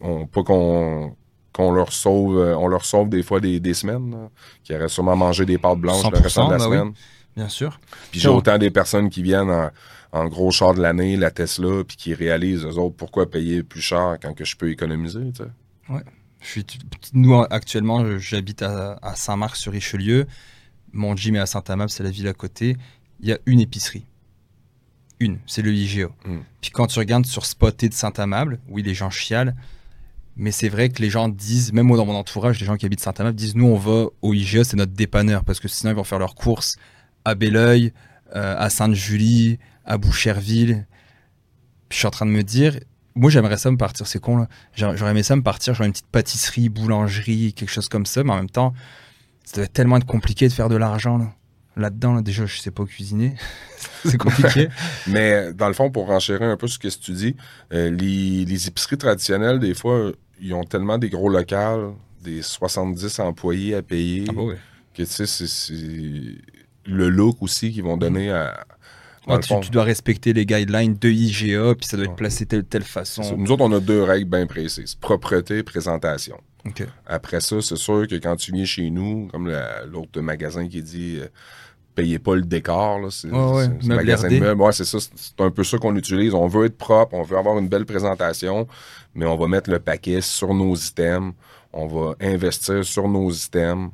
ont 0.00 0.26
pas 0.26 0.42
qu'on 0.42 1.16
qu'on 1.52 1.72
leur 1.72 1.92
sauve, 1.92 2.36
on 2.56 2.68
leur 2.68 2.84
sauve 2.84 3.08
des 3.08 3.24
fois 3.24 3.40
des, 3.40 3.74
semaines, 3.74 4.28
qui 4.62 4.72
auraient 4.76 4.88
sûrement 4.88 5.16
mangé 5.16 5.44
des 5.44 5.58
pâtes 5.58 5.80
blanches 5.80 6.08
le 6.12 6.18
reste 6.18 6.36
de 6.36 6.42
la 6.42 6.48
bah 6.50 6.58
semaine. 6.60 6.92
Bien 7.38 7.48
sûr. 7.48 7.78
Puis 8.10 8.18
j'ai 8.18 8.28
autant 8.28 8.58
des 8.58 8.72
personnes 8.72 9.10
qui 9.10 9.22
viennent 9.22 9.70
en, 10.10 10.26
gros 10.26 10.50
char 10.50 10.74
de 10.74 10.82
l'année, 10.82 11.16
la 11.16 11.30
Tesla, 11.30 11.84
puis 11.86 11.96
qui 11.96 12.12
réalisent, 12.12 12.64
eux 12.64 12.78
autres, 12.78 12.96
pourquoi 12.96 13.30
payer 13.30 13.62
plus 13.62 13.80
cher 13.80 14.16
quand 14.20 14.34
que 14.34 14.44
je 14.44 14.56
peux 14.56 14.72
économiser, 14.72 15.20
tu 15.32 15.44
sais. 15.44 15.50
Ouais. 15.88 16.02
Je 16.40 16.48
suis, 16.48 16.66
nous, 17.12 17.40
actuellement, 17.48 18.18
j'habite 18.18 18.62
à, 18.62 18.98
Saint-Marc-sur-Richelieu. 19.14 20.26
Mon 20.92 21.14
gym 21.14 21.36
est 21.36 21.38
à 21.38 21.46
Saint-Amable, 21.46 21.90
c'est 21.90 22.02
la 22.02 22.10
ville 22.10 22.26
à 22.26 22.32
côté. 22.32 22.76
Il 23.20 23.28
y 23.28 23.32
a 23.32 23.38
une 23.46 23.60
épicerie. 23.60 24.04
Une, 25.20 25.38
c'est 25.46 25.62
le 25.62 25.72
IGA. 25.72 26.08
Hmm. 26.24 26.40
Puis 26.60 26.72
quand 26.72 26.88
tu 26.88 26.98
regardes 26.98 27.26
sur 27.26 27.46
Spoté 27.46 27.88
de 27.88 27.94
Saint-Amable, 27.94 28.58
oui, 28.68 28.82
les 28.82 28.94
gens 28.94 29.10
chialent, 29.10 29.54
mais 30.36 30.50
c'est 30.50 30.68
vrai 30.68 30.88
que 30.88 31.00
les 31.02 31.10
gens 31.10 31.28
disent, 31.28 31.72
même 31.72 31.86
moi 31.86 31.96
dans 31.96 32.06
mon 32.06 32.16
entourage, 32.16 32.58
les 32.58 32.66
gens 32.66 32.76
qui 32.76 32.86
habitent 32.86 33.00
Saint-Amable 33.00 33.36
disent, 33.36 33.54
nous, 33.54 33.66
on 33.66 33.78
va 33.78 34.06
au 34.22 34.34
IGA, 34.34 34.64
c'est 34.64 34.76
notre 34.76 34.92
dépanneur, 34.92 35.44
parce 35.44 35.60
que 35.60 35.68
sinon, 35.68 35.92
ils 35.92 35.96
vont 35.96 36.04
faire 36.04 36.18
leurs 36.18 36.34
courses 36.34 36.76
à 37.24 37.34
Belleuil, 37.34 37.92
euh, 38.34 38.54
à 38.58 38.70
Sainte-Julie, 38.70 39.58
à 39.84 39.98
Boucherville. 39.98 40.86
je 41.90 41.96
suis 41.96 42.06
en 42.06 42.10
train 42.10 42.26
de 42.26 42.30
me 42.30 42.42
dire, 42.42 42.78
moi 43.14 43.30
j'aimerais 43.30 43.56
ça 43.56 43.70
me 43.70 43.76
partir, 43.76 44.06
c'est 44.06 44.20
con 44.20 44.36
là. 44.36 44.48
J'aurais 44.74 45.10
aimé 45.10 45.22
ça 45.22 45.36
me 45.36 45.42
partir, 45.42 45.74
genre 45.74 45.86
une 45.86 45.92
petite 45.92 46.06
pâtisserie, 46.06 46.68
boulangerie, 46.68 47.52
quelque 47.54 47.70
chose 47.70 47.88
comme 47.88 48.06
ça, 48.06 48.22
mais 48.22 48.32
en 48.32 48.36
même 48.36 48.50
temps, 48.50 48.74
ça 49.44 49.62
être 49.62 49.72
tellement 49.72 49.98
compliqué 50.00 50.48
de 50.48 50.52
faire 50.52 50.68
de 50.68 50.76
l'argent 50.76 51.18
là. 51.18 51.32
Là-dedans, 51.76 52.20
déjà, 52.22 52.44
je 52.44 52.58
sais 52.58 52.72
pas 52.72 52.84
cuisiner. 52.84 53.36
c'est 54.04 54.18
compliqué. 54.18 54.68
mais 55.06 55.52
dans 55.52 55.68
le 55.68 55.74
fond, 55.74 55.92
pour 55.92 56.10
enchérir 56.10 56.48
un 56.48 56.56
peu 56.56 56.66
ce 56.66 56.76
que 56.76 56.88
tu 56.88 57.12
dis, 57.12 57.36
euh, 57.72 57.88
les, 57.88 58.66
épiceries 58.66 58.98
traditionnelles, 58.98 59.60
des 59.60 59.74
fois, 59.74 60.10
ils 60.40 60.52
ont 60.54 60.64
tellement 60.64 60.98
des 60.98 61.08
gros 61.08 61.28
locales, 61.28 61.92
des 62.20 62.42
70 62.42 63.20
employés 63.20 63.76
à 63.76 63.82
payer, 63.82 64.24
ah 64.28 64.32
bah 64.32 64.42
que 64.92 65.04
tu 65.04 65.26
sais, 65.26 65.26
c'est 65.26 65.76
le 66.88 67.08
look 67.08 67.36
aussi 67.40 67.72
qu'ils 67.72 67.84
vont 67.84 67.96
donner 67.96 68.30
à. 68.30 68.64
tu, 69.62 69.70
dois 69.70 69.84
respecter 69.84 70.32
les 70.32 70.46
guidelines 70.46 70.94
de 70.94 71.08
IGA, 71.08 71.74
puis 71.74 71.86
ça 71.86 71.96
doit 71.96 72.06
être 72.06 72.16
placé 72.16 72.44
de 72.44 72.50
telle, 72.50 72.64
telle 72.64 72.82
façon. 72.82 73.36
Nous 73.36 73.52
autres, 73.52 73.64
on 73.64 73.72
a 73.72 73.80
deux 73.80 74.02
règles 74.02 74.28
bien 74.28 74.46
précises 74.46 74.94
propreté, 74.94 75.62
présentation. 75.62 76.40
Après 77.06 77.40
ça, 77.40 77.60
c'est 77.60 77.76
sûr 77.76 78.06
que 78.06 78.16
quand 78.16 78.36
tu 78.36 78.52
viens 78.52 78.64
chez 78.64 78.90
nous, 78.90 79.28
comme 79.28 79.50
l'autre 79.90 80.20
magasin 80.20 80.68
qui 80.68 80.82
dit 80.82 81.18
euh, 81.20 81.28
payez 81.94 82.18
pas 82.18 82.34
le 82.34 82.42
décor, 82.42 83.10
c'est 83.10 83.32
un 83.32 83.78
magasin 83.82 84.28
de 84.28 84.38
meubles. 84.38 84.72
c'est 84.72 84.84
ça, 84.84 84.98
c'est 85.00 85.40
un 85.40 85.50
peu 85.50 85.64
ça 85.64 85.78
qu'on 85.78 85.96
utilise. 85.96 86.34
On 86.34 86.46
veut 86.46 86.66
être 86.66 86.76
propre, 86.76 87.14
on 87.14 87.22
veut 87.22 87.38
avoir 87.38 87.58
une 87.58 87.68
belle 87.68 87.86
présentation, 87.86 88.66
mais 89.14 89.26
on 89.26 89.36
va 89.36 89.48
mettre 89.48 89.70
le 89.70 89.78
paquet 89.78 90.20
sur 90.20 90.52
nos 90.52 90.74
items, 90.74 91.32
on 91.72 91.86
va 91.86 92.14
investir 92.20 92.84
sur 92.84 93.08
nos 93.08 93.30
items 93.30 93.90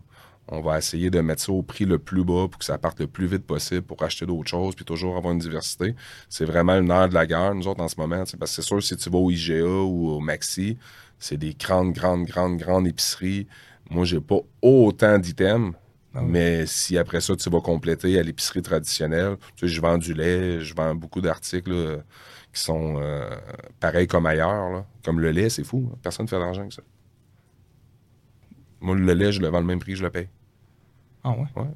on 0.48 0.60
va 0.60 0.78
essayer 0.78 1.10
de 1.10 1.20
mettre 1.20 1.42
ça 1.42 1.52
au 1.52 1.62
prix 1.62 1.84
le 1.84 1.98
plus 1.98 2.24
bas 2.24 2.48
pour 2.48 2.58
que 2.58 2.64
ça 2.64 2.76
parte 2.76 3.00
le 3.00 3.06
plus 3.06 3.26
vite 3.26 3.46
possible 3.46 3.82
pour 3.82 4.02
acheter 4.02 4.26
d'autres 4.26 4.50
choses 4.50 4.74
puis 4.74 4.84
toujours 4.84 5.16
avoir 5.16 5.32
une 5.32 5.38
diversité. 5.38 5.94
C'est 6.28 6.44
vraiment 6.44 6.74
le 6.74 6.82
nerf 6.82 7.08
de 7.08 7.14
la 7.14 7.26
guerre, 7.26 7.54
nous 7.54 7.66
autres, 7.66 7.80
en 7.80 7.88
ce 7.88 7.98
moment. 7.98 8.18
Parce 8.18 8.32
que 8.32 8.46
c'est 8.46 8.62
sûr, 8.62 8.82
si 8.82 8.96
tu 8.96 9.08
vas 9.08 9.18
au 9.18 9.30
IGA 9.30 9.64
ou 9.64 10.10
au 10.10 10.20
Maxi, 10.20 10.76
c'est 11.18 11.38
des 11.38 11.54
grandes, 11.54 11.92
grandes, 11.92 12.26
grandes, 12.26 12.58
grandes 12.58 12.86
épiceries. 12.86 13.46
Moi, 13.90 14.04
j'ai 14.04 14.20
pas 14.20 14.40
autant 14.60 15.18
d'items. 15.18 15.74
Ah 16.16 16.20
mais 16.22 16.64
si 16.66 16.96
après 16.96 17.20
ça, 17.20 17.34
tu 17.34 17.50
vas 17.50 17.60
compléter 17.60 18.18
à 18.20 18.22
l'épicerie 18.22 18.62
traditionnelle, 18.62 19.36
tu 19.56 19.66
sais, 19.66 19.74
je 19.74 19.80
vends 19.80 19.98
du 19.98 20.14
lait, 20.14 20.60
je 20.60 20.72
vends 20.72 20.94
beaucoup 20.94 21.20
d'articles 21.20 22.02
qui 22.52 22.60
sont 22.62 22.98
euh, 22.98 23.28
pareils 23.80 24.06
comme 24.06 24.26
ailleurs. 24.26 24.84
Comme 25.04 25.20
le 25.20 25.32
lait, 25.32 25.50
c'est 25.50 25.64
fou. 25.64 25.90
Personne 26.02 26.26
ne 26.26 26.30
fait 26.30 26.38
d'argent 26.38 26.60
avec 26.60 26.72
ça. 26.72 26.82
Moi, 28.80 28.94
le 28.96 29.12
lait, 29.14 29.32
je 29.32 29.40
le 29.40 29.48
vends 29.48 29.60
le 29.60 29.66
même 29.66 29.78
prix 29.78 29.96
je 29.96 30.02
le 30.02 30.10
paye. 30.10 30.28
Ah 31.22 31.30
ouais? 31.30 31.46
Ouais. 31.56 31.70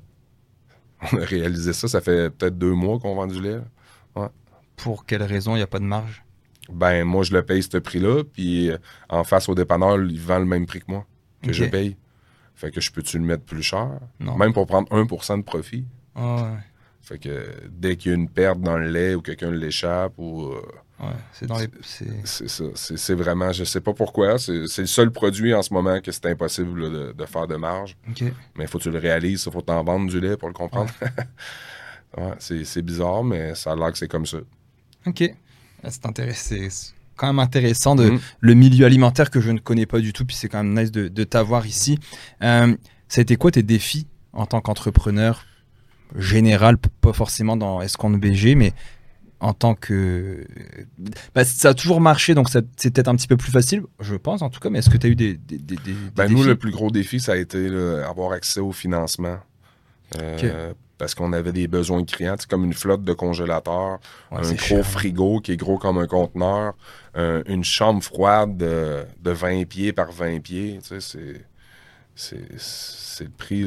On 1.12 1.18
a 1.18 1.24
réalisé 1.24 1.72
ça, 1.72 1.88
ça 1.88 2.00
fait 2.00 2.30
peut-être 2.30 2.58
deux 2.58 2.72
mois 2.72 2.98
qu'on 2.98 3.14
vend 3.14 3.26
du 3.26 3.40
lait. 3.40 3.60
Ouais. 4.16 4.28
Pour 4.76 5.06
quelle 5.06 5.22
raison? 5.22 5.54
Il 5.54 5.58
n'y 5.58 5.62
a 5.62 5.66
pas 5.68 5.78
de 5.78 5.84
marge? 5.84 6.24
Ben, 6.70 7.04
moi, 7.04 7.22
je 7.22 7.32
le 7.32 7.42
paye 7.42 7.62
ce 7.62 7.78
prix-là, 7.78 8.24
puis 8.24 8.70
euh, 8.70 8.78
en 9.08 9.24
face 9.24 9.48
au 9.48 9.54
dépanneur, 9.54 9.96
il 10.02 10.20
vend 10.20 10.38
le 10.38 10.44
même 10.44 10.66
prix 10.66 10.80
que 10.80 10.90
moi, 10.90 11.06
que 11.42 11.52
je 11.52 11.64
paye. 11.64 11.96
Fait 12.54 12.70
que 12.70 12.80
je 12.80 12.90
peux-tu 12.90 13.18
le 13.18 13.24
mettre 13.24 13.44
plus 13.44 13.62
cher? 13.62 14.00
Non. 14.20 14.36
Même 14.36 14.52
pour 14.52 14.66
prendre 14.66 14.88
1% 14.90 15.38
de 15.38 15.42
profit. 15.42 15.86
Ah 16.14 16.42
ouais. 16.42 16.58
Fait 17.00 17.18
que 17.18 17.46
dès 17.70 17.96
qu'il 17.96 18.10
y 18.10 18.14
a 18.14 18.16
une 18.16 18.28
perte 18.28 18.60
dans 18.60 18.76
le 18.76 18.88
lait 18.88 19.14
ou 19.14 19.22
quelqu'un 19.22 19.50
l'échappe 19.50 20.14
ou. 20.18 20.42
Euh, 20.52 20.62
Ouais, 21.00 21.10
c'est 21.32 21.46
dans 21.46 21.58
les. 21.58 21.68
C'est 21.82 22.48
ça. 22.48 22.64
C'est 22.74 23.14
vraiment. 23.14 23.52
Je 23.52 23.62
sais 23.64 23.80
pas 23.80 23.92
pourquoi. 23.92 24.38
C'est 24.38 24.52
le 24.52 24.86
seul 24.86 25.12
produit 25.12 25.54
en 25.54 25.62
ce 25.62 25.72
moment 25.72 26.00
que 26.00 26.10
c'est 26.10 26.26
impossible 26.26 27.14
de, 27.14 27.26
faire 27.26 27.46
de 27.46 27.56
marge. 27.56 27.96
Mais 28.56 28.64
il 28.64 28.66
faut 28.66 28.78
que 28.78 28.84
tu 28.84 28.90
le 28.90 28.98
réalises. 28.98 29.44
Il 29.46 29.52
faut 29.52 29.62
t'en 29.62 29.82
vendre 29.84 30.10
du 30.10 30.20
lait 30.20 30.36
pour 30.36 30.48
le 30.48 30.54
comprendre. 30.54 30.90
Ouais. 32.16 32.34
c'est 32.38 32.82
bizarre, 32.82 33.22
mais 33.22 33.54
ça 33.54 33.72
a 33.72 33.76
l'air 33.76 33.92
que 33.92 33.98
c'est 33.98 34.08
comme 34.08 34.26
ça. 34.26 34.38
OK. 35.06 35.22
C'est 35.88 36.06
intéressant. 36.06 36.56
quand 37.14 37.28
même 37.28 37.38
intéressant 37.38 37.94
de 37.94 38.10
mm. 38.10 38.20
le 38.40 38.54
milieu 38.54 38.86
alimentaire 38.86 39.30
que 39.30 39.40
je 39.40 39.52
ne 39.52 39.60
connais 39.60 39.86
pas 39.86 40.00
du 40.00 40.12
tout. 40.12 40.24
Puis 40.24 40.34
c'est 40.34 40.48
quand 40.48 40.64
même 40.64 40.76
nice 40.76 40.90
de, 40.90 41.24
t'avoir 41.24 41.64
ici. 41.64 42.00
Euh, 42.42 42.76
ça 43.06 43.20
a 43.20 43.22
été 43.22 43.36
quoi 43.36 43.52
tes 43.52 43.62
défis 43.62 44.08
en 44.32 44.46
tant 44.46 44.60
qu'entrepreneur 44.60 45.44
général, 46.16 46.78
pas 46.78 47.12
forcément 47.12 47.56
dans 47.56 47.80
Escon 47.80 48.10
BG, 48.10 48.54
mais 48.54 48.72
en 49.40 49.52
tant 49.52 49.74
que. 49.74 50.44
Bah, 51.34 51.44
ça 51.44 51.70
a 51.70 51.74
toujours 51.74 52.00
marché, 52.00 52.34
donc 52.34 52.48
c'est 52.48 52.90
peut-être 52.90 53.08
un 53.08 53.16
petit 53.16 53.28
peu 53.28 53.36
plus 53.36 53.52
facile, 53.52 53.82
je 54.00 54.16
pense 54.16 54.42
en 54.42 54.50
tout 54.50 54.60
cas, 54.60 54.70
mais 54.70 54.80
est-ce 54.80 54.90
que 54.90 54.96
tu 54.96 55.06
as 55.06 55.10
eu 55.10 55.16
des. 55.16 55.34
des, 55.34 55.58
des, 55.58 55.78
ben, 56.14 56.28
Nous, 56.28 56.42
le 56.42 56.56
plus 56.56 56.70
gros 56.70 56.90
défi, 56.90 57.20
ça 57.20 57.32
a 57.32 57.36
été 57.36 57.68
avoir 58.08 58.32
accès 58.32 58.60
au 58.60 58.72
financement. 58.72 59.38
Euh, 60.18 60.72
parce 60.96 61.14
qu'on 61.14 61.32
avait 61.32 61.52
des 61.52 61.68
besoins 61.68 62.02
criants, 62.02 62.34
c'est 62.38 62.48
comme 62.48 62.64
une 62.64 62.72
flotte 62.72 63.04
de 63.04 63.12
congélateurs, 63.12 64.00
un 64.32 64.40
gros 64.40 64.82
frigo 64.82 65.40
qui 65.40 65.52
est 65.52 65.56
gros 65.56 65.78
comme 65.78 65.98
un 65.98 66.06
conteneur, 66.06 66.74
une 67.14 67.62
chambre 67.62 68.02
froide 68.02 68.56
de, 68.56 69.06
20 69.22 69.66
pieds 69.66 69.92
par 69.92 70.10
20 70.10 70.40
pieds, 70.40 70.80
tu 70.82 71.00
sais, 71.00 71.44
c'est 72.18 73.24
le 73.24 73.30
prix, 73.30 73.64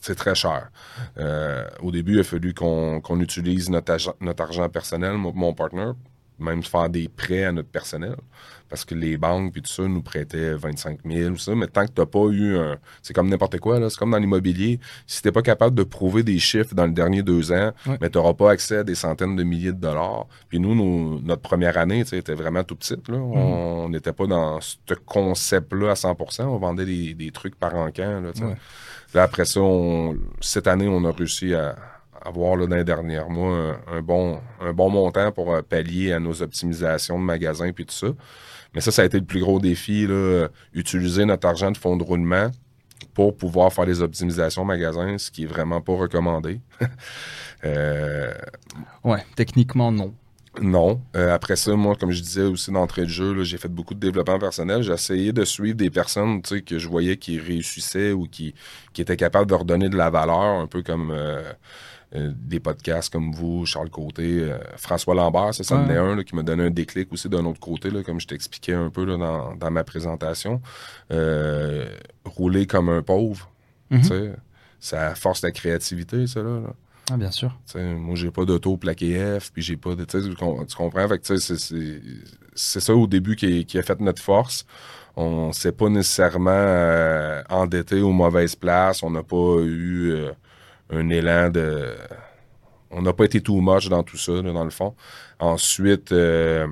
c'est 0.00 0.16
très 0.16 0.34
cher. 0.34 0.70
Euh, 1.18 1.64
au 1.80 1.90
début, 1.90 2.14
il 2.14 2.20
a 2.20 2.24
fallu 2.24 2.54
qu'on 2.54 3.20
utilise 3.20 3.70
notre, 3.70 4.16
notre 4.20 4.42
argent 4.42 4.68
personnel, 4.68 5.12
mon, 5.12 5.32
mon 5.32 5.54
partner, 5.54 5.92
même 6.40 6.62
faire 6.62 6.88
des 6.88 7.08
prêts 7.08 7.44
à 7.44 7.52
notre 7.52 7.68
personnel 7.68 8.16
parce 8.70 8.84
que 8.84 8.94
les 8.94 9.18
banques 9.18 9.52
puis 9.52 9.62
tout 9.62 9.70
ça 9.70 9.82
nous 9.82 10.00
prêtaient 10.00 10.54
25 10.54 11.00
000 11.04 11.32
ou 11.32 11.36
ça, 11.36 11.54
mais 11.56 11.66
tant 11.66 11.84
que 11.84 11.92
tu 11.92 12.00
n'as 12.00 12.06
pas 12.06 12.26
eu 12.30 12.56
un... 12.56 12.78
C'est 13.02 13.12
comme 13.12 13.28
n'importe 13.28 13.58
quoi, 13.58 13.80
là. 13.80 13.90
C'est 13.90 13.98
comme 13.98 14.12
dans 14.12 14.18
l'immobilier. 14.18 14.78
Si 15.08 15.20
tu 15.20 15.28
n'es 15.28 15.32
pas 15.32 15.42
capable 15.42 15.74
de 15.74 15.82
prouver 15.82 16.22
des 16.22 16.38
chiffres 16.38 16.72
dans 16.74 16.86
les 16.86 16.92
derniers 16.92 17.24
deux 17.24 17.50
ans, 17.50 17.72
mais 18.00 18.08
tu 18.08 18.16
n'auras 18.16 18.34
pas 18.34 18.52
accès 18.52 18.78
à 18.78 18.84
des 18.84 18.94
centaines 18.94 19.34
de 19.34 19.42
milliers 19.42 19.72
de 19.72 19.80
dollars. 19.80 20.26
Puis 20.48 20.60
nous, 20.60 21.20
notre 21.20 21.42
première 21.42 21.76
année, 21.76 22.00
était 22.12 22.34
vraiment 22.34 22.62
tout 22.62 22.76
petite, 22.76 23.08
là. 23.08 23.18
Mm. 23.18 23.32
On 23.32 23.88
n'était 23.88 24.12
pas 24.12 24.26
dans 24.26 24.60
ce 24.60 24.76
concept-là 25.04 25.90
à 25.90 25.94
100% 25.94 26.44
On 26.44 26.58
vendait 26.58 27.14
des, 27.14 27.30
trucs 27.32 27.56
par 27.56 27.74
encan, 27.74 28.20
là, 28.20 28.30
Là, 29.12 29.24
après 29.24 29.44
ça, 29.44 29.60
cette 30.40 30.68
année, 30.68 30.86
on 30.86 31.04
a 31.04 31.10
réussi 31.10 31.52
à 31.52 31.74
avoir 32.24 32.56
là, 32.56 32.66
dans 32.66 32.76
les 32.76 32.84
derniers 32.84 33.22
mois 33.28 33.76
un, 33.86 34.02
bon, 34.02 34.40
un 34.60 34.72
bon 34.72 34.90
montant 34.90 35.32
pour 35.32 35.52
euh, 35.52 35.62
pallier 35.62 36.12
à 36.12 36.20
nos 36.20 36.42
optimisations 36.42 37.18
de 37.18 37.24
magasins 37.24 37.72
puis 37.72 37.86
tout 37.86 37.94
ça. 37.94 38.08
Mais 38.74 38.80
ça, 38.80 38.90
ça 38.90 39.02
a 39.02 39.04
été 39.04 39.18
le 39.18 39.24
plus 39.24 39.40
gros 39.40 39.58
défi, 39.58 40.06
là, 40.06 40.48
utiliser 40.74 41.24
notre 41.24 41.48
argent 41.48 41.70
de 41.72 41.76
fonds 41.76 41.96
de 41.96 42.04
roulement 42.04 42.50
pour 43.14 43.36
pouvoir 43.36 43.72
faire 43.72 43.86
les 43.86 44.02
optimisations 44.02 44.64
magasins, 44.64 45.18
ce 45.18 45.30
qui 45.30 45.44
est 45.44 45.46
vraiment 45.46 45.80
pas 45.80 45.94
recommandé. 45.94 46.60
euh... 47.64 48.32
Ouais, 49.02 49.24
techniquement, 49.34 49.90
non. 49.90 50.14
Non. 50.60 51.00
Euh, 51.16 51.32
après 51.32 51.54
ça, 51.56 51.74
moi, 51.76 51.94
comme 51.94 52.10
je 52.10 52.22
disais 52.22 52.42
aussi 52.42 52.72
d'entrée 52.72 53.02
de 53.02 53.08
jeu, 53.08 53.44
j'ai 53.44 53.56
fait 53.56 53.68
beaucoup 53.68 53.94
de 53.94 54.00
développement 54.00 54.38
personnel. 54.38 54.82
J'ai 54.82 54.92
essayé 54.92 55.32
de 55.32 55.44
suivre 55.44 55.76
des 55.76 55.90
personnes 55.90 56.42
que 56.42 56.78
je 56.78 56.88
voyais 56.88 57.16
qui 57.16 57.38
réussissaient 57.38 58.12
ou 58.12 58.26
qui, 58.26 58.54
qui 58.92 59.00
étaient 59.00 59.16
capables 59.16 59.48
de 59.48 59.54
redonner 59.54 59.88
de 59.88 59.96
la 59.96 60.10
valeur, 60.10 60.58
un 60.60 60.66
peu 60.66 60.82
comme 60.82 61.12
euh, 61.12 61.52
euh, 62.14 62.32
des 62.34 62.60
podcasts 62.60 63.12
comme 63.12 63.32
vous, 63.32 63.66
Charles 63.66 63.90
Côté, 63.90 64.40
euh, 64.40 64.58
François 64.76 65.14
Lambert, 65.14 65.54
c'est 65.54 65.62
ça, 65.62 65.76
ouais. 65.76 65.96
un 65.96 66.22
qui 66.24 66.34
m'a 66.34 66.42
donné 66.42 66.64
un 66.64 66.70
déclic 66.70 67.12
aussi 67.12 67.28
d'un 67.28 67.44
autre 67.44 67.60
côté, 67.60 67.90
là, 67.90 68.02
comme 68.02 68.20
je 68.20 68.26
t'expliquais 68.26 68.74
un 68.74 68.90
peu 68.90 69.04
là, 69.04 69.16
dans, 69.16 69.54
dans, 69.54 69.70
ma 69.70 69.84
présentation. 69.84 70.60
Euh, 71.12 71.88
rouler 72.24 72.66
comme 72.66 72.88
un 72.88 73.02
pauvre, 73.02 73.48
mm 73.90 73.98
-hmm. 73.98 74.34
ça 74.80 75.14
force 75.14 75.42
la 75.42 75.52
créativité, 75.52 76.26
ça. 76.26 76.42
Là, 76.42 76.74
Ah, 77.10 77.16
bien 77.16 77.30
sûr. 77.30 77.52
T'sais, 77.66 77.94
moi, 77.94 78.14
j'ai 78.14 78.30
pas 78.30 78.44
d'auto 78.44 78.76
plaqué 78.76 79.38
F, 79.40 79.50
puis 79.52 79.62
j'ai 79.62 79.76
pas 79.76 79.94
de. 79.96 80.04
Tu 80.04 80.76
comprends? 80.76 81.08
Fait 81.08 81.18
que 81.18 81.36
c'est 82.54 82.80
ça 82.80 82.94
au 82.94 83.06
début 83.06 83.36
qui, 83.36 83.64
qui, 83.64 83.78
a 83.78 83.82
fait 83.82 84.00
notre 84.00 84.22
force. 84.22 84.64
On 85.16 85.52
s'est 85.52 85.72
pas 85.72 85.88
nécessairement 85.88 86.50
euh, 86.52 87.42
endetté 87.50 88.00
aux 88.00 88.12
mauvaises 88.12 88.54
places. 88.54 89.02
On 89.02 89.10
n'a 89.10 89.24
pas 89.24 89.56
eu 89.60 90.12
euh, 90.12 90.32
un 90.92 91.08
élan 91.08 91.50
de. 91.50 91.94
On 92.90 93.02
n'a 93.02 93.12
pas 93.12 93.24
été 93.24 93.40
too 93.40 93.60
much 93.60 93.88
dans 93.88 94.02
tout 94.02 94.16
ça, 94.16 94.32
là, 94.32 94.52
dans 94.52 94.64
le 94.64 94.70
fond. 94.70 94.94
Ensuite, 95.38 96.10
euh, 96.10 96.66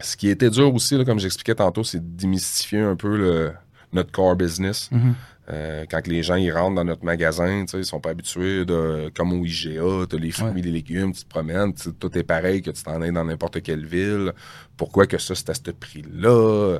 ce 0.00 0.16
qui 0.16 0.28
était 0.28 0.50
dur 0.50 0.74
aussi, 0.74 0.96
là, 0.96 1.04
comme 1.04 1.18
j'expliquais 1.18 1.54
tantôt, 1.54 1.84
c'est 1.84 2.00
de 2.00 2.16
démystifier 2.16 2.80
un 2.80 2.96
peu 2.96 3.16
le, 3.16 3.52
notre 3.92 4.12
core 4.12 4.36
business. 4.36 4.90
Mm 4.90 4.98
-hmm. 4.98 5.14
euh, 5.50 5.84
quand 5.90 6.06
les 6.06 6.22
gens 6.22 6.36
ils 6.36 6.52
rentrent 6.52 6.76
dans 6.76 6.84
notre 6.84 7.04
magasin, 7.04 7.64
ils 7.72 7.84
sont 7.84 8.00
pas 8.00 8.10
habitués 8.10 8.64
de 8.64 9.10
comme 9.16 9.32
au 9.32 9.44
IGA, 9.44 10.06
tu 10.08 10.16
as 10.16 10.18
les 10.18 10.30
fruits, 10.30 10.52
ouais. 10.54 10.62
les 10.62 10.70
légumes, 10.70 11.12
tu 11.12 11.22
te 11.24 11.28
promènes, 11.28 11.72
tout 12.02 12.18
est 12.18 12.26
pareil 12.34 12.60
que 12.62 12.70
tu 12.70 12.82
t'en 12.82 13.00
ailles 13.02 13.12
dans 13.20 13.24
n'importe 13.24 13.62
quelle 13.62 13.86
ville. 13.86 14.32
Pourquoi 14.76 15.06
que 15.06 15.18
ça, 15.18 15.34
c'est 15.34 15.50
à 15.50 15.54
ce 15.54 15.70
prix-là? 15.84 16.78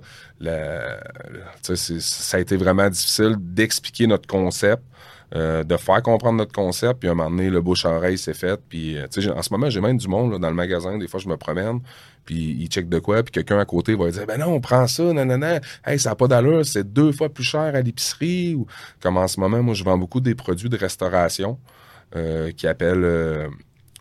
Ça 1.63 2.37
a 2.37 2.41
été 2.41 2.57
vraiment 2.57 2.89
difficile 2.91 3.35
d'expliquer 3.39 4.07
notre 4.07 4.27
concept. 4.27 4.83
Euh, 5.35 5.65
de 5.65 5.79
faire 5.79 6.03
comprendre 6.03 6.37
notre 6.37 6.53
concept, 6.53 7.01
puis 7.01 7.09
à 7.09 7.13
un 7.13 7.15
moment 7.15 7.31
donné, 7.31 7.49
le 7.49 7.63
bouche-oreille 7.63 8.19
s'est 8.19 8.35
fait. 8.35 8.61
Puis, 8.69 8.99
euh, 8.99 9.07
en 9.35 9.41
ce 9.41 9.51
moment, 9.51 9.71
j'ai 9.71 9.81
même 9.81 9.97
du 9.97 10.07
monde 10.07 10.33
là, 10.33 10.39
dans 10.39 10.51
le 10.51 10.55
magasin. 10.55 10.99
Des 10.99 11.09
fois, 11.09 11.21
je 11.21 11.29
me 11.29 11.39
promène, 11.39 11.81
puis 12.27 12.55
ils 12.61 12.67
checkent 12.67 12.91
de 12.91 12.99
quoi, 12.99 13.23
puis 13.23 13.33
quelqu'un 13.33 13.59
à 13.59 13.65
côté 13.65 13.95
va 13.95 14.11
dire 14.11 14.27
Ben 14.27 14.39
non, 14.39 14.49
on 14.49 14.61
prend 14.61 14.87
ça, 14.87 15.11
nanana, 15.11 15.61
hey, 15.87 15.99
ça 15.99 16.11
n'a 16.11 16.17
pas 16.17 16.29
d'allure, 16.29 16.67
c'est 16.67 16.93
deux 16.93 17.13
fois 17.13 17.31
plus 17.31 17.45
cher 17.45 17.75
à 17.75 17.81
l'épicerie. 17.81 18.55
Ou 18.55 18.67
comme 19.01 19.17
en 19.17 19.27
ce 19.27 19.41
moment, 19.41 19.63
moi, 19.63 19.73
je 19.73 19.85
vends 19.85 19.97
beaucoup 19.97 20.21
des 20.21 20.35
produits 20.35 20.69
de 20.69 20.77
restauration 20.77 21.59
euh, 22.15 22.51
qui 22.53 22.67
appellent 22.67 23.49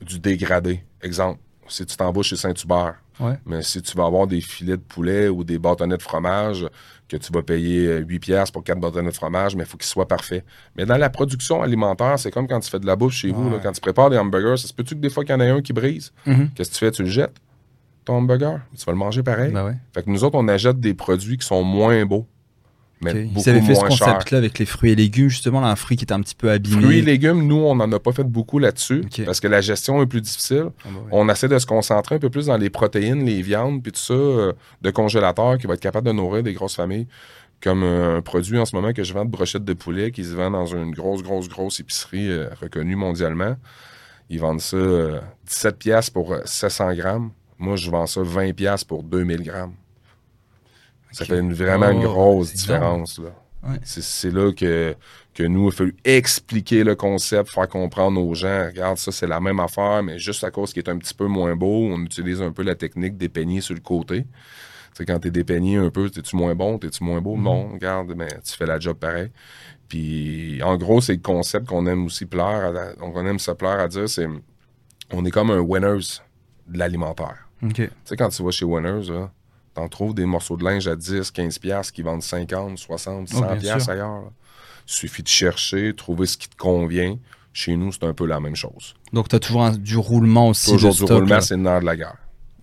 du 0.01 0.19
dégradé. 0.19 0.83
Exemple, 1.01 1.39
si 1.71 1.85
tu 1.85 1.95
t'embauches 1.95 2.29
chez 2.29 2.35
Saint-Hubert, 2.35 2.95
ouais. 3.19 3.37
mais 3.45 3.61
si 3.61 3.81
tu 3.81 3.95
vas 3.97 4.05
avoir 4.05 4.27
des 4.27 4.41
filets 4.41 4.77
de 4.77 4.81
poulet 4.81 5.27
ou 5.29 5.43
des 5.43 5.59
bâtonnets 5.59 5.97
de 5.97 6.01
fromage, 6.01 6.65
que 7.07 7.17
tu 7.17 7.31
vas 7.31 7.43
payer 7.43 7.97
8 7.99 8.19
pièces 8.19 8.51
pour 8.51 8.63
4 8.63 8.79
bâtonnets 8.79 9.09
de 9.09 9.15
fromage, 9.15 9.55
mais 9.55 9.63
il 9.63 9.67
faut 9.67 9.77
qu'ils 9.77 9.87
soient 9.87 10.07
parfaits. 10.07 10.45
Mais 10.75 10.85
dans 10.85 10.97
la 10.97 11.09
production 11.09 11.61
alimentaire, 11.61 12.17
c'est 12.17 12.31
comme 12.31 12.47
quand 12.47 12.59
tu 12.59 12.69
fais 12.69 12.79
de 12.79 12.85
la 12.85 12.95
bouffe 12.95 13.13
chez 13.13 13.31
vous, 13.31 13.49
là, 13.49 13.59
quand 13.61 13.71
tu 13.71 13.81
prépares 13.81 14.09
des 14.09 14.17
hamburgers, 14.17 14.57
ça 14.57 14.67
se 14.67 14.73
peut-tu 14.73 14.95
que 14.95 15.01
des 15.01 15.09
fois 15.09 15.23
qu'il 15.25 15.33
y 15.33 15.35
en 15.35 15.41
a 15.41 15.45
un 15.45 15.61
qui 15.61 15.73
brise? 15.73 16.13
Mm 16.25 16.33
-hmm. 16.33 16.53
Qu'est-ce 16.53 16.69
que 16.69 16.75
tu 16.75 16.85
fais? 16.85 16.91
Tu 16.91 17.03
le 17.03 17.09
jettes, 17.09 17.37
ton 18.05 18.15
hamburger? 18.15 18.59
Tu 18.77 18.85
vas 18.85 18.93
le 18.93 18.97
manger 18.97 19.23
pareil? 19.23 19.51
Ben 19.51 19.65
ouais. 19.65 19.77
Fait 19.93 20.03
que 20.03 20.09
nous 20.09 20.23
autres, 20.23 20.37
on 20.37 20.47
achète 20.47 20.79
des 20.79 20.93
produits 20.93 21.37
qui 21.37 21.45
sont 21.45 21.63
moins 21.63 22.05
beaux. 22.05 22.25
Mais 23.01 23.11
okay. 23.11 23.29
Ils 23.35 23.49
avaient 23.49 23.61
fait 23.61 23.75
ce 23.75 23.81
concept-là 23.81 24.37
avec 24.37 24.59
les 24.59 24.65
fruits 24.65 24.91
et 24.91 24.95
légumes, 24.95 25.29
justement, 25.29 25.59
là, 25.59 25.67
un 25.67 25.75
fruit 25.75 25.97
qui 25.97 26.03
était 26.03 26.13
un 26.13 26.21
petit 26.21 26.35
peu 26.35 26.51
abîmé. 26.51 26.81
Fruits 26.81 26.99
et 26.99 27.01
légumes, 27.01 27.47
nous, 27.47 27.57
on 27.57 27.75
n'en 27.75 27.91
a 27.91 27.99
pas 27.99 28.11
fait 28.11 28.23
beaucoup 28.23 28.59
là-dessus 28.59 29.01
Okay. 29.05 29.23
parce 29.23 29.39
que 29.39 29.47
la 29.47 29.61
gestion 29.61 30.01
est 30.01 30.05
plus 30.05 30.21
difficile. 30.21 30.65
Ah 30.67 30.71
bah 30.85 30.99
ouais. 30.99 31.09
On 31.11 31.29
essaie 31.29 31.47
de 31.47 31.57
se 31.57 31.65
concentrer 31.65 32.15
un 32.15 32.19
peu 32.19 32.29
plus 32.29 32.45
dans 32.47 32.57
les 32.57 32.69
protéines, 32.69 33.25
les 33.25 33.41
viandes, 33.41 33.81
puis 33.81 33.91
tout 33.91 33.99
ça, 33.99 34.13
euh, 34.13 34.53
de 34.81 34.91
congélateur 34.91 35.57
qui 35.57 35.67
va 35.67 35.73
être 35.73 35.81
capable 35.81 36.07
de 36.07 36.13
nourrir 36.13 36.43
des 36.43 36.53
grosses 36.53 36.75
familles. 36.75 37.07
Comme 37.61 37.83
euh, 37.83 38.17
un 38.17 38.21
produit 38.21 38.57
en 38.57 38.65
ce 38.65 38.75
moment 38.75 38.93
que 38.93 39.03
je 39.03 39.13
vends 39.13 39.25
de 39.25 39.29
brochettes 39.29 39.65
de 39.65 39.73
poulet 39.73 40.11
qui 40.11 40.23
se 40.23 40.33
vend 40.33 40.49
dans 40.51 40.65
une 40.65 40.91
grosse, 40.91 41.21
grosse, 41.23 41.47
grosse 41.47 41.79
épicerie 41.79 42.29
euh, 42.29 42.49
reconnue 42.59 42.95
mondialement. 42.95 43.55
Ils 44.29 44.39
vendent 44.39 44.61
ça 44.61 44.77
17 45.47 45.77
pièces 45.77 46.09
pour 46.09 46.35
700 46.45 46.93
grammes. 46.93 47.31
Moi, 47.59 47.75
je 47.75 47.91
vends 47.91 48.07
ça 48.07 48.21
20 48.23 48.53
pièces 48.53 48.83
pour 48.83 49.03
2000 49.03 49.43
grammes. 49.43 49.73
Ça 51.11 51.25
fait 51.25 51.39
une- 51.39 51.53
vraiment 51.53 51.89
une 51.89 52.05
Oh, 52.05 52.13
grosse 52.13 52.53
différence. 52.53 53.19
Là. 53.19 53.29
Ouais. 53.69 53.79
C'est- 53.83 54.01
là 54.31 54.51
que, 54.53 54.95
que 55.35 55.43
nous, 55.43 55.65
il 55.65 55.67
a 55.67 55.71
fallu 55.71 55.95
expliquer 56.03 56.83
le 56.83 56.95
concept, 56.95 57.49
faire 57.51 57.67
comprendre 57.67 58.19
aux 58.19 58.33
gens, 58.33 58.65
regarde, 58.67 58.97
ça, 58.97 59.11
c'est 59.11 59.27
la 59.27 59.39
même 59.39 59.59
affaire, 59.59 60.01
mais 60.03 60.17
juste 60.17 60.43
à 60.43 60.49
cause 60.51 60.73
qu'il 60.73 60.81
est 60.83 60.89
un 60.89 60.97
petit 60.97 61.13
peu 61.13 61.27
moins 61.27 61.55
beau, 61.55 61.89
on 61.91 62.01
utilise 62.03 62.41
un 62.41 62.51
peu 62.51 62.63
la 62.63 62.75
technique 62.75 63.17
des 63.17 63.29
sur 63.61 63.75
le 63.75 63.81
côté. 63.81 64.23
Tu 64.23 64.27
sais, 64.97 65.05
quand 65.05 65.19
t'es 65.19 65.31
dépeigné 65.31 65.77
un 65.77 65.89
peu, 65.89 66.09
t'es-tu 66.09 66.35
moins 66.35 66.55
bon, 66.55 66.77
t'es-tu 66.79 67.03
moins 67.03 67.21
beau? 67.21 67.35
Mhm. 67.35 67.43
Non, 67.43 67.69
regarde, 67.73 68.13
mais 68.15 68.27
tu 68.43 68.57
fais 68.57 68.65
la 68.65 68.79
job 68.79 68.97
pareil. 68.97 69.29
Puis, 69.87 70.61
en 70.63 70.77
gros, 70.77 71.01
c'est 71.01 71.13
le 71.13 71.19
concept 71.21 71.67
qu'on 71.67 71.85
aime 71.85 72.05
aussi 72.05 72.25
plaire, 72.25 72.45
à 72.45 72.71
la- 72.71 72.93
donc 72.95 73.15
on 73.15 73.25
aime 73.25 73.39
se 73.39 73.51
plaire 73.51 73.79
à 73.79 73.87
dire, 73.87 74.09
c'est 74.09 74.27
on 75.11 75.25
est 75.25 75.31
comme 75.31 75.51
un 75.51 75.59
winners 75.59 76.19
de 76.67 76.77
l'alimentaire. 76.77 77.47
Tu 77.73 77.89
sais, 78.05 78.15
quand 78.17 78.29
tu 78.29 78.41
vas 78.43 78.51
chez 78.51 78.65
Winners, 78.65 79.09
là, 79.11 79.31
t'en 79.81 79.89
trouves 79.89 80.13
des 80.13 80.25
morceaux 80.25 80.57
de 80.57 80.63
linge 80.63 80.87
à 80.87 80.95
10, 80.95 81.31
15 81.31 81.57
piastres 81.59 81.93
qui 81.93 82.01
vendent 82.03 82.21
50, 82.23 82.77
60, 82.77 83.27
100 83.29 83.35
Oh, 83.37 83.59
sûr. 83.59 83.89
ailleurs. 83.89 84.21
là. 84.21 84.21
Il 84.87 84.93
suffit 84.93 85.23
de 85.23 85.27
chercher, 85.27 85.93
trouver 85.95 86.25
ce 86.27 86.37
qui 86.37 86.47
te 86.49 86.55
convient. 86.55 87.17
Chez 87.53 87.75
nous, 87.75 87.91
c'est 87.91 88.03
un 88.05 88.13
peu 88.13 88.25
la 88.25 88.39
même 88.39 88.55
chose. 88.55 88.93
Donc, 89.11 89.27
tu 89.27 89.35
as 89.35 89.39
toujours 89.39 89.63
un- 89.63 89.75
du 89.75 89.97
roulement 89.97 90.49
aussi. 90.49 90.71
Toujours 90.71 90.91
de 90.91 90.95
du 90.99 91.03
stock, 91.05 91.17
roulement, 91.17 91.35
là. 91.35 91.41
c'est 91.41 91.55
le 91.55 91.61
nerf 91.63 91.81
de 91.81 91.85
la 91.85 91.95
guerre. 91.97 92.15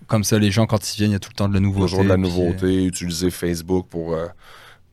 Comme 0.06 0.24
ça, 0.24 0.38
les 0.38 0.50
gens, 0.50 0.64
quand 0.66 0.78
ils 0.92 0.96
viennent, 0.96 1.10
il 1.10 1.14
y 1.14 1.16
a 1.16 1.18
tout 1.18 1.28
le 1.30 1.36
temps 1.36 1.48
de 1.48 1.54
la 1.54 1.60
nouveauté. 1.60 1.90
Toujours 1.90 2.04
de 2.04 2.08
la 2.08 2.14
puis, 2.14 2.22
nouveauté, 2.22 2.84
utiliser 2.86 3.30
Facebook 3.30 3.86
pour 3.90 4.14
euh, 4.14 4.26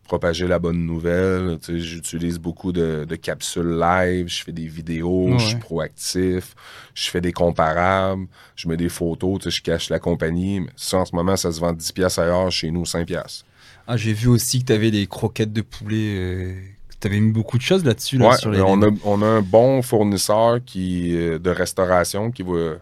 propager 0.06 0.48
la 0.48 0.60
bonne 0.60 0.86
nouvelle. 0.86 1.58
Tu 1.62 1.74
sais, 1.74 1.80
J'utilise 1.80 2.40
beaucoup 2.40 2.72
de, 2.72 3.06
de 3.08 3.16
capsules 3.16 3.78
live, 3.80 4.28
je 4.28 4.44
fais 4.44 4.52
des 4.52 4.68
vidéos, 4.68 5.32
Ouais. 5.32 5.40
je 5.40 5.46
suis 5.48 5.58
proactif, 5.58 6.56
je 6.94 7.10
fais 7.10 7.22
des 7.22 7.32
comparables, 7.34 8.28
je 8.56 8.68
mets 8.68 8.78
des 8.78 8.90
photos, 8.90 9.40
tu 9.40 9.44
sais, 9.52 9.58
je 9.58 9.62
cache 9.64 9.90
la 9.90 10.00
compagnie. 10.00 10.62
Mais 10.62 10.70
ça, 10.76 10.98
en 11.00 11.06
ce 11.06 11.16
moment, 11.16 11.36
ça 11.36 11.52
se 11.52 11.60
vend 11.60 11.74
10 11.74 11.92
piastres 11.92 12.20
ailleurs, 12.20 12.52
chez 12.52 12.72
nous, 12.72 12.86
5 12.86 13.06
piastres. 13.08 13.46
Ah, 13.88 13.98
j'ai 13.98 14.14
vu 14.14 14.28
aussi 14.28 14.62
que 14.62 14.66
tu 14.68 14.74
avais 14.74 14.90
des 14.92 15.06
croquettes 15.08 15.54
de 15.54 15.62
poulet. 15.62 16.56
tu 17.00 17.08
avais 17.08 17.20
mis 17.20 17.32
beaucoup 17.32 17.58
de 17.58 17.62
choses 17.64 17.84
là-dessus. 17.86 18.18
Là, 18.18 18.30
Ouais, 18.30 18.38
sur 18.38 18.50
les... 18.50 18.58
mais 18.58 18.64
on, 18.66 18.82
a, 18.82 18.90
on 19.04 19.22
a 19.22 19.26
un 19.28 19.42
bon 19.42 19.82
fournisseur 19.82 20.60
qui, 20.66 21.16
euh, 21.16 21.38
de 21.38 21.50
restauration 21.52 22.32
qui 22.32 22.42
va 22.42 22.76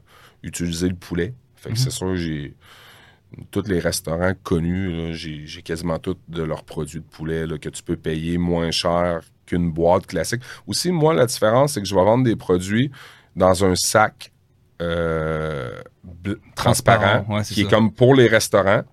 utiliser 0.44 0.88
le 0.88 0.96
poulet. 0.96 1.34
Fait 1.58 1.70
que 1.70 1.74
Mhm. 1.74 1.78
c'est 1.78 1.90
sûr, 1.92 2.16
j'ai 2.16 2.54
tous 3.52 3.64
les 3.68 3.80
restaurants 3.80 4.34
connus, 4.44 5.14
j'ai 5.14 5.62
quasiment 5.64 6.00
tous 6.00 6.18
de 6.28 6.44
leurs 6.44 6.64
produits 6.64 7.00
de 7.00 7.06
poulet 7.06 7.46
là, 7.48 7.58
que 7.58 7.70
tu 7.70 7.84
peux 7.84 7.96
payer 7.96 8.38
moins 8.38 8.72
cher 8.72 9.22
qu'une 9.46 9.72
boîte 9.72 10.08
classique. 10.08 10.42
Aussi, 10.68 10.92
moi, 10.92 11.14
la 11.14 11.26
différence, 11.26 11.74
c'est 11.74 11.82
que 11.82 11.88
je 11.88 11.96
vais 11.96 12.04
vendre 12.04 12.24
des 12.24 12.36
produits 12.36 12.92
dans 13.36 13.66
un 13.66 13.76
sac 13.76 14.32
euh, 14.82 15.82
transparent, 16.56 17.26
ouais, 17.30 17.44
qui 17.44 17.56
ça. 17.56 17.62
est 17.62 17.70
comme 17.70 17.92
pour 17.92 18.16
les 18.16 18.28
restaurants. 18.28 18.84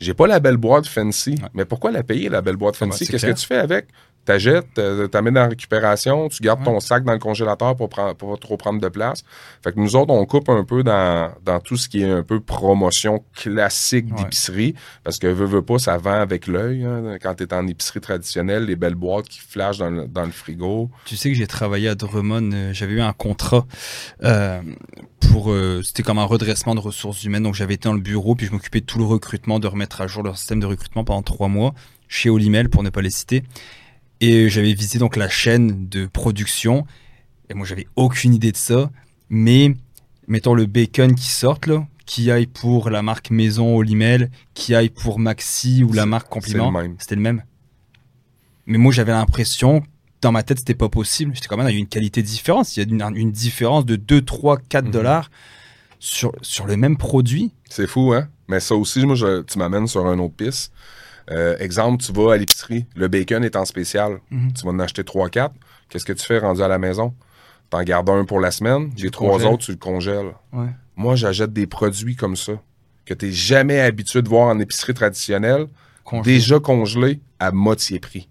J'ai 0.00 0.14
pas 0.14 0.26
la 0.28 0.38
belle 0.38 0.56
boîte 0.56 0.86
fancy, 0.86 1.30
Ouais. 1.42 1.48
mais 1.54 1.64
pourquoi 1.64 1.90
la 1.90 2.02
payer, 2.04 2.28
la 2.28 2.40
belle 2.40 2.56
boîte 2.56 2.76
Ah 2.80 2.86
bah, 2.86 2.92
fancy? 2.92 3.06
Qu'est-ce 3.08 3.26
que 3.26 3.32
tu 3.32 3.46
fais 3.46 3.56
avec? 3.56 3.88
T'achètes, 4.28 4.74
t'amènes 5.10 5.32
dans 5.32 5.40
la 5.40 5.48
récupération, 5.48 6.28
tu 6.28 6.42
gardes 6.42 6.58
Ouais. 6.60 6.66
ton 6.66 6.80
sac 6.80 7.02
dans 7.02 7.14
le 7.14 7.18
congélateur 7.18 7.74
pour, 7.76 7.88
pour 7.88 8.14
pas 8.14 8.36
trop 8.38 8.58
prendre 8.58 8.78
de 8.78 8.88
place. 8.88 9.22
Fait 9.64 9.72
que 9.72 9.80
nous 9.80 9.96
autres, 9.96 10.12
on 10.12 10.26
coupe 10.26 10.50
un 10.50 10.64
peu 10.64 10.82
dans, 10.82 11.32
dans 11.46 11.60
tout 11.60 11.78
ce 11.78 11.88
qui 11.88 12.02
est 12.02 12.10
un 12.10 12.22
peu 12.22 12.38
promotion 12.40 13.24
classique 13.34 14.04
Ouais. 14.10 14.24
d'épicerie. 14.24 14.74
Parce 15.02 15.18
que, 15.18 15.28
veux, 15.28 15.46
veux 15.46 15.62
pas, 15.62 15.78
ça 15.78 15.96
vend 15.96 16.20
avec 16.20 16.46
l'œil. 16.46 16.84
hein. 16.84 17.16
Quand 17.22 17.34
t'es 17.36 17.54
en 17.54 17.66
épicerie 17.66 18.00
traditionnelle, 18.02 18.66
les 18.66 18.76
belles 18.76 18.96
boîtes 18.96 19.28
qui 19.28 19.40
flashent 19.40 19.78
dans 19.78 19.88
le, 19.88 20.06
dans 20.06 20.26
le 20.26 20.30
frigo. 20.30 20.90
Tu 21.06 21.16
sais 21.16 21.30
que 21.30 21.34
j'ai 21.36 21.46
travaillé 21.46 21.88
à 21.88 21.94
Drummond, 21.94 22.50
euh, 22.52 22.72
j'avais 22.74 22.92
eu 22.92 23.00
un 23.00 23.14
contrat 23.14 23.66
euh, 24.24 24.60
pour, 25.30 25.50
euh, 25.52 25.80
c'était 25.82 26.02
comme 26.02 26.18
un 26.18 26.24
redressement 26.24 26.74
de 26.74 26.80
ressources 26.80 27.24
humaines, 27.24 27.44
donc 27.44 27.54
j'avais 27.54 27.74
été 27.74 27.88
dans 27.88 27.94
le 27.94 28.00
bureau, 28.00 28.34
puis 28.34 28.44
je 28.46 28.52
m'occupais 28.52 28.80
de 28.80 28.84
tout 28.86 28.98
le 28.98 29.04
recrutement, 29.06 29.58
de 29.58 29.66
remettre 29.68 30.02
à 30.02 30.06
jour 30.06 30.22
leur 30.22 30.36
système 30.36 30.60
de 30.60 30.66
recrutement 30.66 31.02
pendant 31.04 31.22
trois 31.22 31.48
mois, 31.48 31.72
chez 32.08 32.28
Olimel, 32.28 32.68
pour 32.68 32.82
ne 32.82 32.90
pas 32.90 33.00
les 33.00 33.10
citer. 33.10 33.42
Et 34.20 34.48
j'avais 34.48 34.72
visité 34.74 34.98
donc 34.98 35.16
la 35.16 35.28
chaîne 35.28 35.88
de 35.88 36.06
production, 36.06 36.86
et 37.48 37.54
moi 37.54 37.66
j'avais 37.66 37.86
aucune 37.96 38.34
idée 38.34 38.50
de 38.52 38.56
ça, 38.56 38.90
mais 39.30 39.74
mettons 40.26 40.54
le 40.54 40.66
bacon 40.66 41.14
qui 41.14 41.28
sorte 41.28 41.66
là, 41.66 41.86
qui 42.04 42.30
aille 42.30 42.46
pour 42.46 42.90
la 42.90 43.02
marque 43.02 43.30
maison 43.30 43.76
Olimel, 43.76 44.30
qui 44.54 44.74
aille 44.74 44.88
pour 44.90 45.18
Maxi 45.18 45.84
ou 45.84 45.92
la 45.92 46.06
marque 46.06 46.28
Compliment, 46.28 46.72
c'était 46.98 47.14
le 47.14 47.20
même. 47.20 47.42
Mais 48.66 48.78
moi 48.78 48.92
j'avais 48.92 49.12
l'impression 49.12 49.82
dans 50.20 50.32
ma 50.32 50.42
tête, 50.42 50.58
c'était 50.58 50.74
pas 50.74 50.88
possible. 50.88 51.32
J'étais 51.34 51.46
quand 51.46 51.56
même, 51.56 51.68
il 51.68 51.74
y 51.74 51.76
a 51.76 51.78
une 51.78 51.86
qualité 51.86 52.22
différente. 52.22 52.76
Il 52.76 52.80
y 52.80 52.82
a 53.04 53.08
une, 53.08 53.16
une 53.16 53.30
différence 53.30 53.86
de 53.86 53.94
2, 53.94 54.20
3, 54.22 54.56
4 54.68 54.86
Mhm. 54.86 54.90
dollars 54.90 55.30
sur, 56.00 56.32
sur 56.42 56.66
le 56.66 56.76
même 56.76 56.96
produit. 56.96 57.52
C'est 57.70 57.86
fou, 57.86 58.12
hein? 58.12 58.28
Mais 58.48 58.58
ça 58.58 58.74
aussi, 58.74 59.06
moi, 59.06 59.14
je- 59.14 59.42
tu 59.42 59.58
m'amènes 59.58 59.86
sur 59.86 60.04
un 60.06 60.18
autre 60.18 60.34
piste. 60.34 60.72
Euh, 61.30 61.56
exemple, 61.58 62.02
tu 62.02 62.12
vas 62.12 62.32
à 62.32 62.36
l'épicerie, 62.36 62.86
le 62.96 63.08
bacon 63.08 63.44
est 63.44 63.56
en 63.56 63.64
spécial. 63.64 64.18
Mhm. 64.30 64.52
Tu 64.54 64.64
vas 64.64 64.70
en 64.70 64.78
acheter 64.78 65.02
3-4. 65.04 65.52
Qu'est-ce 65.88 66.04
que 66.04 66.12
tu 66.12 66.24
fais 66.24 66.38
rendu 66.38 66.62
à 66.62 66.68
la 66.68 66.78
maison? 66.78 67.14
T'en 67.70 67.82
gardes 67.82 68.08
un 68.08 68.24
pour 68.24 68.40
la 68.40 68.50
semaine, 68.50 68.90
les 68.96 69.04
le 69.04 69.10
trois 69.10 69.44
autres, 69.44 69.64
tu 69.66 69.72
le 69.72 69.76
congèles. 69.76 70.32
Ouais. 70.52 70.68
Moi, 70.96 71.16
j'achète 71.16 71.52
des 71.52 71.66
produits 71.66 72.16
comme 72.16 72.34
ça, 72.36 72.52
que 73.04 73.12
tu 73.14 73.30
jamais 73.30 73.80
habitué 73.80 74.22
de 74.22 74.28
voir 74.28 74.48
en 74.48 74.58
épicerie 74.58 74.94
traditionnelle, 74.94 75.66
Congelé. 76.04 76.32
déjà 76.34 76.58
congelés 76.60 77.20
à 77.38 77.52
moitié 77.52 77.98
prix. 78.00 78.28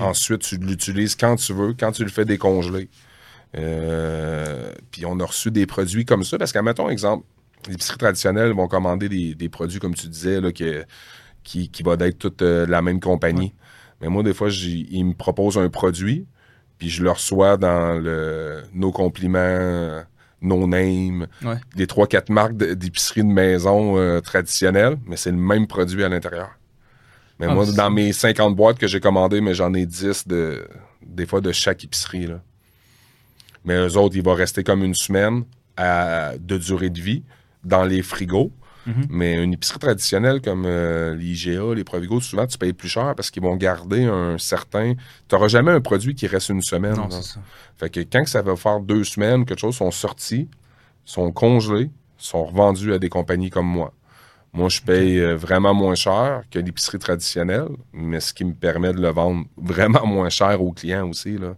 Ensuite, 0.00 0.42
tu 0.42 0.56
l'utilises 0.58 1.16
quand 1.16 1.36
tu 1.36 1.52
veux, 1.54 1.72
quand 1.72 1.92
tu 1.92 2.04
le 2.04 2.10
fais 2.10 2.24
décongeler. 2.26 2.88
Euh, 3.56 4.72
puis 4.90 5.04
on 5.06 5.18
a 5.20 5.24
reçu 5.24 5.50
des 5.50 5.66
produits 5.66 6.04
comme 6.04 6.24
ça, 6.24 6.38
parce 6.38 6.52
qu'à 6.52 6.62
mettons 6.62 6.88
exemple, 6.88 7.24
l'épicerie 7.68 7.98
traditionnelle 7.98 8.52
vont 8.52 8.68
commander 8.68 9.08
des, 9.08 9.34
des 9.34 9.48
produits, 9.48 9.78
comme 9.80 9.94
tu 9.94 10.08
disais, 10.08 10.40
là, 10.40 10.52
que- 10.52 10.84
qui, 11.42 11.68
qui 11.70 11.82
va 11.82 11.96
d'être 11.96 12.18
toute 12.18 12.42
euh, 12.42 12.66
la 12.66 12.82
même 12.82 13.00
compagnie. 13.00 13.54
Mais 14.00 14.08
moi, 14.08 14.22
des 14.22 14.34
fois, 14.34 14.48
ils 14.50 15.04
me 15.04 15.14
proposent 15.14 15.58
un 15.58 15.68
produit, 15.68 16.26
puis 16.78 16.88
je 16.88 17.02
le 17.02 17.10
reçois 17.10 17.56
dans 17.56 17.98
le 18.00 18.62
nos 18.74 18.90
compliments, 18.92 19.38
euh, 19.38 20.02
no 20.40 20.66
name, 20.66 21.26
Ouais. 21.44 21.56
des 21.76 21.86
3-4 21.86 22.32
marques 22.32 22.56
d'épicerie 22.56 23.22
de 23.22 23.28
maison 23.28 23.96
euh, 23.98 24.20
traditionnelles, 24.20 24.96
mais 25.06 25.16
c'est 25.16 25.30
le 25.30 25.36
même 25.36 25.66
produit 25.68 26.02
à 26.02 26.08
l'intérieur. 26.08 26.50
Mais 27.38 27.46
Ah, 27.48 27.54
moi, 27.54 27.64
dans 27.66 27.90
mes 27.90 28.12
50 28.12 28.54
boîtes 28.56 28.78
que 28.78 28.86
j'ai 28.88 29.00
commandées, 29.00 29.40
mais 29.40 29.54
j'en 29.54 29.72
ai 29.74 29.86
10 29.86 30.26
de, 30.28 30.66
des 31.04 31.26
fois 31.26 31.40
de 31.40 31.50
chaque 31.52 31.84
épicerie. 31.84 32.26
Là. 32.26 32.40
Mais 33.64 33.74
eux 33.74 33.96
autres, 33.96 34.16
ils 34.16 34.22
vont 34.22 34.34
rester 34.34 34.64
comme 34.64 34.82
une 34.82 34.94
semaine 34.94 35.44
à- 35.76 36.32
de 36.38 36.58
durée 36.58 36.90
de 36.90 37.00
vie 37.00 37.22
dans 37.64 37.84
les 37.84 38.02
frigos. 38.02 38.50
Mhm. 38.86 39.06
Mais 39.10 39.42
une 39.42 39.52
épicerie 39.52 39.78
traditionnelle 39.78 40.40
comme 40.40 40.64
euh, 40.66 41.14
l'IGA, 41.14 41.74
les 41.74 41.84
Provigo, 41.84 42.20
souvent, 42.20 42.46
tu 42.46 42.58
payes 42.58 42.72
plus 42.72 42.88
cher 42.88 43.14
parce 43.16 43.30
qu'ils 43.30 43.42
vont 43.42 43.56
garder 43.56 44.04
un 44.04 44.38
certain... 44.38 44.94
Tu 45.28 45.34
n'auras 45.34 45.48
jamais 45.48 45.72
un 45.72 45.80
produit 45.80 46.14
qui 46.14 46.26
reste 46.26 46.48
une 46.48 46.62
semaine. 46.62 46.96
Non, 46.96 47.10
ça. 47.10 47.40
Fait 47.76 47.90
que 47.90 48.00
quand 48.00 48.26
ça 48.26 48.42
va 48.42 48.56
faire 48.56 48.80
deux 48.80 49.04
semaines, 49.04 49.44
quelque 49.44 49.60
chose, 49.60 49.76
sont 49.76 49.90
sortis, 49.90 50.48
sont 51.04 51.32
congelés, 51.32 51.90
sont 52.16 52.44
revendus 52.44 52.92
à 52.92 52.98
des 52.98 53.08
compagnies 53.08 53.50
comme 53.50 53.66
moi. 53.66 53.92
Moi, 54.52 54.68
je 54.68 54.82
paye 54.82 55.18
euh, 55.18 55.34
vraiment 55.34 55.72
moins 55.72 55.94
cher 55.94 56.42
que 56.50 56.58
l'épicerie 56.58 56.98
traditionnelle, 56.98 57.68
mais 57.92 58.20
ce 58.20 58.34
qui 58.34 58.44
me 58.44 58.52
permet 58.52 58.92
de 58.92 59.00
le 59.00 59.08
vendre 59.08 59.46
vraiment 59.56 60.06
moins 60.06 60.28
cher 60.28 60.60
aux 60.60 60.72
clients 60.72 61.08
aussi. 61.08 61.38
Là. 61.38 61.54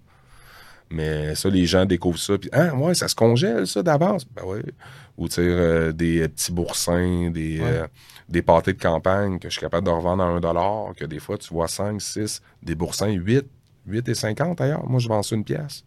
Mais 0.91 1.35
ça, 1.35 1.49
les 1.49 1.67
gens 1.67 1.85
découvrent 1.87 2.19
ça. 2.19 2.39
Puis, 2.39 2.49
ah, 2.53 2.73
ouais, 2.75 2.95
ça 2.95 3.09
se 3.09 3.15
congèle, 3.17 3.67
ça, 3.67 3.83
d'avance. 3.83 4.25
Ben 4.27 4.43
oui. 4.47 4.61
Ou, 5.17 5.29
euh, 5.39 5.93
des 5.93 6.23
euh, 6.23 6.29
petits 6.29 6.51
boursins, 6.53 7.31
des, 7.31 7.61
Ouais. 7.61 7.67
euh, 7.67 7.87
des 8.29 8.43
pâtés 8.43 8.73
de 8.73 8.81
campagne 8.83 9.39
que 9.39 9.49
je 9.49 9.53
suis 9.53 9.61
capable 9.61 9.87
de 9.87 9.93
revendre 9.93 10.25
à 10.25 10.27
un 10.27 10.41
dollar, 10.41 10.93
que 10.97 11.05
des 11.05 11.21
fois, 11.21 11.39
tu 11.39 11.53
vois 11.55 11.69
5, 11.69 12.01
6, 12.01 12.43
des 12.63 12.75
boursins 12.75 13.09
8, 13.11 13.45
8 13.87 14.09
et 14.09 14.15
50 14.15 14.59
d'ailleurs. 14.59 14.89
Moi, 14.89 14.99
je 14.99 15.09
vends 15.09 15.23
ça 15.23 15.37
une 15.37 15.45
pièce. 15.45 15.85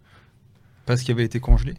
Parce 0.85 1.01
qu'il 1.01 1.13
avait 1.13 1.25
été 1.25 1.41
congelé? 1.41 1.73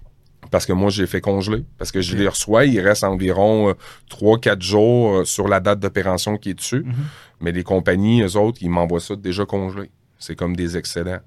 Parce 0.50 0.66
que 0.66 0.72
moi, 0.74 0.90
j'ai 0.90 1.06
fait 1.06 1.20
congeler. 1.22 1.64
Parce 1.78 1.90
que 1.90 2.00
je 2.02 2.16
les 2.16 2.28
reçois, 2.28 2.64
il 2.66 2.80
reste 2.80 3.04
environ 3.04 3.74
3-4 4.10 4.60
jours 4.62 5.26
sur 5.26 5.48
la 5.48 5.60
date 5.60 5.80
d'opération 5.80 6.36
qui 6.36 6.50
est 6.50 6.54
dessus. 6.54 6.82
Mhm. 6.84 6.94
Mais 7.40 7.52
les 7.52 7.64
compagnies, 7.64 8.22
eux 8.22 8.36
autres, 8.36 8.58
ils 8.60 8.70
m'envoient 8.70 9.00
ça 9.00 9.16
déjà 9.16 9.46
congelé. 9.46 9.90
C'est 10.18 10.36
comme 10.36 10.54
des 10.54 10.76
excédents. 10.76 11.20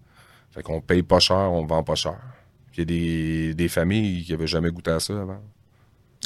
Fait 0.52 0.62
qu'on 0.62 0.82
paye 0.82 1.02
pas 1.04 1.20
cher, 1.20 1.52
on 1.52 1.66
vend 1.66 1.82
pas 1.84 1.96
cher. 1.96 2.20
Puis 2.72 2.82
il 2.84 2.92
y 2.92 2.96
a 3.48 3.50
des, 3.50 3.54
des 3.56 3.68
familles 3.70 4.24
qui 4.24 4.34
avaient 4.34 4.48
jamais 4.48 4.70
goûté 4.70 4.92
à 4.92 5.00
ça 5.00 5.14
avant. 5.22 5.42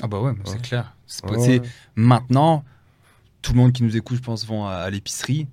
Ah 0.01 0.07
bah 0.07 0.19
ouais, 0.19 0.33
c'est 0.45 0.61
clair. 0.61 0.95
Ouais. 1.23 1.61
Maintenant, 1.95 2.63
tout 3.41 3.53
le 3.53 3.57
monde 3.59 3.71
qui 3.71 3.83
nous 3.83 3.95
écoute, 3.95 4.17
je 4.17 4.23
pense, 4.23 4.45
vont 4.45 4.65
à, 4.65 4.73
à 4.73 4.89
l'épicerie. 4.89 5.47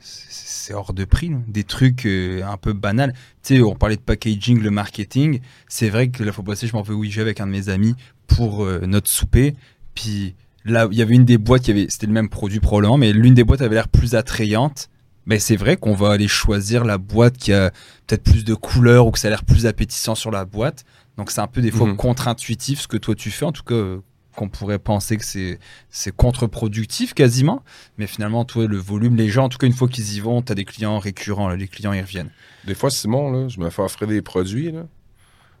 C'est 0.00 0.74
hors 0.74 0.92
de 0.92 1.04
prix, 1.04 1.32
des 1.46 1.64
trucs 1.64 2.06
euh, 2.06 2.42
un 2.44 2.56
peu 2.56 2.72
banals. 2.72 3.12
Tu 3.42 3.56
sais, 3.56 3.62
on 3.62 3.74
parlait 3.74 3.96
de 3.96 4.00
packaging, 4.00 4.60
le 4.60 4.70
marketing. 4.70 5.40
C'est 5.68 5.88
vrai 5.88 6.08
que 6.08 6.22
la 6.22 6.32
fois 6.32 6.44
passée, 6.44 6.66
je 6.66 6.74
m'en 6.74 6.82
vais 6.82 6.94
Ouija 6.94 7.22
avec 7.22 7.40
un 7.40 7.46
de 7.46 7.52
mes 7.52 7.68
amis 7.68 7.94
pour 8.26 8.64
euh, 8.64 8.80
notre 8.86 9.08
souper. 9.08 9.56
Puis 9.94 10.34
là, 10.64 10.88
il 10.90 10.96
y 10.96 11.02
avait 11.02 11.14
une 11.14 11.24
des 11.24 11.38
boîtes 11.38 11.62
qui 11.62 11.70
avait, 11.70 11.86
c'était 11.88 12.06
le 12.06 12.12
même 12.12 12.28
produit 12.28 12.60
probablement, 12.60 12.96
mais 12.98 13.12
l'une 13.12 13.34
des 13.34 13.44
boîtes 13.44 13.62
avait 13.62 13.74
l'air 13.74 13.88
plus 13.88 14.14
attrayante. 14.14 14.88
Mais 15.26 15.38
c'est 15.38 15.56
vrai 15.56 15.76
qu'on 15.76 15.94
va 15.94 16.12
aller 16.12 16.28
choisir 16.28 16.84
la 16.84 16.98
boîte 16.98 17.36
qui 17.36 17.52
a 17.52 17.70
peut-être 18.06 18.24
plus 18.24 18.44
de 18.44 18.54
couleurs 18.54 19.06
ou 19.06 19.10
que 19.10 19.18
ça 19.18 19.28
a 19.28 19.30
l'air 19.30 19.44
plus 19.44 19.66
appétissant 19.66 20.14
sur 20.14 20.30
la 20.30 20.44
boîte. 20.44 20.84
Donc 21.20 21.30
c'est 21.30 21.42
un 21.42 21.46
peu 21.46 21.60
des 21.60 21.70
fois 21.70 21.86
Mhm. 21.86 21.96
contre-intuitif 21.96 22.80
ce 22.80 22.88
que 22.88 22.96
toi 22.96 23.14
tu 23.14 23.30
fais. 23.30 23.44
En 23.44 23.52
tout 23.52 23.62
cas, 23.62 23.74
euh, 23.74 23.98
qu'on 24.36 24.48
pourrait 24.48 24.78
penser 24.78 25.18
que 25.18 25.24
c'est 25.26 25.58
c'est 25.90 26.16
contre-productif 26.16 27.12
quasiment. 27.12 27.62
Mais 27.98 28.06
finalement, 28.06 28.46
toi, 28.46 28.66
le 28.66 28.78
volume, 28.78 29.16
les 29.16 29.28
gens, 29.28 29.44
en 29.44 29.48
tout 29.50 29.58
cas, 29.58 29.66
une 29.66 29.74
fois 29.74 29.86
qu'ils 29.86 30.14
y 30.16 30.20
vont, 30.20 30.40
tu 30.40 30.50
as 30.50 30.54
des 30.54 30.64
clients 30.64 30.98
récurrents. 30.98 31.50
là, 31.50 31.56
les 31.56 31.68
clients, 31.68 31.92
ils 31.92 32.00
reviennent. 32.00 32.30
Des 32.64 32.74
fois, 32.74 32.88
Simon, 32.88 33.30
là, 33.32 33.48
je 33.48 33.60
me 33.60 33.68
fais 33.68 33.82
offrir 33.82 34.08
des 34.08 34.22
produits. 34.22 34.68
Il 34.68 34.82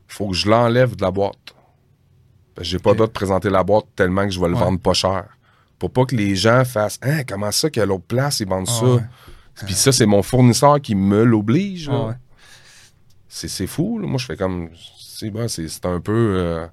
faut 0.08 0.28
que 0.28 0.34
je 0.34 0.48
l'enlève 0.48 0.96
de 0.96 1.02
la 1.02 1.10
boîte. 1.10 1.54
Parce 2.54 2.66
que 2.66 2.70
j'ai 2.72 2.78
pas 2.78 2.90
Ok. 2.90 2.94
le 2.94 2.98
droit 3.00 3.06
de 3.08 3.12
présenter 3.12 3.50
la 3.50 3.62
boîte 3.64 3.84
tellement 3.96 4.24
que 4.24 4.30
je 4.32 4.40
vais 4.40 4.48
le 4.48 4.54
Ouais. 4.54 4.60
vendre 4.60 4.80
pas 4.80 4.94
cher. 4.94 5.26
Pour 5.78 5.90
pas 5.92 6.06
que 6.06 6.16
les 6.16 6.34
gens 6.36 6.64
fassent 6.64 6.98
Hein, 7.02 7.24
comment 7.28 7.50
ça 7.52 7.68
qu'à 7.68 7.84
l'autre 7.84 8.04
place, 8.04 8.40
ils 8.40 8.48
vendent 8.48 8.66
Ah 8.68 8.80
ça? 8.80 8.86
ouais. 8.86 9.02
Puis 9.66 9.74
ça, 9.74 9.92
c'est 9.92 10.06
mon 10.06 10.22
fournisseur 10.22 10.80
qui 10.80 10.94
me 10.94 11.22
l'oblige. 11.22 11.88
là. 11.90 11.94
Ah 12.00 12.06
ouais. 12.08 12.14
C'est 13.28 13.48
c'est 13.48 13.66
fou. 13.66 13.98
là. 13.98 14.06
Moi, 14.08 14.18
je 14.18 14.26
fais 14.26 14.36
comme. 14.36 14.70
C'est 15.20 15.30
bon, 15.30 15.48
c'est 15.48 15.68
c'est 15.68 15.84
un 15.86 16.00
peu. 16.00 16.12
euh, 16.38 16.66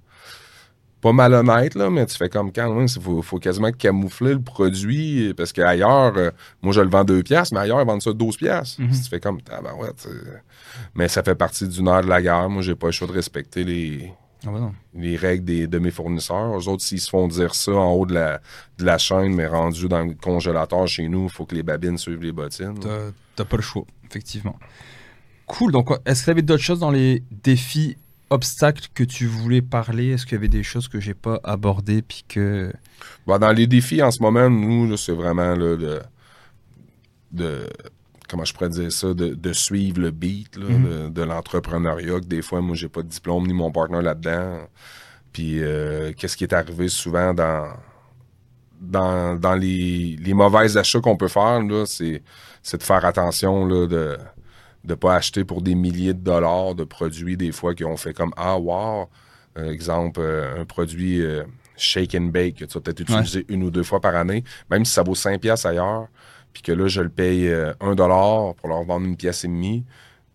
pas 1.00 1.14
malhonnête, 1.14 1.76
là, 1.76 1.92
mais 1.92 2.06
tu 2.08 2.18
fais 2.18 2.28
comme 2.28 2.52
quand 2.52 2.74
même, 2.74 2.88
il 2.88 3.02
faut, 3.02 3.22
faut 3.22 3.38
quasiment 3.38 3.72
camoufler 3.72 4.34
le 4.34 4.42
produit 4.42 5.32
parce 5.36 5.54
qu'ailleurs, 5.54 6.14
euh, 6.18 6.32
moi 6.64 6.74
je 6.74 6.82
le 6.82 6.90
vends 6.90 7.04
2 7.04 7.22
piastres, 7.22 7.54
mais 7.54 7.60
ailleurs, 7.62 7.80
ils 7.80 7.86
vendent 7.86 8.02
ça 8.02 8.14
12 8.14 8.36
piastres. 8.38 8.82
Mhm. 8.82 8.90
Tu 8.92 9.10
fais 9.10 9.20
comme, 9.20 9.38
ah 9.52 9.62
ben 9.62 9.74
ouais, 9.76 9.90
tu 10.02 10.08
mais 10.96 11.08
ça 11.08 11.22
fait 11.22 11.36
partie 11.36 11.68
d'une 11.68 11.88
heure 11.88 12.02
de 12.02 12.08
la 12.08 12.20
guerre. 12.22 12.50
Moi, 12.50 12.64
j'ai 12.64 12.74
pas 12.76 12.88
le 12.88 12.92
choix 12.94 13.08
de 13.08 13.12
respecter 13.12 13.64
les, 13.64 14.12
Ah 14.46 14.50
non. 14.50 14.74
les 14.96 15.16
règles 15.18 15.46
des, 15.46 15.68
de 15.68 15.78
mes 15.78 15.92
fournisseurs. 15.92 16.58
Eux 16.58 16.68
autres, 16.68 16.84
s'ils 16.84 17.00
se 17.02 17.10
font 17.12 17.28
dire 17.28 17.54
ça 17.54 17.74
en 17.74 17.92
haut 17.94 18.06
de 18.08 18.16
la, 18.16 18.42
de 18.80 18.86
la 18.86 18.98
chaîne, 18.98 19.34
mais 19.36 19.46
rendu 19.46 19.88
dans 19.88 20.04
le 20.04 20.16
congélateur 20.16 20.88
chez 20.88 21.08
nous, 21.08 21.26
il 21.26 21.30
faut 21.32 21.46
que 21.46 21.54
les 21.54 21.64
babines 21.64 21.98
suivent 22.00 22.24
les 22.24 22.32
bottines. 22.32 22.80
T'as 22.80 23.12
t'as 23.36 23.46
pas 23.46 23.58
le 23.58 23.62
choix, 23.64 23.86
effectivement. 24.10 24.58
Cool. 25.46 25.72
Donc, 25.72 25.90
est-ce 26.06 26.24
qu'il 26.24 26.32
y 26.32 26.32
avait 26.32 26.42
d'autres 26.42 26.64
choses 26.64 26.80
dans 26.80 26.92
les 26.92 27.24
défis, 27.32 27.98
obstacles 28.30 28.88
que 28.94 29.04
tu 29.04 29.26
voulais 29.28 29.62
parler? 29.62 30.10
Est-ce 30.12 30.26
qu'il 30.26 30.34
y 30.34 30.38
avait 30.38 30.48
des 30.48 30.64
choses 30.64 30.88
que 30.88 31.00
j'ai 31.00 31.14
pas 31.14 31.40
abordées 31.44 32.02
puis 32.02 32.24
que 32.28 32.72
Bon, 33.26 33.38
dans 33.38 33.52
les 33.52 33.68
défis 33.68 34.02
en 34.02 34.12
ce 34.12 34.22
moment, 34.22 34.50
nous, 34.50 34.96
c'est 34.98 35.12
vraiment 35.14 35.56
là, 35.56 35.76
de, 35.78 36.02
de- 37.32 37.70
Comment 38.30 38.44
je 38.44 38.54
pourrais 38.54 38.70
dire 38.70 38.92
ça? 38.92 39.14
De, 39.14 39.34
de 39.36 39.54
suivre 39.54 40.02
le 40.02 40.12
beat 40.12 40.58
là, 40.58 40.66
Mhm. 40.68 40.84
de, 40.84 41.10
de 41.10 41.22
l'entrepreneuriat. 41.22 42.20
Des 42.20 42.42
fois, 42.42 42.60
moi, 42.60 42.76
j'ai 42.76 42.90
pas 42.90 43.02
de 43.02 43.08
diplôme 43.08 43.48
ni 43.48 43.54
mon 43.54 43.72
partenaire 43.72 44.02
là-dedans. 44.02 44.68
Puis, 45.32 45.64
euh, 45.64 46.12
qu'est-ce 46.18 46.36
qui 46.36 46.44
est 46.44 46.52
arrivé 46.54 46.90
souvent 46.90 47.34
dans, 47.34 47.68
dans, 48.82 49.36
dans 49.40 49.56
les, 49.56 50.18
les 50.20 50.34
mauvais 50.34 50.76
achats 50.76 51.00
qu'on 51.00 51.16
peut 51.16 51.30
faire, 51.30 51.62
c'est 51.86 52.22
de 52.78 52.84
faire 52.84 53.06
attention 53.06 53.66
là, 53.66 53.88
de 53.88 54.18
ne 54.84 54.96
pas 54.96 55.16
acheter 55.16 55.44
pour 55.44 55.62
des 55.62 55.76
milliers 55.76 56.14
de 56.14 56.20
dollars 56.20 56.76
de 56.76 56.84
produits, 56.84 57.38
des 57.38 57.52
fois, 57.52 57.76
qu'on 57.76 57.98
fait 57.98 58.14
comme 58.14 58.32
Ah, 58.38 58.58
wow! 58.58 59.08
Euh, 59.58 59.72
exemple, 59.72 60.20
euh, 60.22 60.62
un 60.62 60.66
produit 60.66 61.22
euh, 61.22 61.44
shake 61.78 62.16
and 62.16 62.28
bake 62.28 62.58
que 62.58 62.66
tu 62.66 62.74
vas 62.74 62.82
peut-être 62.82 63.00
utiliser 63.02 63.46
une 63.50 63.64
ou 63.64 63.72
deux 63.72 63.84
fois 63.84 64.00
par 64.00 64.16
année, 64.16 64.44
même 64.70 64.86
si 64.86 64.94
ça 64.94 65.04
vaut 65.04 65.16
5 65.16 65.40
piastres 65.42 65.68
ailleurs. 65.68 66.08
puis 66.54 66.62
que 66.62 66.72
là, 66.72 66.88
je 66.88 67.02
le 67.02 67.10
paye 67.10 67.48
euh, 67.48 67.74
un 67.82 67.96
dollar 67.96 68.56
pour 68.56 68.70
leur 68.70 68.84
vendre 68.84 69.06
une 69.06 69.18
pièce 69.18 69.44
et 69.46 69.48
demie, 69.48 69.86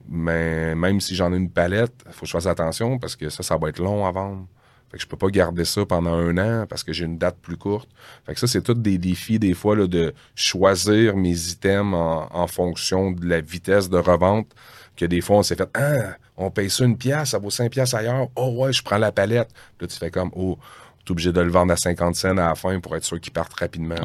mais 0.09 0.74
même 0.74 1.01
si 1.01 1.14
j'en 1.14 1.32
ai 1.32 1.36
une 1.36 1.51
palette, 1.51 1.95
il 2.07 2.12
faut 2.12 2.20
que 2.22 2.26
je 2.26 2.32
fasse 2.32 2.47
attention 2.47 2.99
parce 2.99 3.16
que 3.16 3.28
ça, 3.28 3.43
ça 3.43 3.57
va 3.57 3.68
être 3.68 3.78
long 3.78 4.07
à 4.07 4.12
vendre. 4.12 4.47
Fait 4.93 4.99
que 4.99 5.05
je 5.05 5.09
peux 5.09 5.16
pas 5.16 5.28
garder 5.28 5.64
ça 5.64 5.86
pendant 5.86 6.12
un 6.12 6.36
an 6.36 6.66
parce 6.68 6.84
que 6.84 6.93
j'ai 6.93 7.07
une 7.07 7.16
date 7.16 7.38
plus 7.40 7.57
courte. 7.57 7.88
Fait 8.26 8.34
que 8.34 8.40
ça, 8.40 8.47
c'est 8.47 8.61
tous 8.61 8.74
des 8.74 8.99
défis, 8.99 9.38
des 9.38 9.55
fois, 9.55 9.74
là, 9.74 9.86
de 9.86 10.12
choisir 10.34 11.16
mes 11.16 11.49
items 11.49 11.95
en, 11.95 12.47
fonction 12.47 13.11
de 13.11 13.26
la 13.26 13.40
vitesse 13.40 13.88
de 13.88 13.97
revente. 13.97 14.49
Que 14.95 15.07
des 15.07 15.22
fois, 15.22 15.38
on 15.38 15.43
s'est 15.43 15.57
fait, 15.57 15.70
ah, 15.72 16.16
on 16.36 16.51
paye 16.51 16.68
ça 16.68 16.84
une 16.84 16.99
pièce, 16.99 17.30
ça 17.30 17.38
vaut 17.38 17.49
5 17.49 17.70
pièces 17.70 17.95
ailleurs. 17.95 18.28
Oh 18.36 18.53
ouais, 18.59 18.74
je 18.74 18.82
prends 18.82 18.99
la 18.99 19.12
palette. 19.12 19.49
Là, 19.80 19.86
tu 19.86 19.97
fais 19.97 20.11
comme, 20.11 20.30
oh, 20.36 20.59
tu 21.07 21.09
es 21.09 21.12
obligé 21.12 21.32
de 21.32 21.40
le 21.40 21.51
vendre 21.51 21.72
à 21.72 21.76
50 21.78 22.14
cents 22.14 22.36
à 22.36 22.49
la 22.49 22.55
fin 22.55 22.78
pour 22.78 22.95
être 22.95 23.05
sûr 23.05 23.18
qu'il 23.18 23.32
parte 23.32 23.55
rapidement. 23.55 23.97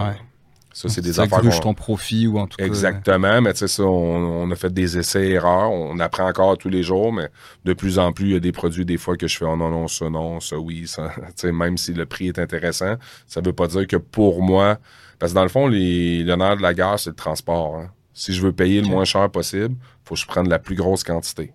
Ça, 0.78 0.90
c'est 0.90 1.02
des 1.02 1.20
affaires. 1.20 1.42
Ton 1.60 1.74
profit 1.74 2.28
ou 2.28 2.38
en 2.38 2.46
tout 2.46 2.58
cas. 2.58 2.66
Exactement, 2.66 3.42
mais 3.42 3.52
tu 3.54 3.60
sais, 3.60 3.68
ça, 3.68 3.84
on, 3.84 4.52
a 4.52 4.56
fait 4.56 4.72
des 4.72 5.00
essais-erreurs. 5.00 5.72
On 5.72 5.98
apprend 5.98 6.28
encore 6.28 6.56
tous 6.56 6.70
les 6.70 6.84
jours, 6.84 7.12
mais 7.12 7.30
de 7.66 7.74
plus 7.74 7.98
en 7.98 8.14
plus, 8.14 8.26
il 8.26 8.34
y 8.34 8.36
a 8.36 8.40
des 8.40 8.52
produits, 8.52 8.86
des 8.86 8.98
fois, 8.98 9.18
que 9.18 9.28
je 9.28 9.36
fais, 9.36 9.46
oh 9.46 9.58
non, 9.58 9.72
non, 9.72 9.88
ça, 9.88 10.08
non, 10.12 10.40
ça, 10.40 10.60
oui. 10.60 10.86
Ça, 10.86 11.12
même 11.52 11.78
si 11.78 11.94
le 11.94 12.06
prix 12.06 12.28
est 12.28 12.38
intéressant, 12.38 12.94
ça 13.26 13.42
veut 13.42 13.54
pas 13.54 13.66
dire 13.66 13.88
que 13.88 13.96
pour 13.96 14.44
moi, 14.44 14.78
parce 15.18 15.32
que 15.32 15.36
dans 15.36 15.44
le 15.44 15.50
fond, 15.50 15.68
l'honneur 15.68 16.58
de 16.58 16.62
la 16.62 16.76
gare, 16.76 17.00
c'est 17.00 17.10
le 17.10 17.16
transport. 17.16 17.78
Hein. 17.78 17.90
Si 18.14 18.32
je 18.36 18.44
veux 18.44 18.54
payer 18.54 18.82
le 18.82 18.88
moins 18.88 19.04
cher 19.04 19.32
possible, 19.32 19.76
faut 20.04 20.14
que 20.14 20.22
je 20.22 20.28
prenne 20.28 20.48
la 20.48 20.60
plus 20.60 20.76
grosse 20.76 21.04
quantité. 21.04 21.54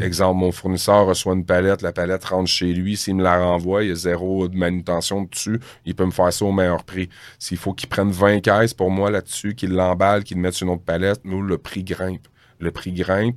Exemple, 0.00 0.40
mon 0.40 0.52
fournisseur 0.52 1.06
reçoit 1.06 1.34
une 1.34 1.44
palette, 1.44 1.82
la 1.82 1.92
palette 1.92 2.24
rentre 2.24 2.48
chez 2.48 2.72
lui, 2.72 2.96
s'il 2.96 3.16
me 3.16 3.22
la 3.22 3.38
renvoie, 3.38 3.84
il 3.84 3.88
y 3.90 3.92
a 3.92 3.94
zéro 3.94 4.48
de 4.48 4.56
manutention 4.56 5.22
dessus, 5.22 5.60
il 5.84 5.94
peut 5.94 6.06
me 6.06 6.10
faire 6.10 6.32
ça 6.32 6.44
au 6.44 6.52
meilleur 6.52 6.84
prix. 6.84 7.08
S'il 7.38 7.58
faut 7.58 7.74
qu'il 7.74 7.88
prenne 7.88 8.10
20 8.10 8.40
caisses 8.40 8.74
pour 8.74 8.90
moi 8.90 9.10
là-dessus, 9.10 9.54
qu'il 9.54 9.72
l'emballe, 9.72 10.24
qu'il 10.24 10.38
le 10.38 10.42
mette 10.42 10.54
sur 10.54 10.66
une 10.66 10.72
autre 10.72 10.84
palette, 10.84 11.20
nous, 11.24 11.42
le 11.42 11.58
prix 11.58 11.84
grimpe. 11.84 12.26
Le 12.58 12.70
prix 12.70 12.92
grimpe. 12.92 13.36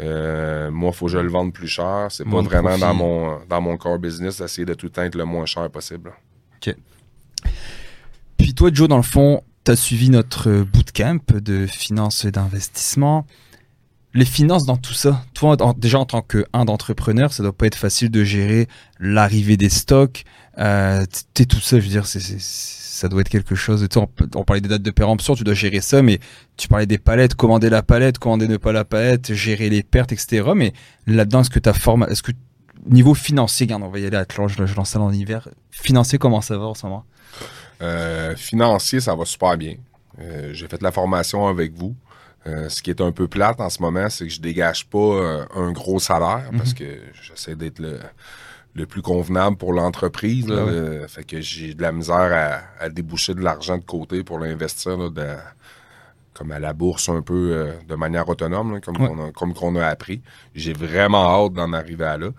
Euh, 0.00 0.70
moi, 0.70 0.90
il 0.92 0.96
faut 0.96 1.06
que 1.06 1.12
je 1.12 1.18
le 1.18 1.28
vende 1.28 1.52
plus 1.52 1.68
cher. 1.68 2.06
C'est 2.10 2.24
pas 2.24 2.40
vraiment 2.40 2.78
dans 2.78 2.94
mon, 2.94 3.38
dans 3.48 3.60
mon 3.60 3.76
core 3.76 3.98
business 3.98 4.38
d'essayer 4.38 4.64
de 4.64 4.74
tout 4.74 4.86
le 4.86 4.92
temps 4.92 5.02
être 5.02 5.14
le 5.14 5.24
moins 5.24 5.46
cher 5.46 5.70
possible. 5.70 6.12
OK. 6.56 6.74
Puis 8.38 8.54
toi, 8.54 8.70
Joe, 8.72 8.88
dans 8.88 8.96
le 8.96 9.02
fond, 9.02 9.42
tu 9.64 9.70
as 9.70 9.76
suivi 9.76 10.10
notre 10.10 10.62
bootcamp 10.62 11.20
de 11.34 11.66
finance 11.66 12.24
et 12.24 12.32
d'investissement 12.32 13.26
les 14.14 14.24
finances 14.24 14.66
dans 14.66 14.76
tout 14.76 14.94
ça. 14.94 15.24
Toi, 15.34 15.56
déjà 15.76 15.98
en 15.98 16.04
tant 16.04 16.22
qu'un 16.22 16.64
d'entrepreneur, 16.64 17.32
ça 17.32 17.42
doit 17.42 17.52
pas 17.52 17.66
être 17.66 17.76
facile 17.76 18.10
de 18.10 18.24
gérer 18.24 18.68
l'arrivée 19.00 19.56
des 19.56 19.70
stocks. 19.70 20.24
Euh, 20.58 21.04
tout 21.34 21.60
ça, 21.60 21.78
je 21.78 21.84
veux 21.84 21.88
dire, 21.88 22.06
ça 22.06 23.08
doit 23.08 23.22
être 23.22 23.30
quelque 23.30 23.54
chose. 23.54 23.86
On, 23.96 24.08
on, 24.34 24.44
parlait 24.44 24.60
des 24.60 24.68
dates 24.68 24.82
de 24.82 24.90
péremption, 24.90 25.34
tu 25.34 25.44
dois 25.44 25.54
gérer 25.54 25.80
ça, 25.80 26.02
mais 26.02 26.20
tu 26.56 26.68
parlais 26.68 26.86
des 26.86 26.98
palettes, 26.98 27.34
commander 27.34 27.70
la 27.70 27.82
palette, 27.82 28.18
commander 28.18 28.48
ne 28.48 28.58
pas 28.58 28.72
la 28.72 28.84
palette, 28.84 29.32
gérer 29.32 29.70
les 29.70 29.82
pertes, 29.82 30.12
etc. 30.12 30.50
Mais 30.54 30.72
là-dedans, 31.06 31.40
est-ce 31.40 31.50
que 31.50 31.58
ta 31.58 31.72
forme, 31.72 32.06
est-ce 32.10 32.22
niveau 32.86 33.14
financier, 33.14 33.66
regarde, 33.66 33.82
on 33.82 33.88
va 33.88 33.98
y 33.98 34.06
aller 34.06 34.16
à 34.16 34.26
je 34.28 34.74
lance 34.74 34.90
ça 34.90 35.00
en 35.00 35.12
hiver. 35.12 35.48
Financier, 35.70 36.18
comment 36.18 36.40
ça 36.40 36.58
va 36.58 36.64
en 36.66 36.74
ce 36.74 36.86
moment? 36.86 37.04
Euh, 37.80 38.36
Financier, 38.36 39.00
ça 39.00 39.14
va 39.14 39.24
super 39.24 39.56
bien. 39.56 39.76
Euh, 40.20 40.50
j'ai 40.52 40.68
fait 40.68 40.82
la 40.82 40.92
formation 40.92 41.46
avec 41.46 41.72
vous. 41.74 41.94
Euh, 42.46 42.68
ce 42.68 42.82
qui 42.82 42.90
est 42.90 43.00
un 43.00 43.12
peu 43.12 43.28
plate 43.28 43.60
en 43.60 43.70
ce 43.70 43.80
moment, 43.80 44.08
c'est 44.10 44.26
que 44.26 44.32
je 44.32 44.40
dégage 44.40 44.86
pas 44.86 44.98
euh, 44.98 45.44
un 45.54 45.70
gros 45.70 46.00
salaire 46.00 46.50
parce 46.56 46.70
mhm. 46.70 46.78
que 46.78 46.84
j'essaie 47.22 47.54
d'être 47.54 47.80
le, 48.74 48.86
plus 48.86 49.02
convenable 49.02 49.56
pour 49.56 49.72
l'entreprise. 49.72 50.46
Ah 50.50 51.06
fait 51.06 51.24
que 51.24 51.40
j'ai 51.40 51.74
de 51.74 51.82
la 51.82 51.92
misère 51.92 52.64
à, 52.80 52.88
déboucher 52.88 53.34
de 53.34 53.40
l'argent 53.40 53.78
de 53.78 53.84
côté 53.84 54.24
pour 54.24 54.38
l'investir 54.38 54.98
comme 56.34 56.50
à 56.50 56.58
la 56.58 56.72
bourse 56.72 57.10
un 57.10 57.20
peu 57.20 57.50
euh, 57.52 57.72
de 57.86 57.94
manière 57.94 58.26
autonome, 58.26 58.80
comme 58.80 58.96
on 58.98 59.28
a, 59.28 59.32
comme 59.32 59.52
qu'on 59.52 59.76
a 59.76 59.86
appris. 59.86 60.22
J'ai 60.54 60.72
vraiment 60.72 61.44
hâte 61.44 61.52
d'en 61.52 61.74
arriver 61.74 62.06
à 62.06 62.16
là. 62.16 62.30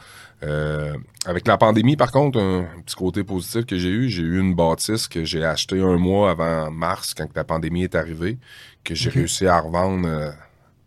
avec 1.28 1.47
la 1.47 1.58
pandémie, 1.58 1.95
par 1.95 2.12
contre, 2.12 2.39
un, 2.39 2.66
petit 2.84 2.95
côté 2.95 3.24
positif 3.24 3.66
que 3.68 3.78
j'ai 3.78 3.89
eu, 3.89 4.10
j'ai 4.10 4.24
eu 4.24 4.39
une 4.39 4.56
bâtisse 4.56 5.08
que 5.08 5.24
j'ai 5.24 5.45
achetée 5.45 5.80
un 5.80 5.97
mois 5.97 6.32
avant 6.32 6.72
mars, 6.72 7.14
quand 7.14 7.28
la 7.36 7.43
pandémie 7.43 7.84
est 7.84 7.95
arrivée, 7.95 8.39
que 8.84 8.96
j'ai 8.96 9.10
réussi 9.10 9.48
à 9.48 9.60
revendre 9.60 10.08
euh, 10.08 10.32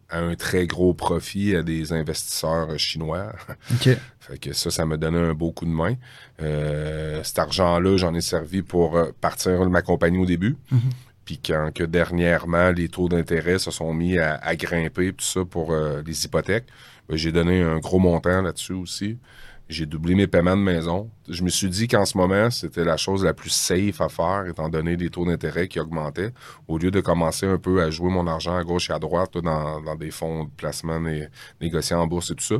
à 0.08 0.18
un 0.18 0.34
très 0.34 0.66
gros 0.66 0.94
profit 0.94 1.56
à 1.56 1.62
des 1.62 1.92
investisseurs 1.92 2.70
euh, 2.70 2.76
chinois. 2.76 3.32
OK. 3.72 3.90
fait 4.20 4.38
que 4.38 4.52
ça, 4.52 4.70
ça 4.70 4.86
m'a 4.86 4.96
donné 4.96 5.18
un 5.18 5.34
beau 5.34 5.52
coup 5.52 5.64
de 5.64 5.70
main. 5.70 5.94
Euh, 6.42 7.22
cet 7.22 7.38
argent-là, 7.38 7.96
j'en 7.96 8.14
ai 8.14 8.20
servi 8.20 8.62
pour 8.62 8.98
partir 9.20 9.60
de 9.60 9.68
ma 9.68 9.82
compagnie 9.82 10.18
au 10.18 10.26
début. 10.26 10.56
Mhm. 10.70 10.80
Puis 11.24 11.40
quand 11.44 11.70
que 11.74 11.82
dernièrement, 11.82 12.70
les 12.70 12.88
taux 12.88 13.08
d'intérêt 13.08 13.58
se 13.58 13.72
sont 13.72 13.92
mis 13.92 14.16
à, 14.16 14.54
grimper, 14.54 15.12
tout 15.12 15.24
ça 15.24 15.44
pour 15.44 15.74
les 15.74 16.24
hypothèques, 16.24 16.66
ben, 17.08 17.16
j'ai 17.16 17.32
donné 17.32 17.62
un 17.62 17.78
gros 17.78 17.98
montant 17.98 18.42
là-dessus 18.42 18.74
aussi. 18.74 19.18
J'ai 19.68 19.84
doublé 19.84 20.14
mes 20.14 20.28
paiements 20.28 20.56
de 20.56 20.62
maison. 20.62 21.10
Je 21.28 21.42
me 21.42 21.48
suis 21.48 21.68
dit 21.68 21.88
qu'en 21.88 22.04
ce 22.04 22.16
moment, 22.16 22.50
c'était 22.50 22.84
la 22.84 22.96
chose 22.96 23.24
la 23.24 23.34
plus 23.34 23.50
safe 23.50 24.00
à 24.00 24.08
faire, 24.08 24.44
étant 24.48 24.68
donné 24.68 24.96
les 24.96 25.10
taux 25.10 25.24
d'intérêt 25.24 25.66
qui 25.66 25.80
augmentaient, 25.80 26.32
au 26.68 26.78
lieu 26.78 26.92
de 26.92 27.00
commencer 27.00 27.46
un 27.46 27.58
peu 27.58 27.82
à 27.82 27.90
jouer 27.90 28.10
mon 28.10 28.28
argent 28.28 28.56
à 28.56 28.62
gauche 28.62 28.90
et 28.90 28.92
à 28.92 29.00
droite 29.00 29.36
dans, 29.38 29.96
des 29.96 30.12
fonds 30.12 30.44
de 30.44 30.50
placement 30.50 31.00
négociés 31.60 31.96
en 31.96 32.06
bourse 32.06 32.30
et 32.30 32.36
tout 32.36 32.44
ça. 32.44 32.56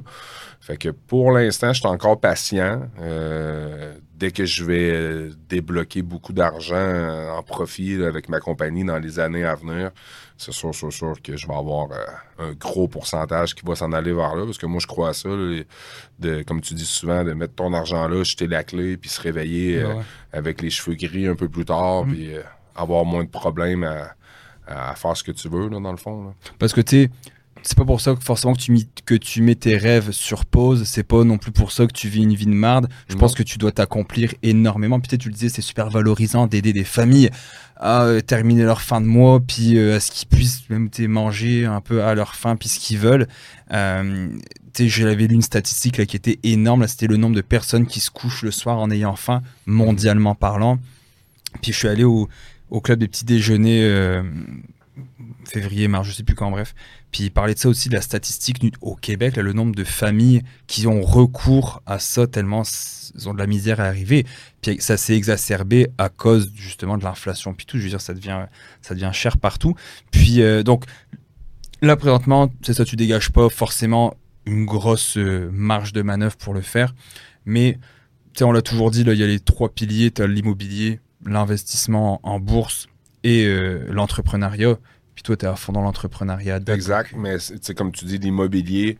Fait 0.61 0.76
que 0.76 0.88
pour 0.88 1.30
l'instant, 1.30 1.72
je 1.72 1.78
suis 1.78 1.88
encore 1.88 2.18
patient. 2.18 2.88
Euh, 2.98 3.94
dès 4.16 4.30
que 4.30 4.44
je 4.44 4.64
vais 4.64 5.30
débloquer 5.48 6.02
beaucoup 6.02 6.32
d'argent 6.32 7.36
en 7.36 7.42
profit 7.42 8.02
avec 8.02 8.28
ma 8.28 8.40
compagnie 8.40 8.84
dans 8.84 8.98
les 8.98 9.18
années 9.18 9.44
à 9.44 9.54
venir, 9.54 9.90
c'est 10.38 10.52
sûr, 10.52 10.74
sûr, 10.74 10.92
sûr 10.92 11.14
que 11.22 11.36
je 11.36 11.46
vais 11.46 11.54
avoir 11.54 11.88
euh, 11.90 12.50
un 12.50 12.52
gros 12.52 12.88
pourcentage 12.88 13.54
qui 13.54 13.64
va 13.64 13.74
s'en 13.74 13.92
aller 13.92 14.12
vers 14.12 14.36
là. 14.36 14.44
Parce 14.44 14.58
que 14.58 14.66
moi, 14.66 14.80
je 14.80 14.86
crois 14.86 15.10
à 15.10 15.12
ça, 15.14 15.28
de, 15.28 16.42
comme 16.42 16.60
tu 16.60 16.74
dis 16.74 16.84
souvent, 16.84 17.24
de 17.24 17.32
mettre 17.32 17.54
ton 17.54 17.72
argent 17.72 18.06
là, 18.06 18.22
jeter 18.22 18.46
la 18.46 18.62
clé, 18.62 18.96
puis 18.96 19.08
se 19.08 19.20
réveiller 19.20 19.82
euh, 19.82 19.94
avec 20.32 20.60
les 20.60 20.70
cheveux 20.70 20.96
gris 20.96 21.26
un 21.26 21.36
peu 21.36 21.48
plus 21.48 21.64
tard, 21.64 22.04
mm. 22.04 22.12
puis 22.12 22.34
euh, 22.34 22.42
avoir 22.74 23.04
moins 23.04 23.24
de 23.24 23.30
problèmes 23.30 23.84
à, 23.84 24.14
faire 24.96 25.16
ce 25.16 25.22
que 25.22 25.30
tu 25.30 25.48
veux, 25.48 25.70
dans 25.70 25.92
le 25.92 25.96
fond. 25.96 26.34
Parce 26.58 26.72
que 26.72 26.80
tu 26.80 27.08
c'est 27.62 27.76
pas 27.76 27.84
pour 27.84 28.00
ça 28.00 28.14
que 28.14 28.22
forcément 28.22 28.54
que 28.54 28.61
tu, 28.61 28.76
que 29.04 29.14
tu 29.14 29.42
mets 29.42 29.54
tes 29.54 29.76
rêves 29.76 30.12
sur 30.12 30.44
pause. 30.44 30.84
C'est 30.84 31.02
pas 31.02 31.24
non 31.24 31.38
plus 31.38 31.52
pour 31.52 31.72
ça 31.72 31.86
que 31.86 31.92
tu 31.92 32.09
vis 32.09 32.22
une 32.22 32.34
vie 32.34 32.46
de 32.46 32.52
marde. 32.52 32.88
Je 33.09 33.16
pense 33.16 33.34
que 33.34 33.42
tu 33.42 33.59
dois 33.59 33.72
t'accomplir 33.72 34.32
énormément. 34.42 35.00
Peut-être 35.00 35.20
tu 35.20 35.28
le 35.28 35.34
disais, 35.34 35.48
c'est 35.48 35.62
super 35.62 35.90
valorisant 35.90 36.46
d'aider 36.46 36.72
des 36.72 36.84
familles 36.84 37.30
à 37.76 38.04
euh, 38.04 38.20
terminer 38.20 38.62
leur 38.62 38.80
fin 38.80 39.00
de 39.00 39.07
mois, 39.07 39.40
puis 39.40 39.76
euh, 39.76 39.96
à 39.96 40.00
ce 40.00 40.11
qu'ils 40.11 40.28
puissent 40.28 40.68
même 40.70 40.88
manger 41.09 41.66
un 41.66 41.80
peu 41.80 42.02
à 42.02 42.14
leur 42.14 42.34
faim, 42.34 42.57
puis 42.57 42.68
ce 42.68 42.78
qu'ils 42.78 42.98
veulent. 42.98 43.26
Euh, 43.72 44.28
j'avais 44.78 45.26
lu 45.26 45.34
une 45.34 45.42
statistique 45.42 45.96
là, 45.96 46.07
qui 46.07 46.16
était 46.16 46.38
énorme. 46.42 46.86
C'était 46.86 47.07
le 47.07 47.16
nombre 47.16 47.34
de 47.34 47.40
personnes 47.40 47.86
qui 47.86 48.00
se 48.00 48.11
couchent 48.11 48.42
le 48.42 48.50
soir 48.50 48.78
en 48.78 48.90
ayant 48.90 49.16
faim, 49.16 49.42
mondialement 49.64 50.34
parlant. 50.34 50.78
Puis 51.62 51.72
je 51.72 51.78
suis 51.78 51.88
allé 51.88 52.04
au, 52.04 52.28
au 52.70 52.80
club 52.80 52.98
des 52.98 53.09
petits 53.09 53.24
déjeuners 53.24 53.84
euh, 53.84 54.22
février, 55.44 55.88
mars, 55.88 56.09
je 56.09 56.12
sais 56.12 56.22
plus 56.22 56.34
quand, 56.34 56.51
bref. 56.51 56.74
Puis 57.11 57.24
il 57.24 57.30
parlait 57.30 57.55
de 57.55 57.59
ça 57.59 57.68
aussi, 57.68 57.88
de 57.88 57.94
la 57.94 58.01
statistique 58.01 58.59
au 58.80 58.94
Québec, 58.94 59.36
le 59.36 59.53
nombre 59.53 59.74
de 59.74 59.84
familles 59.84 60.42
qui 60.66 60.86
ont 60.86 61.03
recours 61.03 61.82
à 61.86 61.99
ça 61.99 62.26
tellement 62.26 62.62
ils 63.14 63.28
ont 63.28 63.34
de 63.34 63.38
la 63.38 63.47
misère 63.47 63.80
à 63.80 63.84
arriver. 63.84 64.26
Puis 64.61 64.76
ça 64.80 64.97
s'est 64.97 65.16
exacerbé 65.16 65.88
à 65.99 66.09
cause 66.09 66.53
justement 66.55 66.99
de 66.99 67.05
l'inflation. 67.05 67.55
Puis 67.55 67.66
tout, 67.66 67.78
je 67.78 67.84
veux 67.84 67.88
dire, 67.88 68.01
ça 68.01 68.14
devient, 68.14 68.47
ça 68.82 68.94
devient 68.94 69.11
cher 69.12 69.38
partout. 69.38 69.74
Puis 70.11 70.42
euh, 70.42 70.62
donc 70.62 70.84
là, 71.82 71.97
présentement, 71.97 72.51
c'est 72.62 72.74
ça, 72.74 72.84
tu 72.84 72.97
dégages 72.97 73.30
pas 73.30 73.49
forcément 73.49 74.14
une 74.44 74.64
grosse 74.64 75.16
euh, 75.16 75.49
marge 75.53 75.92
de 75.92 76.03
manœuvre 76.03 76.36
pour 76.36 76.55
le 76.55 76.61
faire. 76.61 76.94
Mais 77.44 77.78
on 78.40 78.53
l'a 78.53 78.62
toujours 78.62 78.90
dit, 78.90 79.01
il 79.01 79.14
y 79.14 79.22
a 79.22 79.26
les 79.26 79.40
trois 79.40 79.70
piliers, 79.70 80.11
tu 80.11 80.26
l'immobilier, 80.26 81.01
l'investissement 81.24 82.20
en 82.22 82.38
bourse 82.38 82.88
et 83.27 83.45
euh, 83.45 83.85
l'entrepreneuriat. 83.91 84.79
Puis 85.14 85.24
toi, 85.24 85.37
tu 85.37 85.47
es 85.47 85.49
à 85.49 85.57
fond 85.57 85.72
dans 85.72 85.83
l'entrepreneuriat. 85.83 86.61
Exact, 86.68 87.12
mais 87.16 87.39
c'est 87.41 87.74
comme 87.74 87.91
tu 87.91 88.05
dis, 88.05 88.18
l'immobilier, 88.18 88.99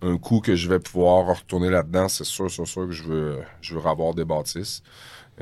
un 0.00 0.16
coup 0.16 0.40
que 0.40 0.56
je 0.56 0.68
vais 0.68 0.78
pouvoir 0.78 1.26
retourner 1.36 1.68
là-dedans, 1.68 2.08
c'est 2.08 2.24
sûr, 2.24 2.50
sûr, 2.50 2.66
sûr 2.66 2.86
que 2.86 2.92
je 2.92 3.02
veux, 3.02 3.38
je 3.60 3.74
veux 3.74 3.86
avoir 3.86 4.14
des 4.14 4.24
bâtisses. 4.24 4.82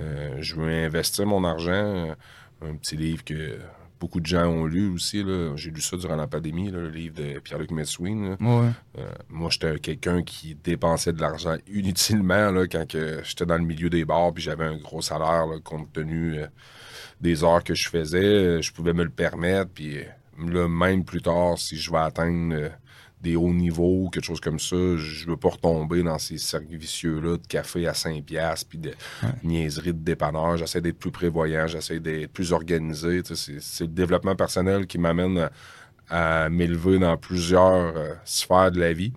Euh, 0.00 0.38
je 0.40 0.56
veux 0.56 0.68
investir 0.68 1.26
mon 1.26 1.44
argent. 1.44 1.70
Euh, 1.70 2.14
un 2.62 2.74
petit 2.74 2.96
livre 2.96 3.22
que 3.22 3.58
beaucoup 4.00 4.18
de 4.18 4.26
gens 4.26 4.46
ont 4.46 4.64
lu 4.64 4.88
aussi. 4.88 5.24
J'ai 5.54 5.70
lu 5.70 5.80
ça 5.80 5.96
durant 5.96 6.16
la 6.16 6.26
pandémie, 6.26 6.70
le 6.70 6.88
livre 6.88 7.14
de 7.14 7.38
Pierre-Luc 7.38 7.70
Metswin. 7.70 8.36
Euh, 8.40 8.70
moi, 9.28 9.50
j'étais 9.50 9.78
quelqu'un 9.78 10.22
qui 10.24 10.56
dépensait 10.56 11.12
de 11.12 11.20
l'argent 11.20 11.56
inutilement 11.72 12.50
là, 12.50 12.66
quand 12.66 12.96
j'étais 13.22 13.46
dans 13.46 13.58
le 13.58 13.64
milieu 13.64 13.90
des 13.90 14.04
bars 14.04 14.32
puis 14.32 14.42
j'avais 14.42 14.64
un 14.64 14.78
gros 14.78 15.02
salaire 15.02 15.46
compte 15.62 15.92
tenu 15.92 16.40
des 17.24 17.42
heures 17.42 17.64
que 17.64 17.74
je 17.74 17.88
faisais. 17.88 18.62
Je 18.62 18.72
pouvais 18.72 18.92
me 18.92 19.02
le 19.02 19.10
permettre. 19.10 19.70
Puis 19.72 19.98
là, 20.38 20.68
même 20.68 21.04
plus 21.04 21.22
tard, 21.22 21.58
si 21.58 21.76
je 21.76 21.90
vais 21.90 21.98
atteindre 21.98 22.70
des 23.24 23.36
hauts 23.36 23.54
niveaux, 23.54 24.10
quelque 24.12 24.24
chose 24.24 24.40
comme 24.40 24.60
ça. 24.60 24.76
Je 24.96 25.26
veux 25.26 25.36
pas 25.36 25.48
retomber 25.48 26.02
dans 26.02 26.18
ces 26.18 26.38
cercles 26.38 26.76
vicieux-là 26.76 27.38
de 27.38 27.46
café 27.46 27.88
à 27.88 27.94
5 27.94 28.22
piastres, 28.22 28.68
puis 28.68 28.78
de 28.78 28.92
niaiseries 29.42 29.94
de 29.94 29.98
dépanneur. 29.98 30.58
J'essaie 30.58 30.82
d'être 30.82 30.98
plus 30.98 31.10
prévoyant, 31.10 31.66
j'essaie 31.66 31.98
d'être 31.98 32.30
plus 32.30 32.52
organisé. 32.52 33.22
C'est 33.24 33.84
le 33.84 33.88
développement 33.88 34.36
personnel 34.36 34.86
qui 34.86 34.98
m'amène 34.98 35.48
à, 36.10 36.50
m'élever 36.50 36.98
dans 36.98 37.16
plusieurs 37.16 37.96
euh, 37.96 38.12
sphères 38.26 38.70
de 38.70 38.78
la 38.78 38.92
vie. 38.92 39.14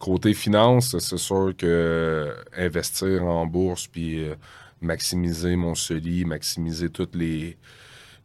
Côté 0.00 0.34
finance, 0.34 0.98
c'est 0.98 1.16
sûr 1.16 1.54
que 1.56 1.66
euh, 1.66 2.34
investir 2.56 3.24
en 3.24 3.46
bourse, 3.46 3.86
puis 3.86 4.24
euh, 4.24 4.34
maximiser 4.80 5.56
mon 5.56 5.74
CELI, 5.74 6.24
maximiser 6.24 6.90
toutes 6.90 7.14
les 7.14 7.56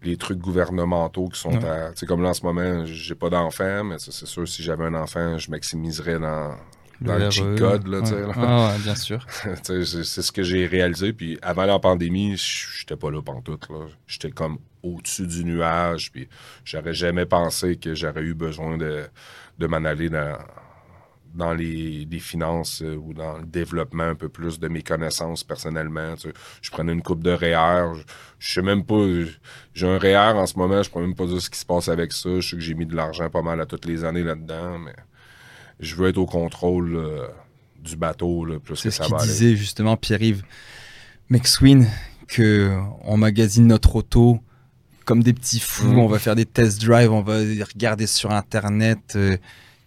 les 0.03 0.17
trucs 0.17 0.39
gouvernementaux 0.39 1.27
qui 1.27 1.39
sont 1.39 1.63
à. 1.63 1.91
Tu 1.91 1.99
sais, 1.99 2.05
comme 2.05 2.23
là 2.23 2.29
en 2.29 2.33
ce 2.33 2.43
moment, 2.43 2.85
j'ai 2.85 3.15
pas 3.15 3.29
d'enfant, 3.29 3.83
mais 3.83 3.97
c'est 3.99 4.25
sûr, 4.25 4.47
si 4.47 4.63
j'avais 4.63 4.85
un 4.85 4.95
enfant, 4.95 5.37
je 5.37 5.51
maximiserais 5.51 6.19
dans, 6.19 6.55
dans 7.01 7.17
le, 7.17 7.29
cheat 7.29 7.57
code. 7.57 7.87
Là, 7.87 8.01
Ah, 8.35 8.75
bien 8.83 8.95
sûr. 8.95 9.25
c'est 9.63 9.83
ce 9.83 10.31
que 10.31 10.43
j'ai 10.43 10.65
réalisé. 10.65 11.13
Puis 11.13 11.37
avant 11.41 11.65
la 11.65 11.77
pandémie, 11.79 12.35
j'étais 12.35 12.95
pas 12.95 13.11
là 13.11 13.21
pendant 13.21 13.41
tout. 13.41 13.59
J'étais 14.07 14.31
comme 14.31 14.57
au-dessus 14.81 15.27
du 15.27 15.45
nuage. 15.45 16.11
Puis 16.11 16.27
j'aurais 16.65 16.93
jamais 16.93 17.25
pensé 17.25 17.75
que 17.75 17.93
j'aurais 17.93 18.23
eu 18.23 18.33
besoin 18.33 18.77
de, 18.77 19.03
de 19.59 19.67
m'en 19.67 19.85
aller 19.85 20.09
dans, 20.09 20.37
dans 21.33 21.53
les, 21.53 22.07
finances 22.19 22.81
euh, 22.81 22.95
ou 22.95 23.13
dans 23.13 23.37
le 23.37 23.45
développement 23.45 24.03
un 24.03 24.15
peu 24.15 24.29
plus 24.29 24.59
de 24.59 24.67
mes 24.67 24.81
connaissances 24.81 25.43
personnellement. 25.43 26.15
Je 26.61 26.71
prenais 26.71 26.93
une 26.93 27.01
coupe 27.01 27.23
de 27.23 27.31
REER. 27.31 27.95
Je, 27.95 28.03
je 28.39 28.53
sais 28.53 28.61
même 28.61 28.85
pas. 28.85 29.03
J'ai 29.73 29.87
un 29.87 29.97
REER 29.97 30.37
en 30.37 30.45
ce 30.45 30.57
moment, 30.57 30.83
je 30.83 30.89
ne 30.89 30.93
peux 30.93 31.01
même 31.01 31.15
pas 31.15 31.25
dire 31.25 31.41
ce 31.41 31.49
qui 31.49 31.59
se 31.59 31.65
passe 31.65 31.89
avec 31.89 32.13
ça. 32.13 32.39
Je 32.39 32.49
sais 32.49 32.55
que 32.55 32.61
j'ai 32.61 32.73
mis 32.73 32.85
de 32.85 32.95
l'argent 32.95 33.29
pas 33.29 33.41
mal 33.41 33.59
à 33.61 33.65
toutes 33.65 33.85
les 33.85 34.03
années 34.03 34.23
là-dedans, 34.23 34.79
mais 34.79 34.95
je 35.79 35.95
veux 35.95 36.09
être 36.09 36.17
au 36.17 36.25
contrôle 36.25 36.95
euh, 36.95 37.27
du 37.79 37.95
bateau 37.95 38.45
là, 38.45 38.59
plus 38.59 38.75
C'est 38.75 38.91
ce 38.91 39.23
disait 39.23 39.55
justement 39.55 39.97
Pierre-Yves 39.97 40.43
McSween 41.29 41.87
que 42.27 42.77
on 43.03 43.17
magasine 43.17 43.67
notre 43.67 43.95
auto 43.95 44.39
comme 45.05 45.23
des 45.23 45.33
petits 45.33 45.59
fous, 45.59 45.91
mm. 45.91 45.99
on 45.99 46.07
va 46.07 46.19
faire 46.19 46.35
des 46.35 46.45
test 46.45 46.81
drive, 46.81 47.11
on 47.11 47.21
va 47.21 47.39
regarder 47.39 48.07
sur 48.07 48.31
internet. 48.31 49.13
Euh, 49.15 49.37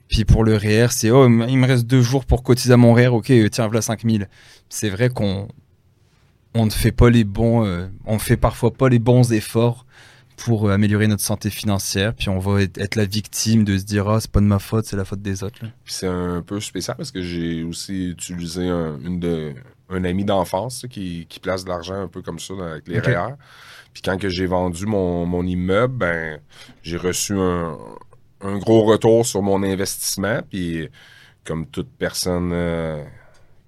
puis 0.08 0.24
pour 0.24 0.44
le 0.44 0.56
REER, 0.56 0.88
c'est 0.90 1.10
oh, 1.10 1.26
il 1.26 1.58
me 1.58 1.66
reste 1.66 1.86
deux 1.86 2.02
jours 2.02 2.24
pour 2.24 2.42
cotiser 2.42 2.74
à 2.74 2.76
mon 2.76 2.92
REER, 2.92 3.08
ok, 3.08 3.30
euh, 3.30 3.48
tiens, 3.48 3.66
voilà 3.66 3.82
5000. 3.82 4.28
C'est 4.68 4.90
vrai 4.90 5.08
qu'on 5.08 5.48
on 6.54 6.66
ne 6.66 6.70
fait 6.70 6.92
pas 6.92 7.10
les 7.10 7.24
bons, 7.24 7.64
euh, 7.64 7.88
on 8.04 8.18
fait 8.18 8.36
parfois 8.36 8.72
pas 8.72 8.88
les 8.88 8.98
bons 8.98 9.32
efforts 9.32 9.86
pour 10.36 10.68
euh, 10.68 10.72
améliorer 10.72 11.06
notre 11.06 11.22
santé 11.22 11.48
financière, 11.48 12.14
puis 12.14 12.28
on 12.28 12.38
va 12.38 12.62
être, 12.62 12.96
la 12.96 13.04
victime 13.04 13.64
de 13.64 13.78
se 13.78 13.84
dire 13.84 14.08
ah 14.08 14.20
c'est 14.20 14.30
pas 14.30 14.40
de 14.40 14.46
ma 14.46 14.58
faute, 14.58 14.84
c'est 14.84 14.96
la 14.96 15.04
faute 15.04 15.22
des 15.22 15.42
autres. 15.42 15.60
C'est 15.84 16.06
un 16.06 16.42
peu 16.42 16.60
spécial 16.60 16.96
parce 16.96 17.10
que 17.10 17.22
j'ai 17.22 17.62
aussi 17.62 18.10
utilisé 18.10 18.68
un, 18.68 18.98
une 19.04 19.20
de, 19.20 19.54
un 19.88 20.04
ami 20.04 20.24
d'enfance 20.24 20.86
qui, 20.90 21.26
qui, 21.28 21.40
place 21.40 21.64
de 21.64 21.70
l'argent 21.70 21.94
un 21.94 22.08
peu 22.08 22.22
comme 22.22 22.38
ça 22.38 22.54
avec 22.72 22.88
les 22.88 22.98
REER. 23.00 23.34
Puis 23.92 24.02
quand 24.02 24.18
que 24.18 24.28
j'ai 24.28 24.46
vendu 24.46 24.86
mon, 24.86 25.24
mon 25.24 25.46
immeuble, 25.46 25.96
ben 25.96 26.40
j'ai 26.82 26.96
reçu 26.96 27.34
un, 27.38 27.78
un 28.44 28.58
gros 28.58 28.84
retour 28.84 29.26
sur 29.26 29.42
mon 29.42 29.62
investissement. 29.62 30.40
Puis, 30.48 30.88
comme 31.44 31.66
toute 31.66 31.88
personne 31.98 32.50
euh, 32.52 33.02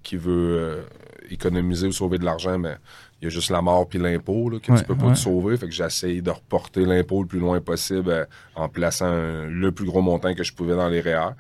qui 0.03 0.17
veut 0.17 0.59
euh, 0.59 0.83
économiser 1.31 1.87
ou 1.87 1.93
sauver 1.93 2.19
de 2.19 2.25
l'argent, 2.25 2.59
mais 2.59 2.77
il 3.21 3.25
y 3.25 3.27
a 3.29 3.31
juste 3.31 3.51
la 3.51 3.63
mort 3.63 3.89
puis 3.89 3.99
l'impôt 3.99 4.51
que 4.63 4.77
tu 4.77 4.85
peux 4.85 4.95
pas 4.95 5.13
te 5.13 5.19
sauver. 5.19 5.57
Fait 5.57 5.67
que 5.67 5.73
j'essaye 5.73 6.23
de 6.23 6.31
reporter 6.31 6.85
l'impôt 6.85 7.23
le 7.23 7.29
plus 7.29 7.39
loin 7.39 7.61
possible 7.61 8.11
euh, 8.11 8.25
en 8.55 8.69
plaçant 8.69 9.11
le 9.11 9.71
plus 9.71 9.87
gros 9.87 10.03
montant 10.03 10.35
que 10.35 10.45
je 10.45 10.53
pouvais 10.53 10.77
dans 10.77 10.89
les 10.89 11.01
REER. 11.01 11.31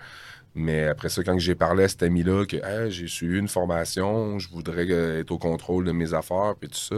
Mais 0.55 0.87
après 0.87 1.11
ça, 1.11 1.22
quand 1.22 1.39
j'ai 1.39 1.55
parlé 1.55 1.84
à 1.84 1.89
cet 1.89 2.03
ami-là 2.03 2.47
que 2.47 2.57
j'ai 2.89 3.09
suivi 3.09 3.39
une 3.39 3.49
formation, 3.49 4.39
je 4.39 4.49
voudrais 4.49 4.89
être 4.89 5.30
au 5.30 5.37
contrôle 5.37 5.84
de 5.84 5.93
mes 5.93 6.14
affaires, 6.14 6.55
puis 6.59 6.70
tout 6.70 6.78
ça, 6.78 6.97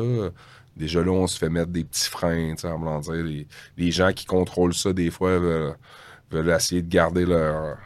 déjà 0.76 1.02
là, 1.02 1.10
on 1.10 1.26
se 1.26 1.36
fait 1.36 1.48
mettre 1.48 1.72
des 1.72 1.82
petits 1.82 2.08
freins, 2.08 2.54
en 2.62 3.00
dire. 3.00 3.14
Les, 3.14 3.48
les, 3.76 3.90
gens 3.90 4.12
qui 4.12 4.26
contrôlent 4.26 4.74
ça, 4.74 4.92
des 4.92 5.10
fois, 5.10 5.40
veulent 6.30 6.50
essayer 6.50 6.82
de 6.82 6.88
garder 6.88 7.26
leur. 7.26 7.78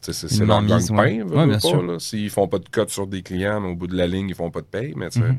C'est 0.00 0.44
leur 0.44 0.62
gagne-pain, 0.62 1.22
ouais. 1.22 1.98
S'ils 1.98 2.28
font 2.28 2.46
pas 2.46 2.58
de 2.58 2.68
cote 2.68 2.90
sur 2.90 3.06
des 3.06 3.22
clients, 3.22 3.64
au 3.64 3.74
bout 3.74 3.86
de 3.86 3.96
la 3.96 4.06
ligne, 4.06 4.28
ils 4.28 4.34
font 4.34 4.50
pas 4.50 4.60
de 4.60 4.66
paye. 4.66 4.92
Mais 4.96 5.08
mm-hmm. 5.08 5.36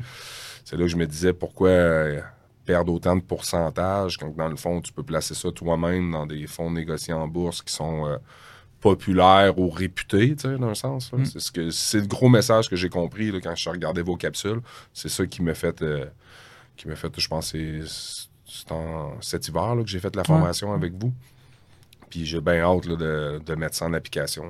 c'est 0.64 0.76
là 0.76 0.82
que 0.82 0.88
je 0.88 0.96
me 0.96 1.06
disais 1.06 1.32
pourquoi 1.32 1.68
euh, 1.68 2.20
perdre 2.64 2.92
autant 2.92 3.14
de 3.14 3.20
pourcentage 3.20 4.18
quand 4.18 4.34
dans 4.36 4.48
le 4.48 4.56
fond, 4.56 4.80
tu 4.80 4.92
peux 4.92 5.04
placer 5.04 5.34
ça 5.34 5.52
toi-même 5.52 6.10
dans 6.10 6.26
des 6.26 6.48
fonds 6.48 6.72
négociés 6.72 7.14
en 7.14 7.28
bourse 7.28 7.62
qui 7.62 7.72
sont 7.72 8.06
euh, 8.06 8.16
populaires 8.80 9.56
ou 9.56 9.70
réputés, 9.70 10.34
dans 10.34 10.68
un 10.68 10.74
sens. 10.74 11.12
Mm. 11.12 11.24
C'est 11.26 11.40
ce 11.40 11.52
que 11.52 11.70
c'est 11.70 12.00
le 12.00 12.08
gros 12.08 12.28
message 12.28 12.68
que 12.68 12.74
j'ai 12.74 12.88
compris 12.88 13.30
là, 13.30 13.38
quand 13.40 13.54
je 13.54 13.70
regardais 13.70 14.02
vos 14.02 14.16
capsules. 14.16 14.60
C'est 14.92 15.08
ça 15.08 15.24
qui 15.26 15.42
m'a 15.42 15.54
fait 15.54 15.80
euh, 15.82 16.06
qui 16.76 16.88
m'a 16.88 16.96
fait, 16.96 17.12
je 17.18 17.28
pense, 17.28 17.52
c'est 17.52 17.80
cet 19.20 19.48
hiver 19.48 19.74
là, 19.76 19.82
que 19.82 19.88
j'ai 19.88 20.00
fait 20.00 20.14
la 20.14 20.24
formation 20.24 20.72
avec 20.72 20.92
vous. 20.92 21.12
Puis 22.10 22.26
j'ai 22.26 22.40
bien 22.40 22.60
hâte 22.60 22.86
de, 22.86 23.54
mettre 23.56 23.76
ça 23.76 23.86
en 23.86 23.92
application. 23.92 24.44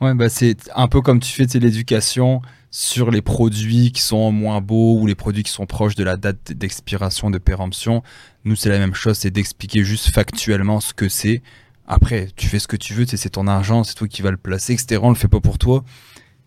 Ouais, 0.00 0.14
bah 0.14 0.28
c'est 0.28 0.56
un 0.74 0.86
peu 0.86 1.00
comme 1.00 1.20
tu 1.20 1.32
fais 1.32 1.46
l'éducation 1.58 2.42
sur 2.70 3.10
les 3.10 3.22
produits 3.22 3.92
qui 3.92 4.02
sont 4.02 4.32
moins 4.32 4.60
beaux 4.60 4.98
ou 4.98 5.06
les 5.06 5.14
produits 5.14 5.42
qui 5.42 5.50
sont 5.50 5.66
proches 5.66 5.94
de 5.94 6.04
la 6.04 6.16
date 6.16 6.52
d'expiration, 6.52 7.30
de 7.30 7.38
péremption. 7.38 8.02
Nous, 8.44 8.56
c'est 8.56 8.68
la 8.68 8.78
même 8.78 8.94
chose, 8.94 9.18
c'est 9.18 9.30
d'expliquer 9.30 9.84
juste 9.84 10.10
factuellement 10.10 10.80
ce 10.80 10.94
que 10.94 11.08
c'est. 11.08 11.42
Après, 11.86 12.28
tu 12.36 12.46
fais 12.46 12.58
ce 12.58 12.68
que 12.68 12.76
tu 12.76 12.94
veux, 12.94 13.04
c'est 13.06 13.30
ton 13.30 13.46
argent, 13.46 13.84
c'est 13.84 13.94
toi 13.94 14.08
qui 14.08 14.22
vas 14.22 14.30
le 14.30 14.36
placer, 14.36 14.72
etc. 14.72 15.00
On 15.02 15.10
le 15.10 15.14
fait 15.16 15.28
pas 15.28 15.40
pour 15.40 15.58
toi. 15.58 15.84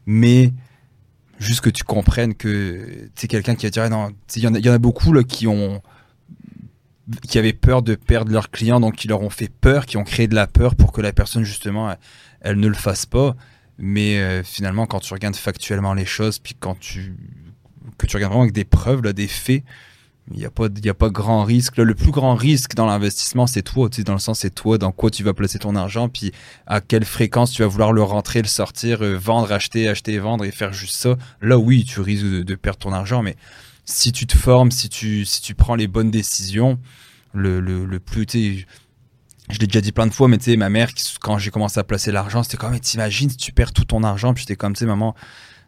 Mais 0.05 0.53
juste 1.39 1.61
que 1.61 1.69
tu 1.69 1.83
comprennes 1.83 2.33
que 2.33 3.09
c'est 3.15 3.27
quelqu'un 3.27 3.55
qui 3.55 3.65
va 3.65 3.69
dire, 3.69 3.83
ah 3.83 4.09
il 4.35 4.41
y, 4.41 4.65
y, 4.65 4.69
en 4.69 4.73
a 4.73 4.79
beaucoup 4.79 5.13
là, 5.13 5.23
qui 5.23 5.47
ont 5.47 5.81
qui 7.27 7.37
avaient 7.39 7.53
peur 7.53 7.81
de 7.81 7.95
perdre 7.95 8.31
leurs 8.31 8.51
clients, 8.51 8.79
donc 8.79 8.95
qui 8.95 9.07
leur 9.07 9.21
ont 9.21 9.29
fait 9.29 9.49
peur, 9.49 9.85
qui 9.85 9.97
ont 9.97 10.03
créé 10.03 10.27
de 10.27 10.35
la 10.35 10.47
peur 10.47 10.75
pour 10.75 10.91
que 10.91 11.01
la 11.01 11.13
personne, 11.13 11.43
justement, 11.43 11.95
elle, 12.41 12.59
ne 12.59 12.67
le 12.67 12.73
fasse 12.73 13.05
pas. 13.05 13.35
Mais 13.77 14.19
euh, 14.19 14.43
finalement, 14.43 14.85
quand 14.85 14.99
tu 14.99 15.13
regardes 15.13 15.35
factuellement 15.35 15.93
les 15.93 16.05
choses, 16.05 16.39
puis 16.39 16.55
quand 16.59 16.77
tu, 16.79 17.15
que 17.97 18.07
tu 18.07 18.15
regardes 18.15 18.31
vraiment 18.31 18.43
avec 18.43 18.53
des 18.53 18.65
preuves, 18.65 19.01
des 19.13 19.27
faits, 19.27 19.63
il 20.33 20.39
n'y 20.39 20.45
a, 20.45 20.51
pas, 20.51 20.65
a 20.65 20.93
pas 20.93 21.09
grand 21.09 21.45
risque. 21.45 21.77
le 21.77 21.95
plus 21.95 22.11
grand 22.11 22.35
risque 22.35 22.75
dans 22.75 22.85
l'investissement, 22.85 23.47
c'est 23.47 23.61
toi. 23.61 23.89
Tu 23.89 24.03
dans 24.03 24.13
le 24.13 24.19
sens, 24.19 24.39
c'est 24.39 24.53
toi, 24.53 24.77
dans 24.77 24.91
quoi 24.91 25.09
tu 25.09 25.23
vas 25.23 25.33
placer 25.33 25.59
ton 25.59 25.75
argent, 25.75 26.09
puis 26.09 26.33
à 26.65 26.81
quelle 26.81 27.05
fréquence 27.05 27.51
tu 27.51 27.61
vas 27.61 27.67
vouloir 27.69 27.93
le 27.93 28.03
rentrer, 28.03 28.41
le 28.41 28.47
sortir, 28.47 29.03
euh, 29.03 29.15
vendre, 29.15 29.51
acheter, 29.53 29.87
acheter, 29.87 30.17
vendre 30.19 30.43
et 30.43 30.51
faire 30.51 30.73
juste 30.73 30.95
ça. 30.95 31.15
Là, 31.41 31.57
oui, 31.57 31.85
tu 31.85 32.01
risques 32.01 32.25
de 32.25 32.55
perdre 32.55 32.79
ton 32.79 32.91
argent, 32.91 33.23
mais 33.23 33.37
si 33.87 34.11
tu 34.11 34.27
te 34.27 34.37
formes, 34.37 34.69
si 34.69 34.89
tu, 34.89 35.25
si 35.25 35.41
tu 35.41 35.55
prends 35.55 35.75
les 35.75 35.87
bonnes 35.87 36.11
décisions, 36.11 36.77
le, 37.33 37.59
le, 37.61 37.85
le 37.85 37.99
plus, 37.99 38.25
je 39.49 39.59
l'ai 39.59 39.65
déjà 39.65 39.81
dit 39.81 39.93
plein 39.93 40.05
de 40.05 40.13
fois, 40.13 40.27
mais 40.27 40.37
tu 40.37 40.51
sais, 40.51 40.57
ma 40.57 40.69
mère, 40.69 40.89
quand 41.21 41.37
j'ai 41.37 41.51
commencé 41.51 41.79
à 41.79 41.83
placer 41.83 42.11
l'argent, 42.11 42.43
c'était 42.43 42.57
comme, 42.57 42.71
mais 42.71 42.79
t'imagines 42.79 43.33
tu 43.33 43.53
perds 43.53 43.71
tout 43.71 43.85
ton 43.85 44.03
argent, 44.03 44.33
puis 44.33 44.41
j'étais 44.41 44.57
comme, 44.57 44.73
tu 44.73 44.79
sais, 44.79 44.85
maman, 44.85 45.15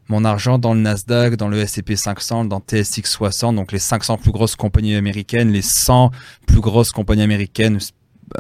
mon 0.09 0.26
argent 0.26 0.59
dans 0.59 0.74
le 0.74 0.82
Nasdaq, 0.82 1.38
dans 1.38 1.47
le 1.47 1.59
S&P 1.59 1.95
500, 1.95 2.45
dans 2.45 2.59
TSX 2.59 3.03
60, 3.05 3.55
donc 3.55 3.72
les 3.72 3.80
500 3.80 4.17
plus 4.17 4.32
grosses 4.32 4.57
compagnies 4.57 4.95
américaines, 4.95 5.51
les 5.51 5.61
100 5.61 6.11
plus 6.45 6.59
grosses 6.59 6.91
compagnies 6.91 7.22
américaines 7.22 7.80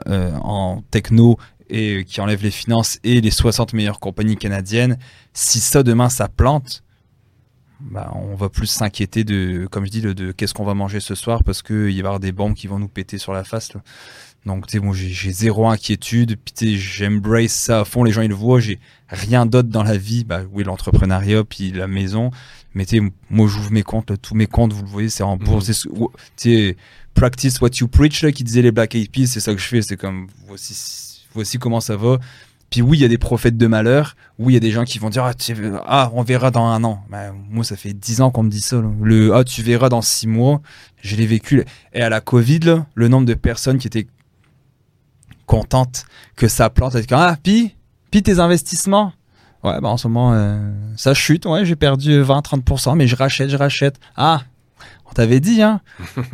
euh, 0.07 0.35
en 0.41 0.83
techno 0.91 1.37
et 1.69 2.03
qui 2.03 2.19
enlèvent 2.19 2.43
les 2.43 2.51
finances 2.51 2.99
et 3.03 3.21
les 3.21 3.31
60 3.31 3.73
meilleures 3.73 3.99
compagnies 3.99 4.35
canadiennes, 4.35 4.97
si 5.33 5.59
ça 5.59 5.83
demain 5.83 6.09
ça 6.09 6.27
plante, 6.27 6.83
bah, 7.79 8.11
on 8.13 8.35
va 8.35 8.49
plus 8.49 8.67
s'inquiéter 8.67 9.23
de, 9.23 9.67
comme 9.71 9.85
je 9.85 9.91
dis, 9.91 10.01
de, 10.01 10.31
qu'est-ce 10.31 10.53
qu'on 10.53 10.65
va 10.65 10.73
manger 10.73 10.99
ce 10.99 11.15
soir 11.15 11.43
parce 11.43 11.61
qu'il 11.61 11.75
va 11.83 11.89
y 11.89 11.99
avoir 11.99 12.19
des 12.19 12.31
bombes 12.31 12.53
qui 12.53 12.67
vont 12.67 12.79
nous 12.79 12.89
péter 12.89 13.17
sur 13.17 13.33
la 13.33 13.43
face. 13.43 13.71
Donc, 14.45 14.67
tu 14.67 14.73
sais, 14.73 14.79
bon, 14.79 14.93
j'ai 14.93 15.31
zéro 15.31 15.67
inquiétude. 15.67 16.37
Puis, 16.37 16.77
j'embrace 16.77 17.51
ça 17.51 17.81
à 17.81 17.85
fond. 17.85 18.03
Les 18.03 18.11
gens, 18.11 18.21
ils 18.21 18.29
le 18.29 18.35
voient. 18.35 18.59
J'ai 18.59 18.79
rien 19.09 19.45
d'autre 19.45 19.69
dans 19.69 19.83
la 19.83 19.97
vie. 19.97 20.23
Bah, 20.23 20.41
oui, 20.51 20.63
l'entrepreneuriat, 20.63 21.43
puis 21.43 21.71
la 21.71 21.87
maison. 21.87 22.31
Mais, 22.73 22.85
tu 22.85 22.99
sais, 22.99 23.13
moi, 23.29 23.47
j'ouvre 23.47 23.71
mes 23.71 23.83
comptes. 23.83 24.11
tous 24.21 24.35
mes 24.35 24.47
comptes, 24.47 24.73
vous 24.73 24.83
le 24.83 24.89
voyez, 24.89 25.09
c'est 25.09 25.23
en 25.23 25.37
mhm. 25.37 25.43
bourse. 25.43 25.65
Tu 25.65 25.87
sais, 26.37 26.77
practice 27.13 27.59
what 27.59 27.71
you 27.79 27.87
preach, 27.87 28.21
là, 28.23 28.31
qui 28.31 28.43
disait 28.43 28.61
les 28.61 28.71
Black 28.71 28.95
Eyed 28.95 29.11
Peas. 29.11 29.27
C'est 29.27 29.41
ça 29.41 29.53
que 29.53 29.59
je 29.59 29.67
fais. 29.67 29.81
C'est 29.81 29.97
comme, 29.97 30.27
voici, 30.47 31.25
voici 31.33 31.57
comment 31.59 31.81
ça 31.81 31.97
va. 31.97 32.19
Puis 32.69 32.81
oui, 32.81 32.97
il 32.97 33.01
y 33.01 33.05
a 33.05 33.07
des 33.07 33.17
prophètes 33.17 33.57
de 33.57 33.67
malheur. 33.67 34.15
Oui, 34.37 34.53
il 34.53 34.55
y 34.55 34.57
a 34.57 34.59
des 34.59 34.71
gens 34.71 34.83
qui 34.83 34.99
vont 34.99 35.09
dire 35.09 35.23
ah, 35.23 35.33
ah 35.87 36.11
on 36.13 36.21
verra 36.21 36.51
dans 36.51 36.65
un 36.65 36.83
an. 36.83 37.03
Ben, 37.09 37.33
moi, 37.49 37.63
ça 37.63 37.75
fait 37.75 37.93
dix 37.93 38.21
ans 38.21 38.29
qu'on 38.29 38.43
me 38.43 38.49
dit 38.49 38.61
ça. 38.61 38.81
Le 39.01 39.33
ah, 39.33 39.43
tu 39.43 39.63
verras 39.63 39.89
dans 39.89 40.01
six 40.01 40.27
mois. 40.27 40.61
Je 41.01 41.15
l'ai 41.15 41.25
vécu. 41.25 41.65
Et 41.93 42.01
à 42.01 42.09
la 42.09 42.21
Covid, 42.21 42.83
le 42.93 43.07
nombre 43.07 43.25
de 43.25 43.33
personnes 43.33 43.79
qui 43.79 43.87
étaient 43.87 44.07
contentes 45.45 46.05
que 46.35 46.47
ça 46.47 46.69
plante, 46.69 46.95
ah, 47.11 47.37
puis, 47.41 47.75
puis 48.11 48.21
tes 48.21 48.39
investissements? 48.39 49.13
Ouais, 49.63 49.81
bah 49.81 49.89
en 49.89 49.97
ce 49.97 50.07
moment, 50.07 50.33
euh, 50.33 50.71
ça 50.95 51.13
chute. 51.13 51.45
Ouais, 51.45 51.65
j'ai 51.65 51.75
perdu 51.75 52.21
20-30%, 52.21 52.95
mais 52.95 53.07
je 53.07 53.15
rachète, 53.15 53.49
je 53.49 53.57
rachète. 53.57 53.99
Ah, 54.15 54.43
on 55.09 55.13
t'avait 55.13 55.39
dit, 55.39 55.61
hein. 55.61 55.81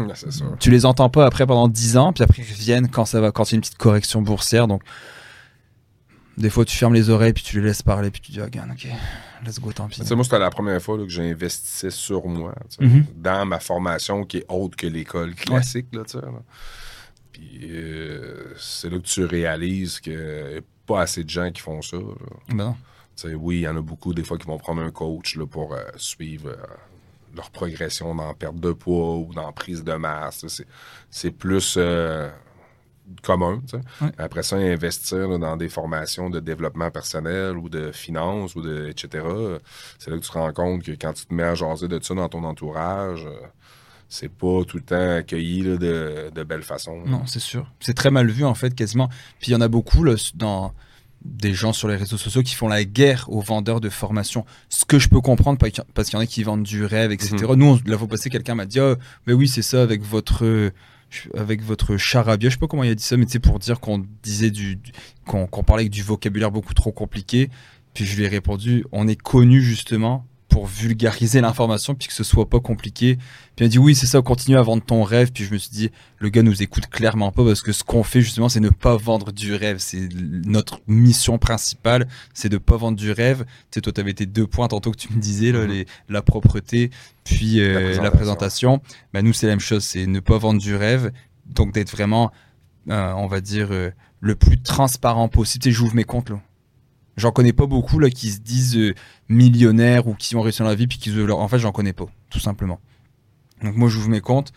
Tu 0.60 0.70
les 0.70 0.86
entends 0.86 1.10
pas 1.10 1.26
après 1.26 1.48
pendant 1.48 1.68
10 1.68 1.98
ans, 1.98 2.14
puis 2.14 2.24
après 2.24 2.44
ils 2.44 2.54
reviennent 2.54 2.90
quand 2.90 3.06
ça 3.06 3.22
va, 3.22 3.32
quand 3.32 3.50
il 3.50 3.54
y 3.54 3.56
a 3.56 3.58
une 3.58 3.62
petite 3.62 3.78
correction 3.78 4.22
boursière. 4.22 4.68
Donc, 4.68 4.84
Des 6.38 6.50
fois, 6.50 6.66
tu 6.66 6.76
fermes 6.76 6.94
les 6.94 7.10
oreilles, 7.10 7.32
puis 7.34 7.44
tu 7.44 7.60
les 7.62 7.68
laisses 7.68 7.82
parler, 7.82 8.12
puis 8.12 8.20
tu 8.22 8.32
dis, 8.34 8.42
ah, 8.42 8.46
regarde, 8.46 8.70
ok, 8.72 8.88
let's 9.46 9.60
go, 9.60 9.72
tant 9.72 9.88
pis. 9.88 10.02
Tu 10.02 10.06
sais, 10.06 10.16
moi, 10.16 10.24
c'était 10.26 10.40
la 10.40 10.50
première 10.50 10.82
fois 10.82 10.98
là, 10.98 11.04
que 11.04 11.10
j'investissais 11.10 11.90
sur 11.92 12.28
moi, 12.28 12.54
Mhm. 12.80 13.06
dans 13.16 13.46
ma 13.46 13.60
formation 13.60 14.26
qui 14.26 14.38
est 14.40 14.46
autre 14.50 14.76
que 14.76 14.88
l'école 14.88 15.34
classique. 15.36 15.88
Là, 15.94 16.04
tu 16.04 16.20
sais, 16.20 16.26
là. 16.26 16.32
Puis 17.32 17.60
euh, 17.72 18.54
c'est 18.58 18.90
là 18.90 18.98
que 18.98 19.04
tu 19.04 19.24
réalises 19.26 20.00
qu'il 20.00 20.14
n'y 20.18 20.58
a 20.58 20.62
pas 20.86 21.02
assez 21.02 21.24
de 21.24 21.30
gens 21.30 21.52
qui 21.52 21.62
font 21.62 21.82
ça. 21.82 21.98
Ben 22.50 22.76
oui, 23.38 23.58
il 23.58 23.62
y 23.62 23.68
en 23.68 23.78
a 23.78 23.82
beaucoup 23.82 24.14
des 24.14 24.24
fois 24.24 24.38
qui 24.38 24.46
vont 24.46 24.58
prendre 24.58 24.82
un 24.82 24.92
coach 24.92 25.36
là, 25.38 25.46
pour 25.46 25.74
euh, 25.74 25.84
suivre 25.96 26.50
euh, 26.50 26.56
leur 27.36 27.50
progression 27.50 28.14
dans 28.16 28.34
perte 28.34 28.58
de 28.60 28.72
poids 28.74 29.16
ou 29.18 29.34
dans 29.34 29.52
prise 29.54 29.84
de 29.84 29.94
masse. 29.94 30.46
C'est, 30.48 30.68
c'est 31.10 31.32
plus 31.32 31.78
commun. 33.24 33.62
Après 34.18 34.44
ça, 34.44 34.56
investir 34.58 35.28
là, 35.28 35.38
dans 35.38 35.58
des 35.58 35.70
formations 35.70 36.30
de 36.30 36.40
développement 36.40 36.90
personnel 36.92 37.58
ou 37.58 37.70
de 37.70 37.92
finance 37.92 38.56
ou 38.56 38.62
de 38.62 38.88
etc. 38.90 39.26
C'est 40.00 40.10
là 40.12 40.18
que 40.18 40.22
tu 40.24 40.30
te 40.30 40.38
rends 40.38 40.54
compte 40.54 40.84
que 40.84 40.92
quand 40.92 41.14
tu 41.14 41.26
te 41.26 41.34
mets 41.34 41.44
à 41.44 41.56
jaser 41.56 41.88
de 41.88 42.00
ça 42.04 42.14
dans 42.14 42.30
ton 42.30 42.44
entourage, 42.44 43.26
euh, 43.26 43.36
c'est 44.10 44.30
pas 44.30 44.64
tout 44.68 44.78
le 44.78 44.84
temps 44.84 45.16
accueilli 45.18 45.62
là, 45.64 45.78
de, 45.78 46.32
de 46.34 46.44
belle 46.44 46.64
façon. 46.64 47.02
Non, 47.06 47.26
c'est 47.26 47.40
sûr. 47.40 47.72
C'est 47.80 47.94
très 47.96 48.12
mal 48.12 48.30
vu, 48.30 48.44
en 48.46 48.54
fait, 48.56 48.74
quasiment. 48.76 49.08
Puis 49.40 49.50
il 49.50 49.54
y 49.54 49.56
en 49.56 49.62
a 49.62 49.68
beaucoup 49.68 50.04
là, 50.04 50.14
dans 50.36 50.74
des 51.24 51.54
gens 51.56 51.74
sur 51.74 51.88
les 51.88 51.96
réseaux 51.96 52.18
sociaux 52.18 52.44
qui 52.44 52.54
font 52.54 52.68
la 52.68 52.84
guerre 52.84 53.26
aux 53.30 53.42
vendeurs 53.42 53.82
de 53.82 53.90
formation. 53.90 54.46
Ce 54.70 54.86
que 54.86 55.00
je 55.00 55.10
peux 55.10 55.22
comprendre, 55.22 55.58
parce 55.58 55.72
qu'il 56.10 56.14
y- 56.14 56.18
en 56.18 56.24
a 56.24 56.28
qui 56.28 56.44
vendent 56.44 56.62
du 56.62 56.86
rêve, 56.86 57.12
etc. 57.12 57.36
Nous, 57.56 57.66
on- 57.66 57.80
la 57.90 57.98
fois 57.98 58.08
passée, 58.08 58.30
quelqu'un 58.30 58.54
m'a 58.54 58.68
dit 58.68 58.80
Ah, 58.80 58.96
mais 59.26 59.34
oui, 59.34 59.48
c'est 59.48 59.64
ça, 59.64 59.82
avec 59.82 60.04
votre. 60.04 60.72
Avec 61.36 61.62
votre 61.62 61.98
charabia, 61.98 62.50
je 62.50 62.56
sais 62.56 62.60
pas 62.60 62.68
comment 62.68 62.84
il 62.84 62.92
a 62.92 62.96
dit 62.96 63.04
ça, 63.04 63.18
mais 63.18 63.26
c'est 63.28 63.40
pour 63.40 63.60
dire 63.60 63.80
qu'on 63.80 64.06
disait 64.24 64.52
du, 64.52 64.80
qu'on 65.26 65.48
parlait 65.48 65.84
avec 65.84 65.92
du 65.92 66.04
vocabulaire 66.04 66.52
beaucoup 66.52 66.74
trop 66.74 66.92
compliqué. 66.92 67.50
Puis 67.94 68.06
je 68.06 68.18
lui 68.18 68.26
ai 68.26 68.28
répondu, 68.28 68.86
on 68.92 69.08
est 69.08 69.20
connu 69.20 69.62
justement 69.62 70.26
pour 70.56 70.68
vulgariser 70.68 71.42
l'information 71.42 71.96
puis 71.96 72.08
que 72.08 72.14
ce 72.14 72.24
soit 72.24 72.48
pas 72.48 72.62
compliqué. 72.62 73.18
Puis 73.18 73.26
il 73.58 73.64
m'a 73.66 73.68
dit 73.68 73.78
oui, 73.78 73.94
c'est 73.94 74.06
ça, 74.06 74.22
continue 74.22 74.56
à 74.58 74.62
vendre 74.62 74.82
ton 74.86 75.04
rêve. 75.04 75.34
Puis 75.34 75.44
je 75.44 75.52
me 75.52 75.58
suis 75.58 75.70
dit, 75.70 75.90
le 76.18 76.30
gars 76.30 76.44
nous 76.44 76.64
écoute 76.64 76.88
clairement 76.88 77.30
pas 77.34 77.44
parce 77.44 77.62
que 77.62 77.74
ce 77.74 77.84
qu'on 77.84 78.04
fait 78.04 78.22
justement, 78.22 78.48
c'est 78.48 78.62
ne 78.62 78.70
pas 78.70 78.96
vendre 78.96 79.34
du 79.34 79.54
rêve. 79.54 79.80
C'est 79.80 80.08
notre 80.46 80.80
mission 80.88 81.38
principale, 81.38 82.08
c'est 82.34 82.48
de 82.48 82.58
pas 82.58 82.78
vendre 82.78 82.98
du 82.98 83.12
rêve. 83.12 83.44
Tu 83.44 83.52
sais, 83.72 83.82
toi, 83.82 83.92
tu 83.92 84.00
avais 84.00 84.14
tes 84.14 84.26
deux 84.26 84.48
points 84.48 84.70
tantôt 84.70 84.92
que 84.92 84.98
tu 84.98 85.12
me 85.12 85.20
disais, 85.20 85.52
là, 85.52 85.66
Mhm. 85.66 85.72
les, 85.72 85.86
la 86.08 86.22
propreté, 86.22 86.90
puis 87.26 87.60
euh, 87.60 87.74
la 88.02 88.12
présentation. 88.12 88.80
présentation. 88.80 88.82
Bah, 89.14 89.22
nous, 89.24 89.34
c'est 89.34 89.48
la 89.48 89.52
même 89.52 89.60
chose, 89.60 89.84
c'est 89.84 90.08
ne 90.08 90.22
pas 90.22 90.38
vendre 90.38 90.62
du 90.62 90.74
rêve. 90.74 91.12
Donc 91.46 91.74
d'être 91.74 91.92
vraiment, 91.92 92.32
euh, 92.90 93.12
on 93.18 93.28
va 93.28 93.42
dire, 93.42 93.68
euh, 93.72 93.92
le 94.22 94.36
plus 94.36 94.62
transparent 94.62 95.28
possible. 95.28 95.64
Tu 95.64 95.72
sais, 95.72 95.76
j'ouvre 95.76 95.96
mes 95.96 96.06
comptes 96.06 96.30
là. 96.30 96.40
J'en 97.18 97.32
connais 97.32 97.54
pas 97.54 97.66
beaucoup 97.66 98.00
là 98.00 98.10
qui 98.10 98.30
se 98.30 98.40
disent 98.40 98.78
euh, 98.78 98.94
millionnaires 99.30 100.08
ou 100.08 100.16
qui 100.16 100.36
ont 100.36 100.42
réussi 100.42 100.60
dans 100.60 100.68
la 100.68 100.76
vie 100.76 100.88
puis 100.88 100.98
qui 100.98 101.12
leur... 101.12 101.40
En 101.40 101.48
fait, 101.48 101.60
j'en 101.60 101.72
connais 101.72 101.94
pas, 101.94 102.08
tout 102.30 102.40
simplement. 102.40 102.80
Donc 103.64 103.76
moi, 103.76 103.90
j'ouvre 103.90 104.10
mes 104.10 104.22
comptes. 104.22 104.52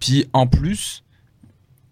Puis 0.00 0.26
en 0.32 0.46
plus, 0.46 1.04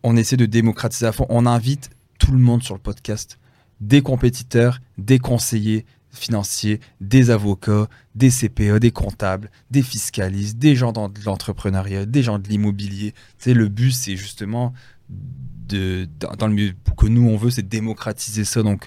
on 0.02 0.16
essaie 0.16 0.36
de 0.36 0.46
démocratiser 0.46 1.06
à 1.06 1.12
fond. 1.12 1.26
On 1.28 1.46
invite 1.46 1.90
tout 2.18 2.32
le 2.32 2.38
monde 2.38 2.62
sur 2.62 2.74
le 2.74 2.80
podcast. 2.80 3.38
Des 3.80 4.02
compétiteurs, 4.02 4.80
des 4.96 5.18
conseillers 5.18 5.86
financiers, 6.10 6.80
des 7.00 7.30
avocats, 7.30 7.86
des 8.14 8.30
CPA, 8.30 8.78
des 8.78 8.90
comptables, 8.90 9.50
des 9.70 9.82
fiscalistes, 9.82 10.58
des 10.58 10.74
gens 10.74 10.92
de 10.92 11.24
l'entrepreneuriat, 11.24 12.06
des 12.06 12.22
gens 12.22 12.38
de 12.38 12.48
l'immobilier. 12.48 13.14
Tu 13.38 13.54
le 13.54 13.68
but, 13.68 13.92
c'est 13.92 14.16
justement 14.16 14.72
de, 15.08 16.08
dans, 16.38 16.46
le 16.46 16.54
milieu 16.54 16.72
que 16.96 17.06
nous, 17.06 17.28
on 17.28 17.36
veut, 17.36 17.50
c'est 17.50 17.68
démocratiser 17.68 18.44
ça. 18.44 18.62
Donc, 18.62 18.86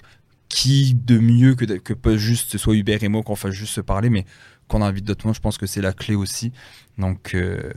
qui 0.52 0.94
de 0.94 1.18
mieux 1.18 1.54
que, 1.54 1.64
que 1.64 1.94
pas 1.94 2.16
juste 2.18 2.50
ce 2.50 2.58
soit 2.58 2.74
Hubert 2.76 3.02
et 3.02 3.08
moi 3.08 3.22
qu'on 3.22 3.36
fasse 3.36 3.54
juste 3.54 3.72
se 3.72 3.80
parler, 3.80 4.10
mais 4.10 4.26
qu'on 4.68 4.82
invite 4.82 5.06
d'autres 5.06 5.26
monde, 5.26 5.34
je 5.34 5.40
pense 5.40 5.56
que 5.56 5.66
c'est 5.66 5.80
la 5.80 5.94
clé 5.94 6.14
aussi. 6.14 6.52
Donc, 6.98 7.34
euh, 7.34 7.72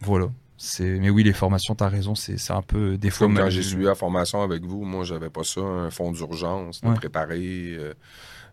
voilà. 0.00 0.26
Mais 0.80 1.10
oui, 1.10 1.22
les 1.22 1.32
formations, 1.32 1.74
tu 1.76 1.84
as 1.84 1.88
raison, 1.88 2.14
c'est, 2.16 2.50
un 2.50 2.62
peu 2.62 2.98
des 2.98 3.10
fois. 3.10 3.28
Comme 3.28 3.36
quand 3.36 3.48
j'ai 3.48 3.62
suivi 3.62 3.84
la 3.84 3.94
formation 3.94 4.42
avec 4.42 4.64
vous, 4.64 4.84
moi, 4.84 5.04
j'avais 5.04 5.30
pas 5.30 5.44
ça, 5.44 5.60
un 5.60 5.90
fonds 5.90 6.10
d'urgence, 6.10 6.80
Ouais. 6.82 6.94
préparer. 6.94 7.76
euh, 7.78 7.94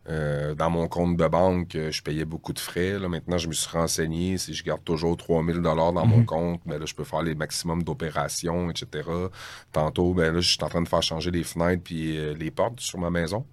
euh, 0.10 0.56
dans 0.56 0.70
mon 0.72 0.88
compte 0.88 1.16
de 1.16 1.28
banque, 1.28 1.76
euh, 1.76 1.91
je 1.91 2.02
payais 2.02 2.26
beaucoup 2.26 2.54
de 2.54 2.60
frais. 2.60 2.97
Là. 2.97 3.08
Maintenant, 3.08 3.38
je 3.38 3.47
me 3.47 3.54
suis 3.54 3.70
renseigné. 3.70 4.38
Si 4.39 4.54
je 4.54 4.64
garde 4.64 4.84
toujours 4.84 5.16
3000 5.16 5.58
dollars 5.62 5.93
dans 5.93 6.06
mon 6.08 6.18
Mhm. 6.20 6.26
compte, 6.26 6.62
ben 6.66 6.80
là, 6.80 6.86
je 6.88 6.95
peux 6.95 7.04
faire 7.04 7.22
les 7.22 7.36
maximums 7.36 7.84
d'opérations, 7.84 8.70
etc. 8.72 9.08
Tantôt, 9.72 10.14
ben 10.14 10.34
là, 10.34 10.39
je 10.41 10.49
suis 10.49 10.64
en 10.64 10.70
train 10.70 10.82
de 10.82 10.88
faire 10.88 11.04
changer 11.04 11.32
les 11.32 11.43
fenêtres 11.43 11.84
puis 11.84 12.18
euh, 12.18 12.34
les 12.34 12.52
portes 12.52 12.80
sur 12.80 12.99
ma 12.99 13.10
maison. 13.10 13.45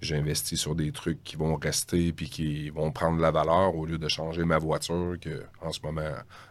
J'ai 0.00 0.16
investi 0.16 0.56
sur 0.56 0.74
des 0.74 0.90
trucs 0.92 1.22
qui 1.22 1.36
vont 1.36 1.56
rester 1.56 2.12
puis 2.12 2.28
qui 2.30 2.70
vont 2.70 2.90
prendre 2.92 3.18
de 3.18 3.22
la 3.22 3.30
valeur 3.30 3.74
au 3.76 3.84
lieu 3.86 3.98
de 3.98 4.08
changer 4.08 4.44
ma 4.44 4.58
voiture 4.58 5.16
que 5.20 5.42
en 5.62 5.72
ce 5.72 5.80
moment 5.82 6.00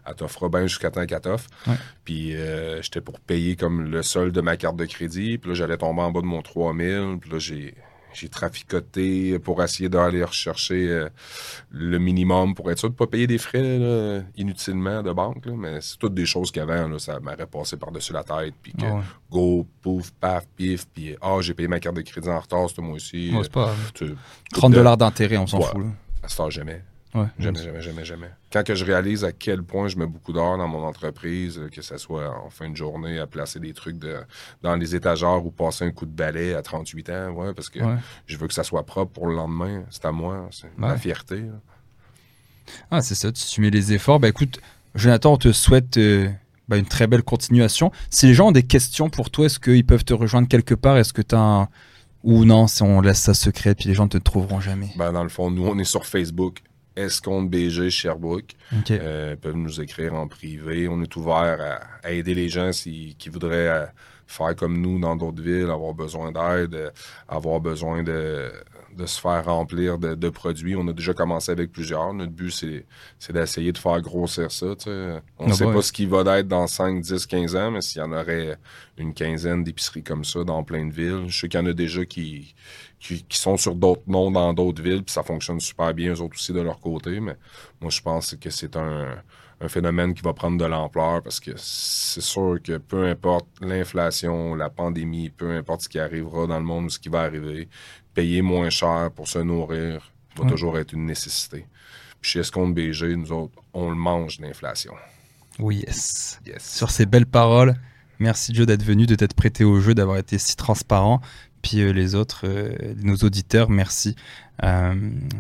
elle 0.06 0.16
t'offre 0.16 0.48
bien 0.50 0.68
jusqu'à 0.68 0.92
temps 0.92 1.06
qu'elle 1.06 1.22
t'offre. 1.22 1.50
Ouais. 1.68 1.74
Puis 2.06 2.36
euh, 2.36 2.82
j'étais 2.82 3.02
pour 3.02 3.20
payer 3.20 3.56
comme 3.56 3.84
le 3.90 4.02
solde 4.04 4.34
de 4.34 4.42
ma 4.42 4.58
carte 4.58 4.76
de 4.76 4.86
crédit, 4.86 5.38
puis 5.38 5.50
là 5.50 5.56
j'allais 5.56 5.78
tomber 5.78 6.02
en 6.02 6.12
bas 6.12 6.22
de 6.22 6.26
mon 6.26 6.42
3000, 6.42 7.18
puis 7.20 7.32
là 7.32 7.40
j'ai 7.40 7.74
j'ai 8.14 8.30
traficoté 8.30 9.40
pour 9.40 9.62
essayer 9.64 9.90
d'aller 9.90 10.24
rechercher 10.24 10.88
euh, 10.90 11.10
le 11.72 11.98
minimum 12.00 12.56
pour 12.56 12.70
être 12.72 12.80
sûr 12.80 12.90
de 12.90 12.94
ne 12.94 12.98
pas 12.98 13.08
payer 13.08 13.28
des 13.28 13.38
frais 13.38 13.78
là, 13.80 14.22
inutilement 14.36 15.02
de 15.04 15.12
banque. 15.12 15.46
là. 15.46 15.54
Mais 15.56 15.82
c'est 15.82 15.98
toutes 15.98 16.14
des 16.14 16.26
choses 16.26 16.52
qu'avant, 16.52 16.98
ça 17.00 17.20
m'aurait 17.20 17.46
passé 17.48 17.78
par-dessus 17.78 18.14
la 18.14 18.24
tête. 18.24 18.54
Puis 18.62 18.74
que 18.74 18.86
ouais. 18.86 19.02
go, 19.30 19.68
pouf, 19.82 20.12
paf, 20.20 20.46
pif, 20.56 20.86
puis 20.94 21.16
ah, 21.22 21.38
j'ai 21.42 21.54
payé 21.54 21.68
ma 21.68 21.80
carte 21.80 21.96
de 21.96 22.02
crédit 22.02 22.30
en 22.30 22.40
retard 22.40 22.70
ce 22.70 22.82
mois-ci. 22.82 23.32
Ouais, 23.34 23.44
c'est 23.44 23.52
pas 23.52 23.62
grave. 23.66 23.92
Tu- 23.94 24.16
30 24.54 24.72
de- 24.72 24.76
dollars 24.78 24.98
d'intérêt, 24.98 25.38
on 25.38 25.48
s'en 25.48 25.60
Ouais. 25.60 25.66
fout. 25.66 25.78
Là. 25.82 25.88
à 26.24 26.28
ce 26.28 26.36
temps, 26.38 26.50
jamais. 26.50 26.84
Ouais, 27.16 27.26
Jamais, 27.40 27.64
jamais, 27.64 27.82
jamais, 27.82 28.06
jamais. 28.06 28.30
Quand 28.54 28.64
que 28.64 28.76
je 28.76 28.86
réalise 28.86 29.24
à 29.24 29.32
quel 29.32 29.64
point 29.64 29.88
je 29.88 29.98
mets 29.98 30.06
beaucoup 30.06 30.32
d'heures 30.32 30.58
dans 30.60 30.68
mon 30.68 30.84
entreprise, 30.86 31.58
euh, 31.58 31.68
que 31.70 31.82
ce 31.82 31.98
soit 31.98 32.30
en 32.46 32.52
fin 32.52 32.70
de 32.70 32.76
journée 32.76 33.18
à 33.18 33.26
placer 33.26 33.60
des 33.60 33.74
trucs 33.74 33.98
de, 33.98 34.18
dans 34.62 34.76
les 34.76 34.96
étagères 34.96 35.44
ou 35.44 35.50
passer 35.50 35.86
un 35.86 35.92
coup 35.92 36.06
de 36.06 36.12
balai 36.12 36.54
à 36.54 36.62
38 36.62 37.10
ans, 37.10 37.30
ouais, 37.32 37.54
parce 37.56 37.70
que 37.70 37.80
Ouais. 37.80 37.96
je 38.28 38.38
veux 38.38 38.48
que 38.48 38.54
ça 38.54 38.64
soit 38.64 38.86
propre 38.86 39.12
pour 39.12 39.26
le 39.28 39.36
lendemain. 39.36 39.84
C'est 39.90 40.06
à 40.06 40.12
moi, 40.12 40.48
c'est 40.52 40.70
ma 40.78 40.98
fierté. 40.98 41.38
là. 41.42 41.60
Ah, 42.92 43.02
c'est 43.02 43.16
ça, 43.16 43.32
tu 43.32 43.62
mets 43.62 43.72
les 43.72 43.94
efforts. 43.94 44.20
Bah 44.20 44.28
écoute, 44.30 44.60
Jonathan, 44.94 45.34
on 45.34 45.38
te 45.38 45.52
souhaite 45.52 45.98
euh, 45.98 46.30
bah, 46.68 46.78
une 46.78 46.86
très 46.86 47.08
belle 47.08 47.24
continuation. 47.24 47.92
Si 48.12 48.28
les 48.28 48.36
gens 48.36 48.50
ont 48.50 48.52
des 48.52 48.62
questions 48.64 49.10
pour 49.10 49.32
toi, 49.32 49.48
est-ce 49.48 49.60
qu'ils 49.60 49.86
peuvent 49.86 50.06
te 50.06 50.14
rejoindre 50.14 50.48
quelque 50.48 50.76
part? 50.76 50.98
Est-ce 50.98 51.14
que 51.14 51.24
tu 51.24 51.34
as 51.34 51.40
un... 51.40 51.70
Ou 52.24 52.44
non, 52.46 52.68
si 52.68 52.84
on 52.84 53.00
laisse 53.02 53.20
ça 53.22 53.34
secret, 53.34 53.74
puis 53.74 53.88
les 53.88 53.96
gens 53.96 54.04
ne 54.04 54.10
te 54.10 54.18
trouveront 54.18 54.60
jamais? 54.60 54.90
Ben, 54.98 55.12
dans 55.14 55.24
le 55.24 55.30
fond, 55.30 55.50
nous, 55.50 55.66
on 55.66 55.80
est 55.80 55.86
sur 55.86 56.06
Facebook. 56.06 56.62
Escompte 57.06 57.50
BG 57.50 57.90
Sherbrooke. 57.90 58.54
Ok. 58.78 58.92
Euh, 58.92 59.32
ils 59.36 59.38
peuvent 59.38 59.56
nous 59.56 59.80
écrire 59.82 60.14
en 60.16 60.28
privé. 60.28 60.88
On 60.88 61.02
est 61.02 61.16
ouvert 61.16 61.58
à, 62.04 62.08
à 62.08 62.12
aider 62.12 62.34
les 62.34 62.50
gens 62.50 62.72
si- 62.72 63.16
qui 63.18 63.30
voudraient 63.30 63.68
euh, 63.70 63.86
faire 64.28 64.56
comme 64.56 64.80
nous 64.80 65.00
dans 65.00 65.16
d'autres 65.16 65.42
villes, 65.42 65.70
avoir 65.70 65.94
besoin 65.94 66.32
d'aide, 66.32 66.76
euh, 66.76 66.90
avoir 67.28 67.60
besoin 67.60 68.04
de, 68.04 68.52
de 68.96 69.06
se 69.06 69.20
faire 69.20 69.46
remplir 69.46 69.98
de, 69.98 70.16
de 70.16 70.30
produits. 70.30 70.76
On 70.76 70.88
a 70.88 70.94
déjà 70.94 71.14
commencé 71.14 71.52
avec 71.52 71.72
plusieurs. 71.72 72.14
Notre 72.14 72.32
but, 72.32 72.52
c'est, 72.52 73.34
d'essayer 73.34 73.72
de 73.72 73.78
faire 73.78 74.02
grossir 74.02 74.52
ça. 74.52 74.76
tu 74.76 74.86
sais. 74.86 75.22
On 75.38 75.48
ne 75.48 75.52
Ah 75.52 75.56
sait 75.56 75.66
pas 75.66 75.82
ce 75.82 75.92
qui 75.92 76.06
va 76.06 76.40
être 76.40 76.48
dans 76.48 76.68
5, 76.68 77.02
10, 77.02 77.26
15 77.26 77.56
ans, 77.56 77.72
mais 77.72 77.82
s'il 77.82 78.02
y 78.02 78.04
en 78.04 78.12
aurait 78.12 78.58
une 78.98 79.14
quinzaine 79.14 79.64
d'épiceries 79.64 80.04
comme 80.04 80.26
ça 80.26 80.44
dans 80.44 80.64
plein 80.64 80.86
de 80.86 80.94
villes, 80.94 81.26
je 81.28 81.40
sais 81.40 81.48
qu'il 81.48 81.60
y 81.60 81.64
en 81.64 81.68
a 81.68 81.74
déjà 81.74 82.06
qui, 82.06 82.54
qui, 83.00 83.24
qui 83.24 83.38
sont 83.38 83.58
sur 83.58 83.76
d'autres 83.76 84.04
noms 84.08 84.32
dans 84.32 84.54
d'autres 84.54 84.82
villes, 84.82 85.04
puis 85.04 85.14
ça 85.14 85.24
fonctionne 85.24 85.60
super 85.60 85.94
bien, 85.94 86.14
eux 86.14 86.22
autres 86.22 86.36
aussi, 86.36 86.54
de 86.54 86.62
leur 86.62 86.80
côté. 86.80 87.20
Mais 87.20 87.38
moi, 87.82 87.90
je 87.90 88.02
pense 88.02 88.36
que 88.36 88.50
c'est 88.50 88.76
un, 88.76 89.16
un 89.62 89.68
phénomène 89.68 90.14
qui 90.14 90.22
va 90.22 90.34
prendre 90.34 90.58
de 90.58 90.66
l'ampleur 90.66 91.22
parce 91.22 91.40
que 91.40 91.52
c'est 91.58 92.22
sûr 92.22 92.60
que 92.64 92.78
peu 92.78 93.06
importe 93.06 93.48
l'inflation, 93.62 94.56
la 94.56 94.70
pandémie, 94.70 95.30
peu 95.30 95.52
importe 95.52 95.82
ce 95.82 95.90
qui 95.90 96.00
arrivera 96.00 96.48
dans 96.48 96.60
le 96.60 96.66
monde 96.66 96.86
ou 96.86 96.90
ce 96.90 97.00
qui 97.00 97.10
va 97.10 97.22
arriver, 97.22 97.68
payer 98.14 98.42
moins 98.42 98.70
cher 98.70 99.10
pour 99.16 99.28
se 99.28 99.40
nourrir 99.40 100.12
va 100.36 100.48
toujours 100.48 100.78
être 100.78 100.94
une 100.94 101.06
nécessité. 101.06 101.66
Puis 102.22 102.32
chez 102.32 102.40
Escompte 102.40 102.74
BG, 102.74 103.16
nous 103.16 103.32
autres, 103.32 103.62
on 103.74 103.90
le 103.90 103.96
mange, 103.96 104.40
l'inflation. 104.40 104.94
Oui, 105.58 105.84
yes. 105.88 106.40
Yes. 106.46 106.64
Sur 106.64 106.92
ces 106.92 107.06
belles 107.06 107.26
paroles, 107.26 107.76
merci 108.20 108.54
Joe 108.54 108.66
d'être 108.66 108.84
venu, 108.84 109.06
de 109.06 109.16
t'être 109.16 109.34
prêté 109.34 109.64
au 109.64 109.80
jeu, 109.80 109.94
d'avoir 109.94 110.18
été 110.18 110.38
si 110.38 110.56
transparent. 110.56 111.22
Puis 111.62 111.82
euh, 111.82 111.92
les 111.92 112.16
autres, 112.16 112.42
euh, 112.46 112.74
nos 113.02 113.18
auditeurs, 113.18 113.70
merci. 113.70 114.16
Euh, 114.64 114.94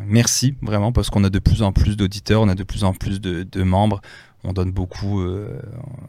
merci 0.05 0.55
vraiment 0.61 0.91
parce 0.91 1.09
qu'on 1.09 1.23
a 1.23 1.29
de 1.29 1.39
plus 1.39 1.61
en 1.61 1.71
plus 1.71 1.97
d'auditeurs, 1.97 2.41
on 2.41 2.49
a 2.49 2.55
de 2.55 2.63
plus 2.63 2.83
en 2.83 2.93
plus 2.93 3.21
de, 3.21 3.43
de 3.43 3.63
membres. 3.63 4.01
On 4.43 4.53
donne 4.53 4.71
beaucoup, 4.71 5.21
euh, 5.21 5.61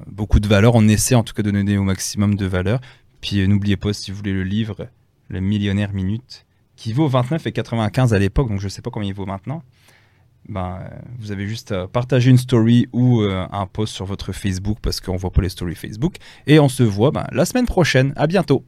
beaucoup 0.06 0.38
de 0.38 0.46
valeur. 0.46 0.74
On 0.74 0.86
essaie 0.86 1.14
en 1.14 1.24
tout 1.24 1.34
cas 1.34 1.42
de 1.42 1.50
donner 1.50 1.76
au 1.78 1.82
maximum 1.82 2.36
de 2.36 2.46
valeur. 2.46 2.80
Puis 3.20 3.40
euh, 3.40 3.46
n'oubliez 3.46 3.76
pas, 3.76 3.92
si 3.92 4.11
vous 4.11 4.16
voulez 4.16 4.32
le 4.32 4.44
livre, 4.44 4.88
Le 5.28 5.40
Millionnaire 5.40 5.92
Minute, 5.92 6.46
qui 6.81 6.95
vaut 6.95 7.11
29,95 7.11 8.14
à 8.14 8.18
l'époque, 8.18 8.49
donc 8.49 8.59
je 8.59 8.64
ne 8.64 8.70
sais 8.70 8.81
pas 8.81 8.91
combien 8.91 9.11
il 9.11 9.14
vaut 9.14 9.26
maintenant. 9.26 9.62
Ben, 10.49 10.78
euh, 10.81 10.89
vous 11.18 11.31
avez 11.31 11.47
juste 11.47 11.72
à 11.72 11.87
partager 11.87 12.31
une 12.31 12.39
story 12.39 12.89
ou 12.95 13.20
euh, 13.20 13.47
un 13.53 13.66
post 13.66 13.93
sur 13.93 14.07
votre 14.07 14.33
Facebook 14.33 14.78
parce 14.81 14.99
qu'on 14.99 15.16
voit 15.16 15.31
pas 15.31 15.43
les 15.43 15.51
stories 15.51 15.74
Facebook. 15.74 16.14
Et 16.47 16.59
on 16.59 16.70
se 16.70 16.83
voit 16.83 17.11
ben, 17.11 17.26
la 17.33 17.45
semaine 17.45 17.66
prochaine. 17.66 18.14
À 18.16 18.26
bientôt. 18.26 18.64